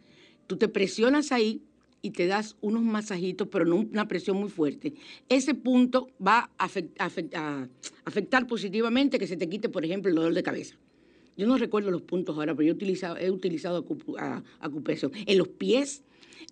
Tú 0.47 0.57
te 0.57 0.69
presionas 0.69 1.33
ahí 1.33 1.63
y 2.01 2.11
te 2.11 2.27
das 2.27 2.57
unos 2.61 2.83
masajitos, 2.83 3.49
pero 3.49 3.65
no 3.65 3.77
una 3.77 4.07
presión 4.09 4.37
muy 4.37 4.49
fuerte. 4.49 4.95
Ese 5.29 5.55
punto 5.55 6.09
va 6.25 6.51
a 6.59 6.69
afec- 6.69 6.95
afec- 6.99 7.35
a 7.35 7.69
afectar 8.05 8.47
positivamente 8.47 9.19
que 9.19 9.27
se 9.27 9.37
te 9.37 9.49
quite, 9.49 9.69
por 9.69 9.85
ejemplo, 9.85 10.09
el 10.09 10.15
dolor 10.15 10.33
de 10.33 10.43
cabeza. 10.43 10.77
Yo 11.37 11.47
no 11.47 11.57
recuerdo 11.59 11.91
los 11.91 12.03
puntos 12.03 12.37
ahora, 12.37 12.55
pero 12.55 12.67
yo 12.67 12.73
he 12.73 12.75
utilizado, 12.77 13.17
he 13.17 13.31
utilizado 13.31 13.85
acupresión. 14.61 15.13
En 15.27 15.39
los 15.39 15.49
pies, 15.49 16.03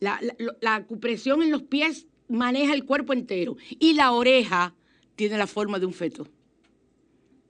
la, 0.00 0.20
la- 0.60 0.74
acupresión 0.74 1.42
en 1.42 1.50
los 1.50 1.62
pies 1.62 2.06
maneja 2.28 2.74
el 2.74 2.84
cuerpo 2.84 3.12
entero. 3.12 3.56
Y 3.78 3.94
la 3.94 4.12
oreja 4.12 4.74
tiene 5.14 5.38
la 5.38 5.46
forma 5.46 5.78
de 5.78 5.86
un 5.86 5.92
feto. 5.92 6.26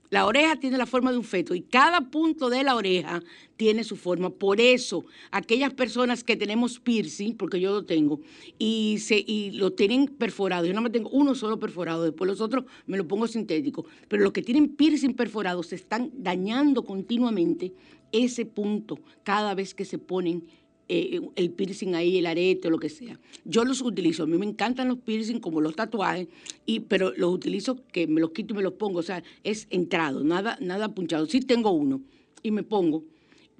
La 0.09 0.25
oreja 0.25 0.55
tiene 0.57 0.77
la 0.77 0.85
forma 0.85 1.11
de 1.11 1.17
un 1.17 1.25
feto 1.25 1.53
y 1.53 1.61
cada 1.61 2.09
punto 2.09 2.49
de 2.49 2.63
la 2.63 2.75
oreja 2.77 3.21
tiene 3.57 3.83
su 3.83 3.97
forma. 3.97 4.29
Por 4.29 4.61
eso, 4.61 5.03
aquellas 5.31 5.73
personas 5.73 6.23
que 6.23 6.37
tenemos 6.37 6.79
piercing, 6.79 7.35
porque 7.35 7.59
yo 7.59 7.71
lo 7.73 7.83
tengo, 7.85 8.21
y, 8.57 8.99
se, 8.99 9.17
y 9.17 9.51
lo 9.51 9.73
tienen 9.73 10.07
perforado, 10.07 10.65
yo 10.65 10.73
no 10.73 10.81
me 10.81 10.91
tengo 10.91 11.09
uno 11.09 11.35
solo 11.35 11.59
perforado, 11.59 12.05
después 12.05 12.25
los 12.25 12.39
otros 12.39 12.63
me 12.85 12.95
lo 12.95 13.05
pongo 13.05 13.27
sintético, 13.27 13.85
pero 14.07 14.23
los 14.23 14.31
que 14.31 14.41
tienen 14.41 14.69
piercing 14.69 15.13
perforado 15.13 15.61
se 15.61 15.75
están 15.75 16.09
dañando 16.13 16.85
continuamente 16.85 17.73
ese 18.13 18.45
punto 18.45 18.97
cada 19.23 19.55
vez 19.55 19.73
que 19.73 19.83
se 19.83 19.97
ponen 19.97 20.47
eh, 20.89 21.19
el 21.35 21.51
piercing 21.51 21.95
ahí, 21.95 22.17
el 22.17 22.25
arete 22.25 22.67
o 22.67 22.71
lo 22.71 22.79
que 22.79 22.89
sea. 22.89 23.19
Yo 23.43 23.65
los 23.65 23.81
utilizo, 23.81 24.23
a 24.23 24.27
mí 24.27 24.37
me 24.37 24.45
encantan 24.45 24.87
los 24.87 24.99
piercing 24.99 25.39
como 25.39 25.59
los 25.59 25.75
tatuajes, 25.75 26.27
y, 26.65 26.81
pero 26.81 27.13
los 27.15 27.33
utilizo 27.33 27.77
que 27.91 28.07
me 28.07 28.21
los 28.21 28.31
quito 28.31 28.53
y 28.53 28.57
me 28.57 28.63
los 28.63 28.73
pongo, 28.73 28.99
o 28.99 29.03
sea, 29.03 29.23
es 29.43 29.67
entrado, 29.69 30.23
nada, 30.23 30.57
nada 30.61 30.93
punchado. 30.93 31.25
Sí 31.25 31.41
tengo 31.41 31.71
uno 31.71 32.01
y 32.41 32.51
me 32.51 32.63
pongo, 32.63 33.03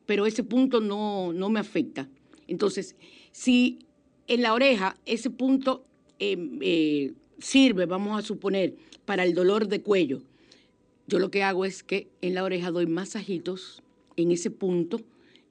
pero 0.05 0.25
ese 0.25 0.43
punto 0.43 0.79
no, 0.79 1.33
no 1.33 1.49
me 1.49 1.59
afecta. 1.59 2.09
Entonces, 2.47 2.95
si 3.31 3.79
en 4.27 4.41
la 4.41 4.53
oreja 4.53 4.95
ese 5.05 5.29
punto 5.29 5.85
eh, 6.19 6.37
eh, 6.61 7.13
sirve, 7.39 7.85
vamos 7.85 8.17
a 8.17 8.25
suponer, 8.25 8.75
para 9.05 9.23
el 9.23 9.33
dolor 9.33 9.67
de 9.67 9.81
cuello, 9.81 10.21
yo 11.07 11.19
lo 11.19 11.31
que 11.31 11.43
hago 11.43 11.63
es 11.63 11.83
que 11.83 12.09
en 12.21 12.33
la 12.33 12.43
oreja 12.43 12.71
doy 12.71 12.85
masajitos 12.85 13.81
en 14.17 14.31
ese 14.31 14.51
punto 14.51 14.99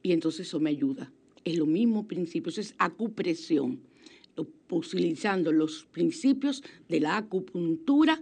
y 0.03 0.13
entonces 0.13 0.47
eso 0.49 0.61
me 0.61 0.71
ayuda. 0.71 1.11
Es 1.47 1.57
lo 1.57 1.65
mismo 1.65 2.09
principio, 2.09 2.51
eso 2.51 2.61
es 2.61 2.75
acupresión, 2.77 3.79
utilizando 4.69 5.53
los 5.53 5.85
principios 5.93 6.65
de 6.89 6.99
la 6.99 7.19
acupuntura, 7.19 8.21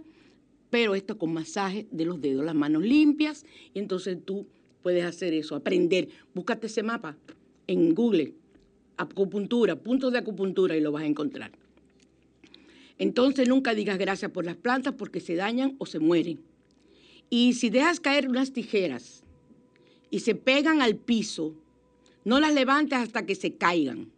pero 0.69 0.93
esto 0.93 1.17
con 1.17 1.33
masaje 1.33 1.87
de 1.89 2.05
los 2.05 2.21
dedos, 2.21 2.45
las 2.45 2.53
manos 2.53 2.83
limpias, 2.83 3.43
y 3.73 3.79
entonces 3.79 4.19
tú 4.23 4.45
puedes 4.83 5.03
hacer 5.03 5.33
eso, 5.33 5.55
aprender. 5.55 6.07
Búscate 6.35 6.67
ese 6.67 6.83
mapa 6.83 7.17
en 7.65 7.95
Google, 7.95 8.35
acupuntura, 8.95 9.75
puntos 9.75 10.11
de 10.11 10.19
acupuntura, 10.19 10.77
y 10.77 10.81
lo 10.81 10.91
vas 10.91 11.01
a 11.01 11.07
encontrar. 11.07 11.51
Entonces 12.99 13.49
nunca 13.49 13.73
digas 13.73 13.97
gracias 13.97 14.29
por 14.29 14.45
las 14.45 14.55
plantas 14.55 14.93
porque 14.93 15.19
se 15.19 15.33
dañan 15.33 15.75
o 15.79 15.87
se 15.87 15.97
mueren. 15.97 16.41
Y 17.31 17.53
si 17.53 17.71
dejas 17.71 17.99
caer 17.99 18.29
unas 18.29 18.53
tijeras 18.53 19.23
y 20.11 20.19
se 20.19 20.35
pegan 20.35 20.83
al 20.83 20.95
piso, 20.95 21.55
no 22.25 22.39
las 22.39 22.53
levantes 22.53 22.99
hasta 22.99 23.25
que 23.25 23.35
se 23.35 23.55
caigan. 23.55 24.11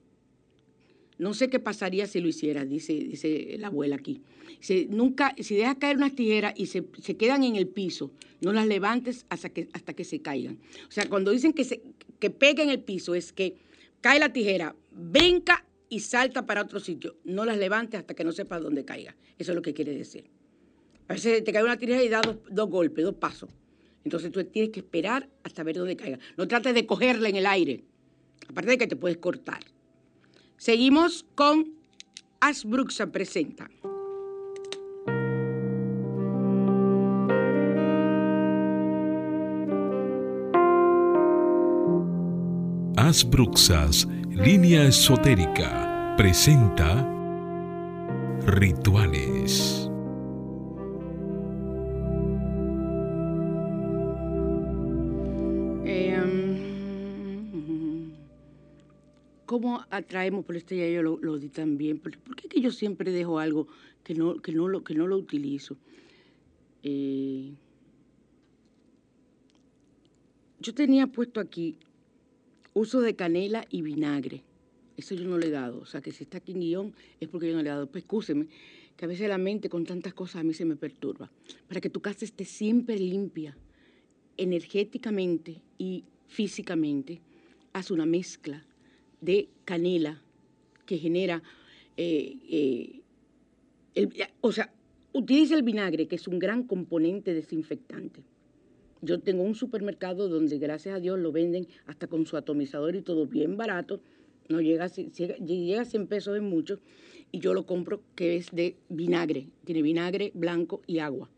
No 1.19 1.33
sé 1.33 1.49
qué 1.49 1.59
pasaría 1.59 2.07
si 2.07 2.19
lo 2.19 2.27
hicieras, 2.27 2.67
dice, 2.69 2.93
dice 2.93 3.55
la 3.59 3.67
abuela 3.67 3.95
aquí. 3.95 4.21
Dice, 4.59 4.87
nunca, 4.89 5.35
si 5.39 5.55
dejas 5.55 5.75
caer 5.77 5.97
unas 5.97 6.15
tijeras 6.15 6.53
y 6.55 6.67
se, 6.67 6.85
se 7.01 7.17
quedan 7.17 7.43
en 7.43 7.55
el 7.55 7.67
piso, 7.67 8.11
no 8.41 8.53
las 8.53 8.67
levantes 8.67 9.25
hasta 9.29 9.49
que, 9.49 9.67
hasta 9.73 9.93
que 9.93 10.03
se 10.03 10.21
caigan. 10.21 10.59
O 10.87 10.91
sea, 10.91 11.09
cuando 11.09 11.31
dicen 11.31 11.53
que, 11.53 11.63
se, 11.63 11.81
que 12.19 12.35
en 12.39 12.69
el 12.69 12.79
piso, 12.79 13.15
es 13.15 13.33
que 13.33 13.55
cae 14.01 14.19
la 14.19 14.31
tijera, 14.31 14.75
brinca 14.91 15.65
y 15.89 15.99
salta 16.01 16.45
para 16.45 16.61
otro 16.61 16.79
sitio. 16.79 17.17
No 17.23 17.45
las 17.45 17.57
levantes 17.57 17.99
hasta 17.99 18.13
que 18.13 18.23
no 18.23 18.31
sepas 18.31 18.61
dónde 18.61 18.85
caiga. 18.85 19.15
Eso 19.37 19.51
es 19.51 19.55
lo 19.55 19.61
que 19.61 19.73
quiere 19.73 19.95
decir. 19.95 20.25
A 21.07 21.13
veces 21.13 21.43
te 21.43 21.51
cae 21.51 21.63
una 21.63 21.77
tijera 21.77 22.03
y 22.03 22.09
da 22.09 22.21
dos, 22.21 22.37
dos 22.49 22.69
golpes, 22.69 23.03
dos 23.03 23.15
pasos. 23.15 23.49
Entonces 24.03 24.31
tú 24.31 24.43
tienes 24.45 24.71
que 24.71 24.81
esperar 24.81 25.29
hasta 25.43 25.63
ver 25.63 25.77
dónde 25.77 25.95
caiga. 25.95 26.19
No 26.37 26.47
trates 26.47 26.73
de 26.73 26.85
cogerla 26.85 27.29
en 27.29 27.37
el 27.37 27.45
aire. 27.45 27.83
Aparte 28.49 28.71
de 28.71 28.77
que 28.77 28.87
te 28.87 28.95
puedes 28.95 29.17
cortar. 29.17 29.59
Seguimos 30.57 31.25
con 31.35 31.73
Asbruxa 32.39 33.07
presenta. 33.07 33.69
Asbruxas, 42.95 44.07
línea 44.29 44.83
esotérica, 44.83 46.15
presenta 46.17 47.07
Rituales. 48.45 49.86
Eh, 59.77 59.83
mm, 59.83 59.83
¿cómo 59.83 59.85
atraemos? 59.89 60.45
Por 60.45 60.55
este 60.55 60.77
ya 60.77 60.87
yo 60.89 61.03
lo, 61.03 61.17
lo 61.17 61.37
di 61.37 61.49
también. 61.49 61.99
¿Por, 61.99 62.17
por 62.19 62.35
qué 62.35 62.47
que 62.47 62.61
yo 62.61 62.71
siempre 62.71 63.11
dejo 63.11 63.39
algo 63.39 63.67
que 64.03 64.13
no, 64.13 64.35
que 64.35 64.51
no, 64.51 64.67
lo, 64.67 64.83
que 64.83 64.93
no 64.93 65.07
lo 65.07 65.17
utilizo? 65.17 65.77
Eh, 66.83 67.53
yo 70.59 70.73
tenía 70.73 71.07
puesto 71.07 71.39
aquí 71.39 71.75
uso 72.73 73.01
de 73.01 73.15
canela 73.15 73.65
y 73.69 73.81
vinagre. 73.81 74.43
Eso 74.95 75.13
yo 75.15 75.25
no 75.25 75.37
le 75.37 75.47
he 75.47 75.51
dado. 75.51 75.79
O 75.79 75.85
sea, 75.85 76.01
que 76.01 76.11
si 76.11 76.23
está 76.23 76.39
aquí 76.39 76.53
en 76.53 76.59
guion 76.59 76.93
es 77.19 77.29
porque 77.29 77.47
yo 77.47 77.55
no 77.55 77.61
le 77.61 77.69
he 77.69 77.71
dado. 77.71 77.87
Pues 77.87 78.03
excúseme, 78.03 78.47
que 78.95 79.05
a 79.05 79.07
veces 79.07 79.29
la 79.29 79.37
mente 79.37 79.69
con 79.69 79.85
tantas 79.85 80.13
cosas 80.13 80.37
a 80.37 80.43
mí 80.43 80.53
se 80.53 80.65
me 80.65 80.75
perturba. 80.75 81.29
Para 81.67 81.81
que 81.81 81.89
tu 81.89 82.01
casa 82.01 82.25
esté 82.25 82.45
siempre 82.45 82.97
limpia, 82.97 83.55
energéticamente 84.37 85.61
y 85.77 86.03
físicamente, 86.27 87.21
haz 87.73 87.91
una 87.91 88.05
mezcla 88.05 88.66
de 89.21 89.49
canela 89.65 90.21
que 90.85 90.97
genera, 90.97 91.43
eh, 91.97 92.37
eh, 92.49 93.01
el- 93.95 94.11
o 94.41 94.51
sea, 94.51 94.71
utiliza 95.13 95.55
el 95.55 95.63
vinagre, 95.63 96.07
que 96.07 96.15
es 96.15 96.27
un 96.27 96.39
gran 96.39 96.63
componente 96.63 97.33
desinfectante. 97.33 98.21
Yo 99.01 99.19
tengo 99.19 99.43
un 99.43 99.55
supermercado 99.55 100.27
donde, 100.27 100.57
gracias 100.57 100.95
a 100.95 100.99
Dios, 100.99 101.19
lo 101.19 101.31
venden 101.31 101.67
hasta 101.85 102.07
con 102.07 102.25
su 102.25 102.37
atomizador 102.37 102.95
y 102.95 103.01
todo 103.01 103.27
bien 103.27 103.57
barato. 103.57 104.01
No 104.49 104.61
llega 104.61 104.85
a, 104.85 104.87
llega, 104.87 105.81
a 105.81 105.85
100 105.85 106.07
pesos 106.07 106.37
en 106.37 106.45
mucho. 106.45 106.79
Y 107.31 107.39
yo 107.39 107.53
lo 107.53 107.65
compro 107.65 108.01
que 108.15 108.37
es 108.37 108.49
de 108.51 108.75
vinagre. 108.89 109.47
Tiene 109.65 109.81
vinagre 109.81 110.31
blanco 110.33 110.81
y 110.87 110.99
agua. 110.99 111.29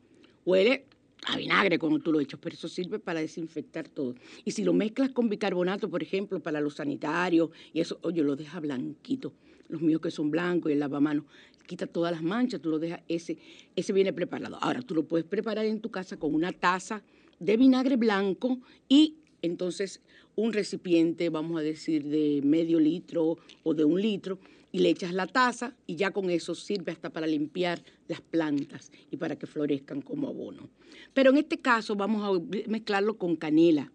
Huele 0.45 0.85
a 1.27 1.37
vinagre 1.37 1.77
cuando 1.77 1.99
tú 1.99 2.11
lo 2.11 2.19
echas, 2.19 2.39
pero 2.41 2.55
eso 2.55 2.67
sirve 2.67 2.99
para 2.99 3.19
desinfectar 3.19 3.87
todo. 3.87 4.15
Y 4.45 4.51
si 4.51 4.63
lo 4.63 4.73
mezclas 4.73 5.09
con 5.09 5.29
bicarbonato, 5.29 5.89
por 5.89 6.01
ejemplo, 6.01 6.39
para 6.39 6.61
los 6.61 6.75
sanitarios, 6.75 7.49
y 7.73 7.81
eso, 7.81 7.99
oye, 8.03 8.23
lo 8.23 8.35
deja 8.35 8.59
blanquito. 8.59 9.33
Los 9.67 9.81
míos 9.81 10.01
que 10.01 10.09
son 10.09 10.31
blancos 10.31 10.71
y 10.71 10.73
el 10.73 10.79
lavamanos, 10.79 11.25
quita 11.67 11.85
todas 11.85 12.11
las 12.11 12.23
manchas, 12.23 12.61
tú 12.61 12.69
lo 12.69 12.79
dejas, 12.79 13.01
ese, 13.07 13.37
ese 13.75 13.93
viene 13.93 14.11
preparado. 14.13 14.57
Ahora, 14.61 14.81
tú 14.81 14.95
lo 14.95 15.03
puedes 15.03 15.27
preparar 15.27 15.65
en 15.65 15.81
tu 15.81 15.91
casa 15.91 16.17
con 16.17 16.33
una 16.33 16.51
taza 16.51 17.03
de 17.39 17.57
vinagre 17.57 17.95
blanco 17.95 18.59
y 18.87 19.17
entonces 19.41 20.01
un 20.35 20.53
recipiente, 20.53 21.29
vamos 21.29 21.59
a 21.59 21.63
decir, 21.63 22.05
de 22.05 22.41
medio 22.43 22.79
litro 22.79 23.37
o 23.63 23.73
de 23.73 23.83
un 23.83 24.01
litro, 24.01 24.39
y 24.71 24.79
le 24.79 24.89
echas 24.89 25.13
la 25.13 25.27
taza 25.27 25.75
y 25.87 25.95
ya 25.95 26.11
con 26.11 26.29
eso 26.29 26.53
sirve 26.55 26.91
hasta 26.91 27.09
para 27.09 27.27
limpiar 27.27 27.83
las 28.07 28.21
plantas 28.21 28.91
y 29.09 29.17
para 29.17 29.37
que 29.37 29.47
florezcan 29.47 30.01
como 30.01 30.27
abono. 30.27 30.69
Pero 31.13 31.31
en 31.31 31.37
este 31.37 31.57
caso 31.57 31.95
vamos 31.95 32.23
a 32.23 32.69
mezclarlo 32.69 33.17
con 33.17 33.35
canela. 33.35 33.91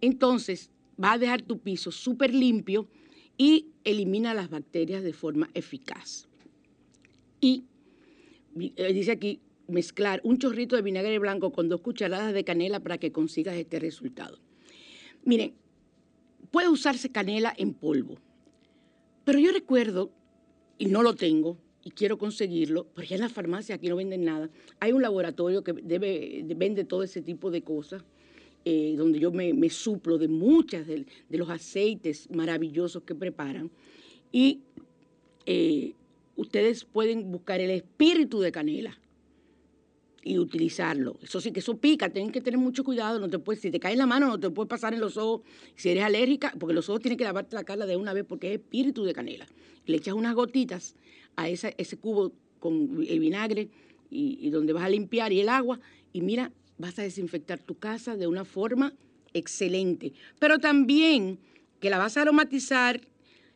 Entonces 0.00 0.70
va 1.02 1.12
a 1.12 1.18
dejar 1.18 1.42
tu 1.42 1.58
piso 1.58 1.92
súper 1.92 2.34
limpio 2.34 2.88
y 3.36 3.66
elimina 3.84 4.34
las 4.34 4.50
bacterias 4.50 5.02
de 5.02 5.12
forma 5.12 5.50
eficaz. 5.54 6.26
Y 7.40 7.64
eh, 8.58 8.92
dice 8.92 9.12
aquí, 9.12 9.40
mezclar 9.68 10.20
un 10.24 10.38
chorrito 10.38 10.74
de 10.76 10.82
vinagre 10.82 11.18
blanco 11.18 11.52
con 11.52 11.68
dos 11.68 11.82
cucharadas 11.82 12.32
de 12.32 12.44
canela 12.44 12.80
para 12.80 12.98
que 12.98 13.12
consigas 13.12 13.56
este 13.56 13.78
resultado. 13.78 14.38
Miren, 15.28 15.52
puede 16.50 16.70
usarse 16.70 17.10
canela 17.10 17.52
en 17.54 17.74
polvo, 17.74 18.16
pero 19.26 19.38
yo 19.38 19.52
recuerdo, 19.52 20.10
y 20.78 20.86
no 20.86 21.02
lo 21.02 21.14
tengo, 21.14 21.58
y 21.84 21.90
quiero 21.90 22.16
conseguirlo, 22.16 22.86
porque 22.94 23.16
en 23.16 23.20
la 23.20 23.28
farmacia 23.28 23.74
aquí 23.74 23.90
no 23.90 23.96
venden 23.96 24.24
nada, 24.24 24.48
hay 24.80 24.92
un 24.92 25.02
laboratorio 25.02 25.62
que 25.62 25.74
vende 25.74 26.84
todo 26.84 27.02
ese 27.02 27.20
tipo 27.20 27.50
de 27.50 27.60
cosas, 27.60 28.02
eh, 28.64 28.94
donde 28.96 29.18
yo 29.18 29.30
me, 29.30 29.68
suplo 29.68 30.16
de 30.16 30.28
muchas 30.28 30.86
de, 30.86 31.04
de 31.28 31.36
los 31.36 31.50
aceites 31.50 32.30
maravillosos 32.30 33.02
que 33.02 33.14
preparan, 33.14 33.70
y 34.32 34.62
eh, 35.44 35.92
ustedes 36.36 36.86
pueden 36.86 37.30
buscar 37.30 37.60
el 37.60 37.72
espíritu 37.72 38.40
de 38.40 38.50
canela 38.50 38.98
y 40.28 40.38
utilizarlo. 40.38 41.16
Eso 41.22 41.40
sí 41.40 41.52
que 41.52 41.60
eso 41.60 41.78
pica, 41.78 42.10
tienen 42.10 42.30
que 42.30 42.40
tener 42.42 42.58
mucho 42.58 42.84
cuidado, 42.84 43.18
no 43.18 43.28
te 43.30 43.38
puedes, 43.38 43.62
si 43.62 43.70
te 43.70 43.80
cae 43.80 43.92
en 43.92 43.98
la 43.98 44.06
mano 44.06 44.26
no 44.26 44.38
te 44.38 44.50
puede 44.50 44.68
pasar 44.68 44.92
en 44.92 45.00
los 45.00 45.16
ojos, 45.16 45.40
si 45.74 45.88
eres 45.88 46.04
alérgica, 46.04 46.52
porque 46.58 46.74
los 46.74 46.88
ojos 46.90 47.00
tienen 47.00 47.16
que 47.16 47.24
lavarte 47.24 47.56
la 47.56 47.64
cara 47.64 47.86
de 47.86 47.96
una 47.96 48.12
vez 48.12 48.24
porque 48.28 48.52
es 48.52 48.60
espíritu 48.60 49.04
de 49.04 49.14
canela. 49.14 49.46
Le 49.86 49.96
echas 49.96 50.12
unas 50.14 50.34
gotitas 50.34 50.94
a 51.36 51.48
esa- 51.48 51.72
ese 51.78 51.96
cubo 51.96 52.32
con 52.60 53.04
el 53.08 53.18
vinagre 53.20 53.70
y 54.10 54.50
donde 54.50 54.72
vas 54.72 54.84
a 54.84 54.88
limpiar 54.88 55.32
y 55.32 55.40
el 55.40 55.48
agua 55.48 55.80
y 56.12 56.20
mira, 56.20 56.52
vas 56.78 56.98
a 56.98 57.02
desinfectar 57.02 57.58
tu 57.60 57.74
casa 57.76 58.16
de 58.16 58.26
una 58.26 58.44
forma 58.44 58.92
excelente. 59.32 60.12
Pero 60.38 60.58
también 60.58 61.38
que 61.80 61.90
la 61.90 61.98
vas 61.98 62.16
a 62.16 62.22
aromatizar, 62.22 63.00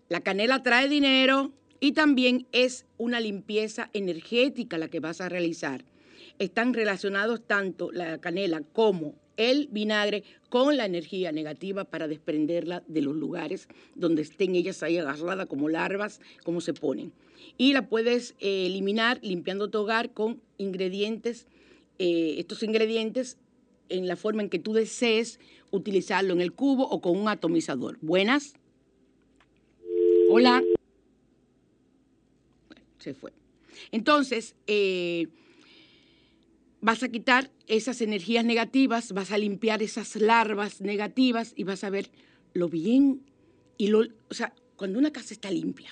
la 0.08 0.20
canela 0.20 0.62
trae 0.62 0.88
dinero 0.88 1.52
y 1.80 1.92
también 1.92 2.46
es 2.52 2.86
una 2.96 3.20
limpieza 3.20 3.90
energética 3.92 4.78
la 4.78 4.88
que 4.88 5.00
vas 5.00 5.20
a 5.20 5.28
realizar. 5.28 5.84
Están 6.38 6.74
relacionados 6.74 7.40
tanto 7.46 7.92
la 7.92 8.18
canela 8.18 8.62
como 8.72 9.14
el 9.36 9.68
vinagre 9.70 10.24
con 10.48 10.76
la 10.76 10.84
energía 10.84 11.32
negativa 11.32 11.84
para 11.84 12.08
desprenderla 12.08 12.82
de 12.86 13.00
los 13.00 13.14
lugares 13.14 13.68
donde 13.94 14.22
estén 14.22 14.54
ellas 14.54 14.82
ahí 14.82 14.98
agarradas 14.98 15.46
como 15.46 15.68
larvas, 15.68 16.20
como 16.44 16.60
se 16.60 16.74
ponen. 16.74 17.12
Y 17.56 17.72
la 17.72 17.88
puedes 17.88 18.34
eh, 18.40 18.66
eliminar 18.66 19.18
limpiando 19.22 19.70
tu 19.70 19.78
hogar 19.78 20.12
con 20.12 20.40
ingredientes, 20.58 21.46
eh, 21.98 22.36
estos 22.38 22.62
ingredientes 22.62 23.38
en 23.88 24.06
la 24.06 24.16
forma 24.16 24.42
en 24.42 24.48
que 24.48 24.58
tú 24.58 24.72
desees 24.72 25.38
utilizarlo 25.70 26.32
en 26.32 26.40
el 26.40 26.52
cubo 26.52 26.88
o 26.88 27.00
con 27.00 27.16
un 27.16 27.28
atomizador. 27.28 27.98
Buenas. 28.00 28.54
Hola. 30.30 30.62
Se 32.98 33.14
fue. 33.14 33.32
Entonces, 33.90 34.54
eh, 34.66 35.28
vas 36.82 37.04
a 37.04 37.08
quitar 37.08 37.50
esas 37.68 38.02
energías 38.02 38.44
negativas, 38.44 39.12
vas 39.12 39.30
a 39.30 39.38
limpiar 39.38 39.82
esas 39.82 40.16
larvas 40.16 40.80
negativas 40.80 41.54
y 41.56 41.62
vas 41.62 41.84
a 41.84 41.90
ver 41.90 42.10
lo 42.52 42.68
bien 42.68 43.22
y 43.78 43.86
lo, 43.86 44.00
o 44.00 44.34
sea, 44.34 44.52
cuando 44.76 44.98
una 44.98 45.12
casa 45.12 45.32
está 45.32 45.50
limpia, 45.50 45.90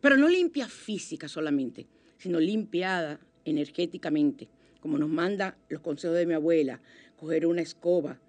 pero 0.00 0.16
no 0.16 0.28
limpia 0.28 0.68
física 0.68 1.28
solamente, 1.28 1.88
sino 2.18 2.38
limpiada 2.38 3.20
energéticamente, 3.44 4.48
como 4.80 4.96
nos 4.96 5.08
manda 5.08 5.58
los 5.68 5.80
consejos 5.80 6.16
de 6.16 6.26
mi 6.26 6.34
abuela, 6.34 6.80
coger 7.16 7.44
una 7.44 7.62
escoba, 7.62 8.20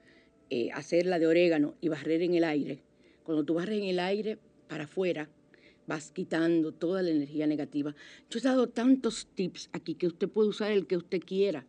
eh, 0.50 0.72
hacerla 0.74 1.20
de 1.20 1.28
orégano 1.28 1.76
y 1.80 1.90
barrer 1.90 2.24
en 2.24 2.34
el 2.34 2.44
aire. 2.44 2.82
Cuando 3.24 3.44
tú 3.44 3.54
barres 3.54 3.78
en 3.78 3.90
el 3.90 4.00
aire 4.00 4.40
para 4.68 4.86
afuera, 4.86 5.30
vas 5.88 6.12
quitando 6.12 6.72
toda 6.72 7.02
la 7.02 7.10
energía 7.10 7.48
negativa. 7.48 7.96
Yo 8.30 8.40
he 8.40 8.42
dado 8.42 8.68
tantos 8.68 9.28
tips 9.34 9.70
aquí 9.74 9.96
que 9.96 10.08
usted 10.08 10.30
puede 10.30 10.50
usar 10.50 10.72
el 10.72 10.86
que 10.86 10.98
usted 10.98 11.22
quiera 11.22 11.66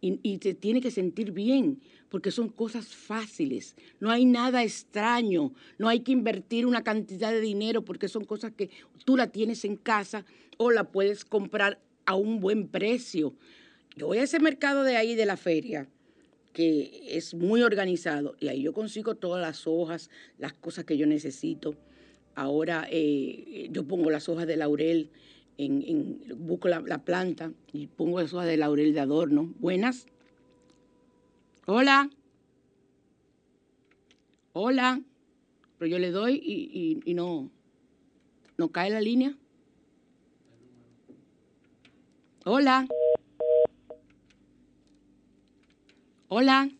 y, 0.00 0.38
se 0.42 0.54
tiene 0.54 0.80
que 0.80 0.90
sentir 0.90 1.32
bien, 1.32 1.80
porque 2.08 2.30
son 2.30 2.48
cosas 2.48 2.88
fáciles. 2.88 3.76
No 4.00 4.10
hay 4.10 4.24
nada 4.24 4.62
extraño, 4.62 5.52
no 5.78 5.88
hay 5.88 6.00
que 6.00 6.12
invertir 6.12 6.66
una 6.66 6.82
cantidad 6.82 7.30
de 7.30 7.40
dinero 7.40 7.84
porque 7.84 8.08
son 8.08 8.24
cosas 8.24 8.52
que 8.52 8.70
tú 9.04 9.16
la 9.16 9.28
tienes 9.28 9.64
en 9.64 9.76
casa 9.76 10.24
o 10.56 10.70
la 10.70 10.84
puedes 10.84 11.24
comprar 11.24 11.80
a 12.06 12.14
un 12.14 12.40
buen 12.40 12.68
precio. 12.68 13.34
Yo 13.96 14.06
voy 14.06 14.18
a 14.18 14.22
ese 14.22 14.40
mercado 14.40 14.82
de 14.82 14.96
ahí 14.96 15.14
de 15.14 15.26
la 15.26 15.36
feria 15.36 15.88
que 16.52 17.16
es 17.16 17.34
muy 17.34 17.62
organizado 17.62 18.34
y 18.40 18.48
ahí 18.48 18.62
yo 18.62 18.72
consigo 18.72 19.14
todas 19.14 19.40
las 19.40 19.66
hojas, 19.66 20.10
las 20.38 20.52
cosas 20.52 20.84
que 20.84 20.96
yo 20.96 21.06
necesito. 21.06 21.76
Ahora 22.34 22.86
eh, 22.90 23.68
yo 23.70 23.84
pongo 23.86 24.10
las 24.10 24.28
hojas 24.28 24.46
de 24.46 24.56
laurel, 24.56 25.10
en, 25.58 26.22
busco 26.38 26.68
la, 26.68 26.80
la 26.80 27.04
planta 27.04 27.52
y 27.72 27.86
pongo 27.88 28.20
las 28.20 28.32
hojas 28.32 28.46
de 28.46 28.56
laurel 28.56 28.94
de 28.94 29.00
adorno. 29.00 29.52
Buenas. 29.58 30.06
Hola. 31.66 32.08
Hola. 34.52 35.00
Pero 35.78 35.88
yo 35.90 35.98
le 35.98 36.10
doy 36.10 36.34
y- 36.42 37.00
y 37.04 37.14
no, 37.14 37.50
no 38.56 38.68
cae 38.70 38.90
la 38.90 39.00
línea. 39.00 39.34
Hola. 42.44 42.86
Hola. 46.28 46.70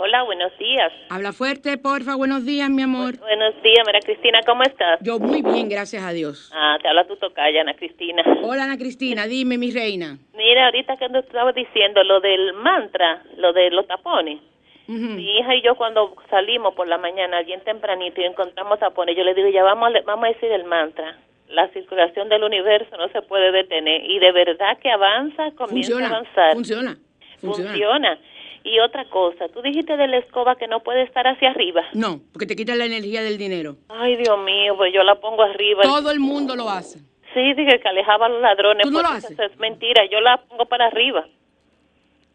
Hola, 0.00 0.22
buenos 0.22 0.56
días. 0.58 0.92
Habla 1.10 1.32
fuerte, 1.32 1.76
porfa. 1.76 2.14
Buenos 2.14 2.46
días, 2.46 2.70
mi 2.70 2.82
amor. 2.82 3.18
Buenos 3.18 3.60
días, 3.64 3.84
María 3.84 4.00
Cristina, 4.00 4.38
¿cómo 4.46 4.62
estás? 4.62 5.00
Yo 5.02 5.18
muy 5.18 5.42
bien, 5.42 5.68
gracias 5.68 6.04
a 6.04 6.12
Dios. 6.12 6.52
Ah, 6.54 6.78
te 6.80 6.86
habla 6.86 7.04
tu 7.08 7.16
tocaya, 7.16 7.62
Ana 7.62 7.74
Cristina. 7.74 8.22
Hola, 8.44 8.62
Ana 8.62 8.78
Cristina. 8.78 9.26
Dime, 9.26 9.58
mi 9.58 9.72
reina. 9.72 10.16
Mira, 10.34 10.66
ahorita 10.66 10.96
que 10.98 11.08
nos 11.08 11.24
estaba 11.24 11.50
diciendo 11.50 12.04
lo 12.04 12.20
del 12.20 12.52
mantra, 12.54 13.24
lo 13.38 13.52
de 13.52 13.70
los 13.70 13.88
tapones. 13.88 14.38
Ujú. 14.86 14.98
Mi 14.98 15.36
hija 15.36 15.56
y 15.56 15.62
yo 15.62 15.74
cuando 15.74 16.14
salimos 16.30 16.74
por 16.74 16.86
la 16.86 16.96
mañana 16.98 17.42
bien 17.42 17.60
tempranito 17.64 18.20
y 18.20 18.24
encontramos 18.24 18.78
tapones, 18.78 19.16
yo 19.16 19.24
le 19.24 19.34
digo, 19.34 19.48
ya 19.48 19.64
vamos 19.64 19.92
a, 19.92 20.00
vamos 20.06 20.26
a 20.26 20.28
decir 20.28 20.52
el 20.52 20.62
mantra. 20.64 21.16
La 21.48 21.66
circulación 21.70 22.28
del 22.28 22.44
universo 22.44 22.96
no 22.96 23.08
se 23.08 23.20
puede 23.22 23.50
detener 23.50 24.08
y 24.08 24.20
de 24.20 24.30
verdad 24.30 24.78
que 24.80 24.92
avanza, 24.92 25.50
comienza 25.56 25.66
a 25.94 25.98
Funciona. 25.98 26.06
avanzar. 26.06 26.52
Funciona. 26.54 26.96
Funciona. 27.40 27.70
Funciona. 27.70 28.18
Y 28.64 28.78
otra 28.80 29.08
cosa, 29.08 29.48
tú 29.48 29.62
dijiste 29.62 29.96
de 29.96 30.06
la 30.08 30.18
escoba 30.18 30.56
que 30.56 30.66
no 30.66 30.80
puede 30.82 31.02
estar 31.02 31.26
hacia 31.26 31.50
arriba. 31.50 31.82
No, 31.94 32.20
porque 32.32 32.46
te 32.46 32.56
quita 32.56 32.74
la 32.74 32.84
energía 32.84 33.22
del 33.22 33.38
dinero. 33.38 33.76
Ay, 33.88 34.16
Dios 34.16 34.38
mío, 34.44 34.76
pues 34.76 34.92
yo 34.92 35.02
la 35.04 35.14
pongo 35.20 35.42
arriba. 35.42 35.82
Todo 35.82 36.10
el 36.10 36.20
mundo 36.20 36.54
lo 36.56 36.68
hace. 36.68 36.98
Sí, 37.34 37.54
dije 37.54 37.78
que 37.80 37.88
alejaba 37.88 38.26
a 38.26 38.28
los 38.28 38.42
ladrones. 38.42 38.82
¿Tú 38.84 38.90
no 38.90 39.02
lo 39.02 39.08
eso 39.14 39.28
Es 39.42 39.58
mentira, 39.58 40.02
yo 40.10 40.20
la 40.20 40.38
pongo 40.42 40.66
para 40.66 40.86
arriba. 40.86 41.26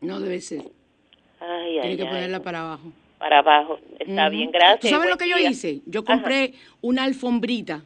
No 0.01 0.19
debe 0.19 0.39
ser. 0.41 0.61
Ay, 1.39 1.77
ay, 1.77 1.81
Tienes 1.81 1.97
que 1.97 2.03
ay. 2.03 2.09
ponerla 2.09 2.39
para 2.41 2.61
abajo. 2.61 2.91
Para 3.19 3.39
abajo. 3.39 3.79
Está 3.99 4.29
bien, 4.29 4.51
gracias. 4.51 4.79
¿Tú 4.81 4.87
sabes 4.87 5.09
lo 5.09 5.17
que 5.17 5.29
yo 5.29 5.37
hice? 5.37 5.81
Yo 5.85 6.03
compré 6.03 6.53
una 6.81 7.03
alfombrita 7.03 7.81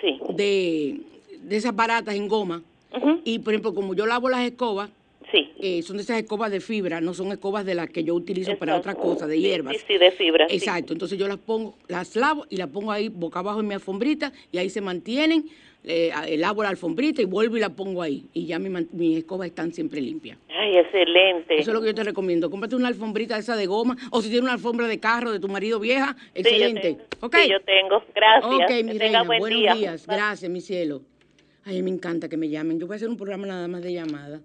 Sí. 0.00 0.18
de, 0.30 1.00
de 1.40 1.56
esas 1.56 1.74
baratas 1.74 2.14
en 2.14 2.28
goma. 2.28 2.62
Y, 3.24 3.38
por 3.40 3.52
ejemplo, 3.52 3.74
como 3.74 3.94
yo 3.94 4.06
lavo 4.06 4.28
las 4.28 4.40
escobas, 4.40 4.90
Sí. 5.30 5.50
eh, 5.60 5.82
son 5.82 5.96
de 5.96 6.02
esas 6.02 6.18
escobas 6.20 6.50
de 6.50 6.60
fibra, 6.60 7.00
no 7.00 7.12
son 7.14 7.30
escobas 7.32 7.64
de 7.66 7.74
las 7.74 7.90
que 7.90 8.02
yo 8.04 8.14
utilizo 8.14 8.56
para 8.58 8.76
otra 8.76 8.94
cosa, 8.94 9.26
de 9.26 9.38
hierbas. 9.40 9.76
Sí, 9.76 9.82
sí, 9.88 9.98
de 9.98 10.10
fibra. 10.10 10.46
sí. 10.48 10.56
Exacto, 10.56 10.92
entonces 10.94 11.18
yo 11.18 11.28
las 11.28 11.38
pongo, 11.38 11.76
las 11.88 12.16
lavo 12.16 12.46
y 12.48 12.56
las 12.56 12.68
pongo 12.68 12.90
ahí 12.92 13.08
boca 13.08 13.40
abajo 13.40 13.60
en 13.60 13.68
mi 13.68 13.74
alfombrita 13.74 14.32
y 14.52 14.58
ahí 14.58 14.70
se 14.70 14.80
mantienen, 14.80 15.44
eh, 15.84 16.10
lavo 16.38 16.62
la 16.62 16.70
alfombrita 16.70 17.22
y 17.22 17.24
vuelvo 17.24 17.56
y 17.56 17.60
la 17.60 17.70
pongo 17.70 18.02
ahí. 18.02 18.26
Y 18.32 18.46
ya 18.46 18.58
mi 18.58 18.68
mis 18.92 19.18
escobas 19.18 19.48
están 19.48 19.72
siempre 19.72 20.00
limpias. 20.00 20.38
Ay, 20.48 20.76
excelente. 20.76 21.54
Eso 21.58 21.70
es 21.70 21.74
lo 21.74 21.80
que 21.80 21.86
yo 21.88 21.94
te 21.94 22.04
recomiendo. 22.04 22.50
Cómprate 22.50 22.74
una 22.76 22.88
alfombrita 22.88 23.38
esa 23.38 23.54
de 23.56 23.66
goma 23.66 23.96
o 24.10 24.20
si 24.20 24.28
tienes 24.28 24.42
una 24.42 24.52
alfombra 24.54 24.86
de 24.88 24.98
carro 24.98 25.30
de 25.30 25.40
tu 25.40 25.48
marido 25.48 25.78
vieja, 25.78 26.16
Sí, 26.18 26.24
yo 26.34 26.40
excelente. 26.40 26.80
tengo. 26.80 27.00
¿Ok? 27.20 27.36
Sí, 27.42 27.50
yo 27.50 27.60
tengo. 27.60 28.02
Gracias. 28.14 28.52
Ok, 28.54 28.66
Que 28.66 28.84
mi 28.84 28.98
reina, 28.98 29.22
buen 29.22 29.38
buenos 29.38 29.58
día. 29.60 29.74
días. 29.74 30.06
Gracias, 30.06 30.50
mi 30.50 30.60
cielo. 30.60 31.02
Ay, 31.64 31.82
me 31.82 31.90
encanta 31.90 32.28
que 32.28 32.36
me 32.36 32.48
llamen. 32.48 32.80
Yo 32.80 32.86
voy 32.86 32.94
a 32.94 32.96
hacer 32.96 33.08
un 33.08 33.16
programa 33.16 33.46
nada 33.46 33.68
más 33.68 33.82
de 33.82 33.92
llamada. 33.92 34.40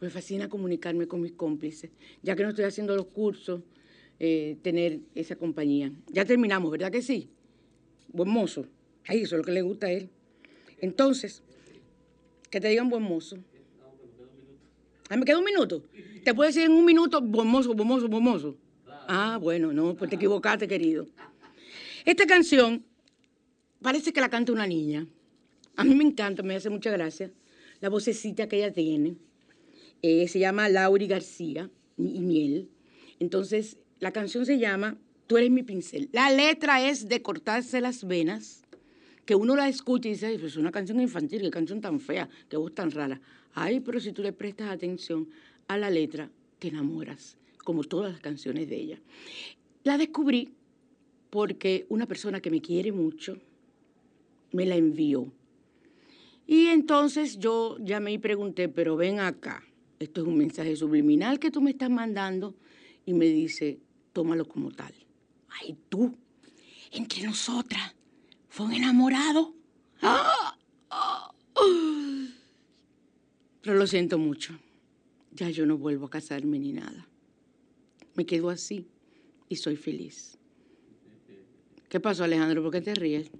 Me 0.00 0.10
fascina 0.10 0.48
comunicarme 0.48 1.06
con 1.06 1.20
mis 1.20 1.32
cómplices. 1.32 1.90
Ya 2.22 2.36
que 2.36 2.42
no 2.42 2.50
estoy 2.50 2.64
haciendo 2.64 2.94
los 2.94 3.06
cursos, 3.06 3.62
eh, 4.18 4.56
tener 4.62 5.00
esa 5.14 5.36
compañía. 5.36 5.92
Ya 6.08 6.24
terminamos, 6.24 6.70
¿verdad 6.70 6.90
que 6.90 7.02
sí? 7.02 7.30
Buen 8.08 8.28
mozo. 8.28 8.66
Ay, 9.06 9.22
eso 9.22 9.36
es 9.36 9.38
lo 9.38 9.44
que 9.44 9.52
le 9.52 9.62
gusta 9.62 9.86
a 9.86 9.92
él. 9.92 10.10
Entonces, 10.80 11.42
que 12.50 12.60
te 12.60 12.68
digan 12.68 12.88
buen 12.88 13.02
mozo. 13.02 13.38
Ah, 15.08 15.16
me 15.16 15.24
queda 15.24 15.38
un 15.38 15.44
minuto. 15.44 15.84
¿Te 16.24 16.34
puedo 16.34 16.48
decir 16.48 16.64
en 16.64 16.72
un 16.72 16.84
minuto 16.84 17.20
buen 17.20 17.46
mozo, 17.46 17.74
buen 17.74 17.88
mozo, 17.88 18.08
buen 18.08 18.22
mozo? 18.22 18.56
Ah, 19.08 19.38
bueno, 19.40 19.72
no, 19.72 19.94
pues 19.94 20.10
te 20.10 20.16
equivocaste, 20.16 20.66
querido. 20.66 21.06
Esta 22.04 22.26
canción 22.26 22.84
parece 23.80 24.12
que 24.12 24.20
la 24.20 24.28
canta 24.28 24.52
una 24.52 24.66
niña. 24.66 25.06
A 25.76 25.84
mí 25.84 25.94
me 25.94 26.04
encanta, 26.04 26.42
me 26.42 26.56
hace 26.56 26.70
mucha 26.70 26.90
gracia. 26.90 27.30
La 27.80 27.88
vocecita 27.88 28.48
que 28.48 28.56
ella 28.56 28.72
tiene. 28.72 29.16
Eh, 30.02 30.28
se 30.28 30.38
llama 30.38 30.68
Lauri 30.68 31.06
García 31.06 31.70
y 31.96 32.20
Miel. 32.20 32.68
Entonces, 33.18 33.78
la 34.00 34.12
canción 34.12 34.46
se 34.46 34.58
llama 34.58 34.98
Tú 35.26 35.36
eres 35.36 35.50
mi 35.50 35.64
pincel. 35.64 36.08
La 36.12 36.30
letra 36.30 36.88
es 36.88 37.08
de 37.08 37.20
cortarse 37.20 37.80
las 37.80 38.06
venas, 38.06 38.62
que 39.24 39.34
uno 39.34 39.56
la 39.56 39.68
escucha 39.68 40.08
y 40.08 40.12
dice, 40.12 40.26
"Ay, 40.26 40.38
pues 40.38 40.52
es 40.52 40.58
una 40.58 40.70
canción 40.70 41.00
infantil, 41.00 41.40
qué 41.40 41.50
canción 41.50 41.80
tan 41.80 41.98
fea, 41.98 42.28
qué 42.48 42.56
voz 42.56 42.72
tan 42.74 42.92
rara. 42.92 43.20
Ay, 43.52 43.80
pero 43.80 43.98
si 43.98 44.12
tú 44.12 44.22
le 44.22 44.32
prestas 44.32 44.70
atención 44.70 45.28
a 45.66 45.76
la 45.78 45.90
letra, 45.90 46.30
te 46.60 46.68
enamoras, 46.68 47.36
como 47.64 47.82
todas 47.82 48.12
las 48.12 48.20
canciones 48.20 48.68
de 48.68 48.76
ella. 48.76 49.00
La 49.82 49.98
descubrí 49.98 50.52
porque 51.30 51.86
una 51.88 52.06
persona 52.06 52.40
que 52.40 52.50
me 52.50 52.60
quiere 52.60 52.92
mucho 52.92 53.38
me 54.52 54.64
la 54.64 54.76
envió. 54.76 55.32
Y 56.46 56.66
entonces 56.68 57.38
yo 57.38 57.78
llamé 57.80 58.12
y 58.12 58.18
pregunté, 58.18 58.68
pero 58.68 58.96
ven 58.96 59.18
acá, 59.18 59.65
esto 59.98 60.20
es 60.22 60.26
un 60.26 60.36
mensaje 60.36 60.76
subliminal 60.76 61.38
que 61.38 61.50
tú 61.50 61.60
me 61.60 61.70
estás 61.70 61.90
mandando. 61.90 62.54
Y 63.04 63.14
me 63.14 63.26
dice, 63.26 63.78
tómalo 64.12 64.46
como 64.46 64.70
tal. 64.72 64.92
Ay, 65.48 65.76
tú, 65.88 66.14
entre 66.92 67.22
nosotras, 67.22 67.94
fue 68.48 68.66
un 68.66 68.74
enamorado. 68.74 69.54
Pero 73.62 73.74
lo 73.74 73.86
siento 73.86 74.18
mucho. 74.18 74.58
Ya 75.32 75.50
yo 75.50 75.66
no 75.66 75.76
vuelvo 75.76 76.06
a 76.06 76.10
casarme 76.10 76.58
ni 76.58 76.72
nada. 76.72 77.06
Me 78.14 78.24
quedo 78.24 78.50
así 78.50 78.86
y 79.48 79.56
soy 79.56 79.76
feliz. 79.76 80.38
¿Qué 81.88 82.00
pasó, 82.00 82.24
Alejandro? 82.24 82.62
¿Por 82.62 82.72
qué 82.72 82.80
te 82.80 82.94
ríes? 82.94 83.30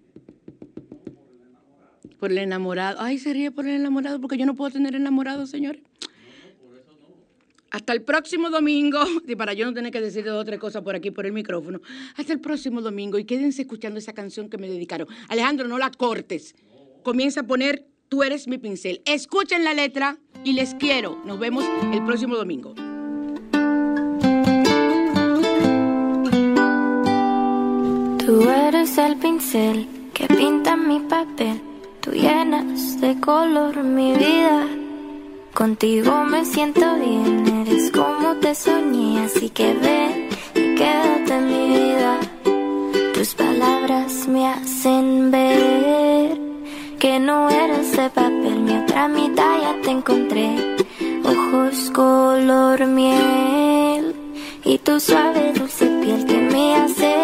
Por 2.18 2.32
el 2.32 2.38
enamorado. 2.38 2.98
Ay, 3.00 3.18
se 3.18 3.32
ríe 3.32 3.50
por 3.50 3.66
el 3.66 3.76
enamorado 3.76 4.20
porque 4.20 4.36
yo 4.36 4.46
no 4.46 4.54
puedo 4.54 4.70
tener 4.70 4.94
enamorado, 4.94 5.46
señores. 5.46 5.82
Hasta 7.76 7.92
el 7.92 8.00
próximo 8.00 8.48
domingo, 8.48 9.00
y 9.28 9.36
para 9.36 9.52
yo 9.52 9.66
no 9.66 9.74
tener 9.74 9.92
que 9.92 10.00
decir 10.00 10.26
otra 10.30 10.58
cosa 10.58 10.82
por 10.82 10.96
aquí 10.96 11.10
por 11.10 11.26
el 11.26 11.32
micrófono, 11.32 11.82
hasta 12.16 12.32
el 12.32 12.40
próximo 12.40 12.80
domingo 12.80 13.18
y 13.18 13.24
quédense 13.24 13.62
escuchando 13.62 13.98
esa 13.98 14.14
canción 14.14 14.48
que 14.48 14.56
me 14.56 14.66
dedicaron. 14.66 15.06
Alejandro, 15.28 15.68
no 15.68 15.76
la 15.76 15.90
cortes. 15.90 16.54
Comienza 17.02 17.40
a 17.40 17.46
poner 17.46 17.86
Tú 18.08 18.22
eres 18.22 18.46
mi 18.46 18.56
pincel. 18.56 19.02
Escuchen 19.04 19.64
la 19.64 19.74
letra 19.74 20.16
y 20.44 20.52
les 20.52 20.74
quiero. 20.76 21.20
Nos 21.24 21.40
vemos 21.40 21.64
el 21.92 22.04
próximo 22.04 22.36
domingo. 22.36 22.72
Tú 28.24 28.48
eres 28.48 28.96
el 28.96 29.16
pincel 29.16 29.88
que 30.14 30.28
pinta 30.28 30.76
mi 30.76 31.00
papel. 31.00 31.60
Tú 32.00 32.12
llenas 32.12 33.00
de 33.00 33.20
color 33.20 33.82
mi 33.82 34.12
vida. 34.12 34.85
Contigo 35.56 36.12
me 36.24 36.44
siento 36.44 36.84
bien, 36.96 37.66
eres 37.66 37.90
como 37.90 38.36
te 38.42 38.54
soñé, 38.54 39.24
así 39.24 39.48
que 39.48 39.72
ven 39.72 40.28
y 40.54 40.74
quédate 40.74 41.32
en 41.32 41.46
mi 41.46 41.68
vida. 41.78 42.20
Tus 43.14 43.34
palabras 43.34 44.28
me 44.28 44.46
hacen 44.48 45.30
ver 45.30 46.38
que 46.98 47.18
no 47.18 47.48
eres 47.48 47.90
de 47.96 48.10
papel, 48.10 48.60
mi 48.66 48.76
otra 48.76 49.08
mitad 49.08 49.62
ya 49.62 49.80
te 49.82 49.90
encontré. 49.92 50.76
Ojos 51.24 51.90
color 51.90 52.86
miel 52.86 54.14
y 54.62 54.76
tu 54.76 55.00
suave 55.00 55.54
dulce 55.54 55.86
piel 56.02 56.26
que 56.26 56.36
me 56.36 56.76
hace 56.76 57.14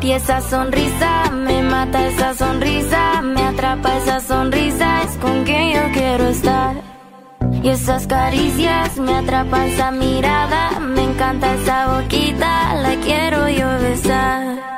Y 0.00 0.12
esa 0.12 0.40
sonrisa 0.40 1.30
me 1.32 1.62
mata, 1.62 2.06
esa 2.06 2.32
sonrisa 2.32 3.20
me 3.22 3.42
atrapa, 3.42 3.96
esa 3.96 4.20
sonrisa 4.20 5.02
es 5.02 5.16
con 5.16 5.44
quien 5.44 5.74
yo 5.74 5.92
quiero 5.92 6.28
estar. 6.28 6.76
Y 7.62 7.68
esas 7.68 8.06
caricias 8.06 8.96
me 8.98 9.14
atrapa 9.14 9.66
esa 9.66 9.90
mirada, 9.90 10.78
me 10.80 11.02
encanta 11.02 11.54
esa 11.54 11.88
boquita, 11.88 12.74
la 12.76 12.94
quiero 13.02 13.48
yo 13.48 13.68
besar. 13.80 14.77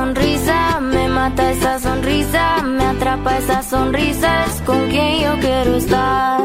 Sonrisa 0.00 0.80
me 0.80 1.08
mata, 1.08 1.50
esa 1.50 1.78
sonrisa 1.78 2.62
me 2.62 2.84
atrapa, 2.84 3.36
esa 3.36 3.62
sonrisa 3.62 4.46
es 4.46 4.62
con 4.62 4.88
quien 4.88 5.20
yo 5.20 5.38
quiero 5.40 5.76
estar. 5.76 6.40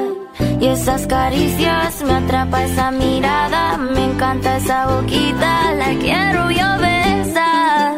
Y 0.59 0.67
esas 0.67 1.07
caricias 1.07 2.03
me 2.03 2.13
atrapa 2.15 2.65
esa 2.65 2.91
mirada, 2.91 3.77
me 3.77 4.03
encanta 4.11 4.57
esa 4.57 4.87
boquita, 4.87 5.73
la 5.73 5.89
quiero 6.03 6.51
yo 6.59 6.69
besar. 6.85 7.95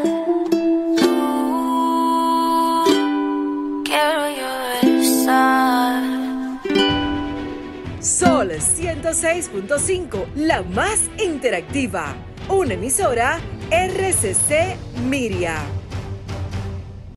Quiero 3.90 4.24
yo 4.40 4.52
besar. 5.00 6.04
Sol 8.00 8.52
106.5, 8.52 10.26
la 10.36 10.62
más 10.62 11.00
interactiva. 11.18 12.14
Una 12.48 12.76
emisora 12.76 13.40
RCC 13.70 14.78
Miria. 15.04 15.77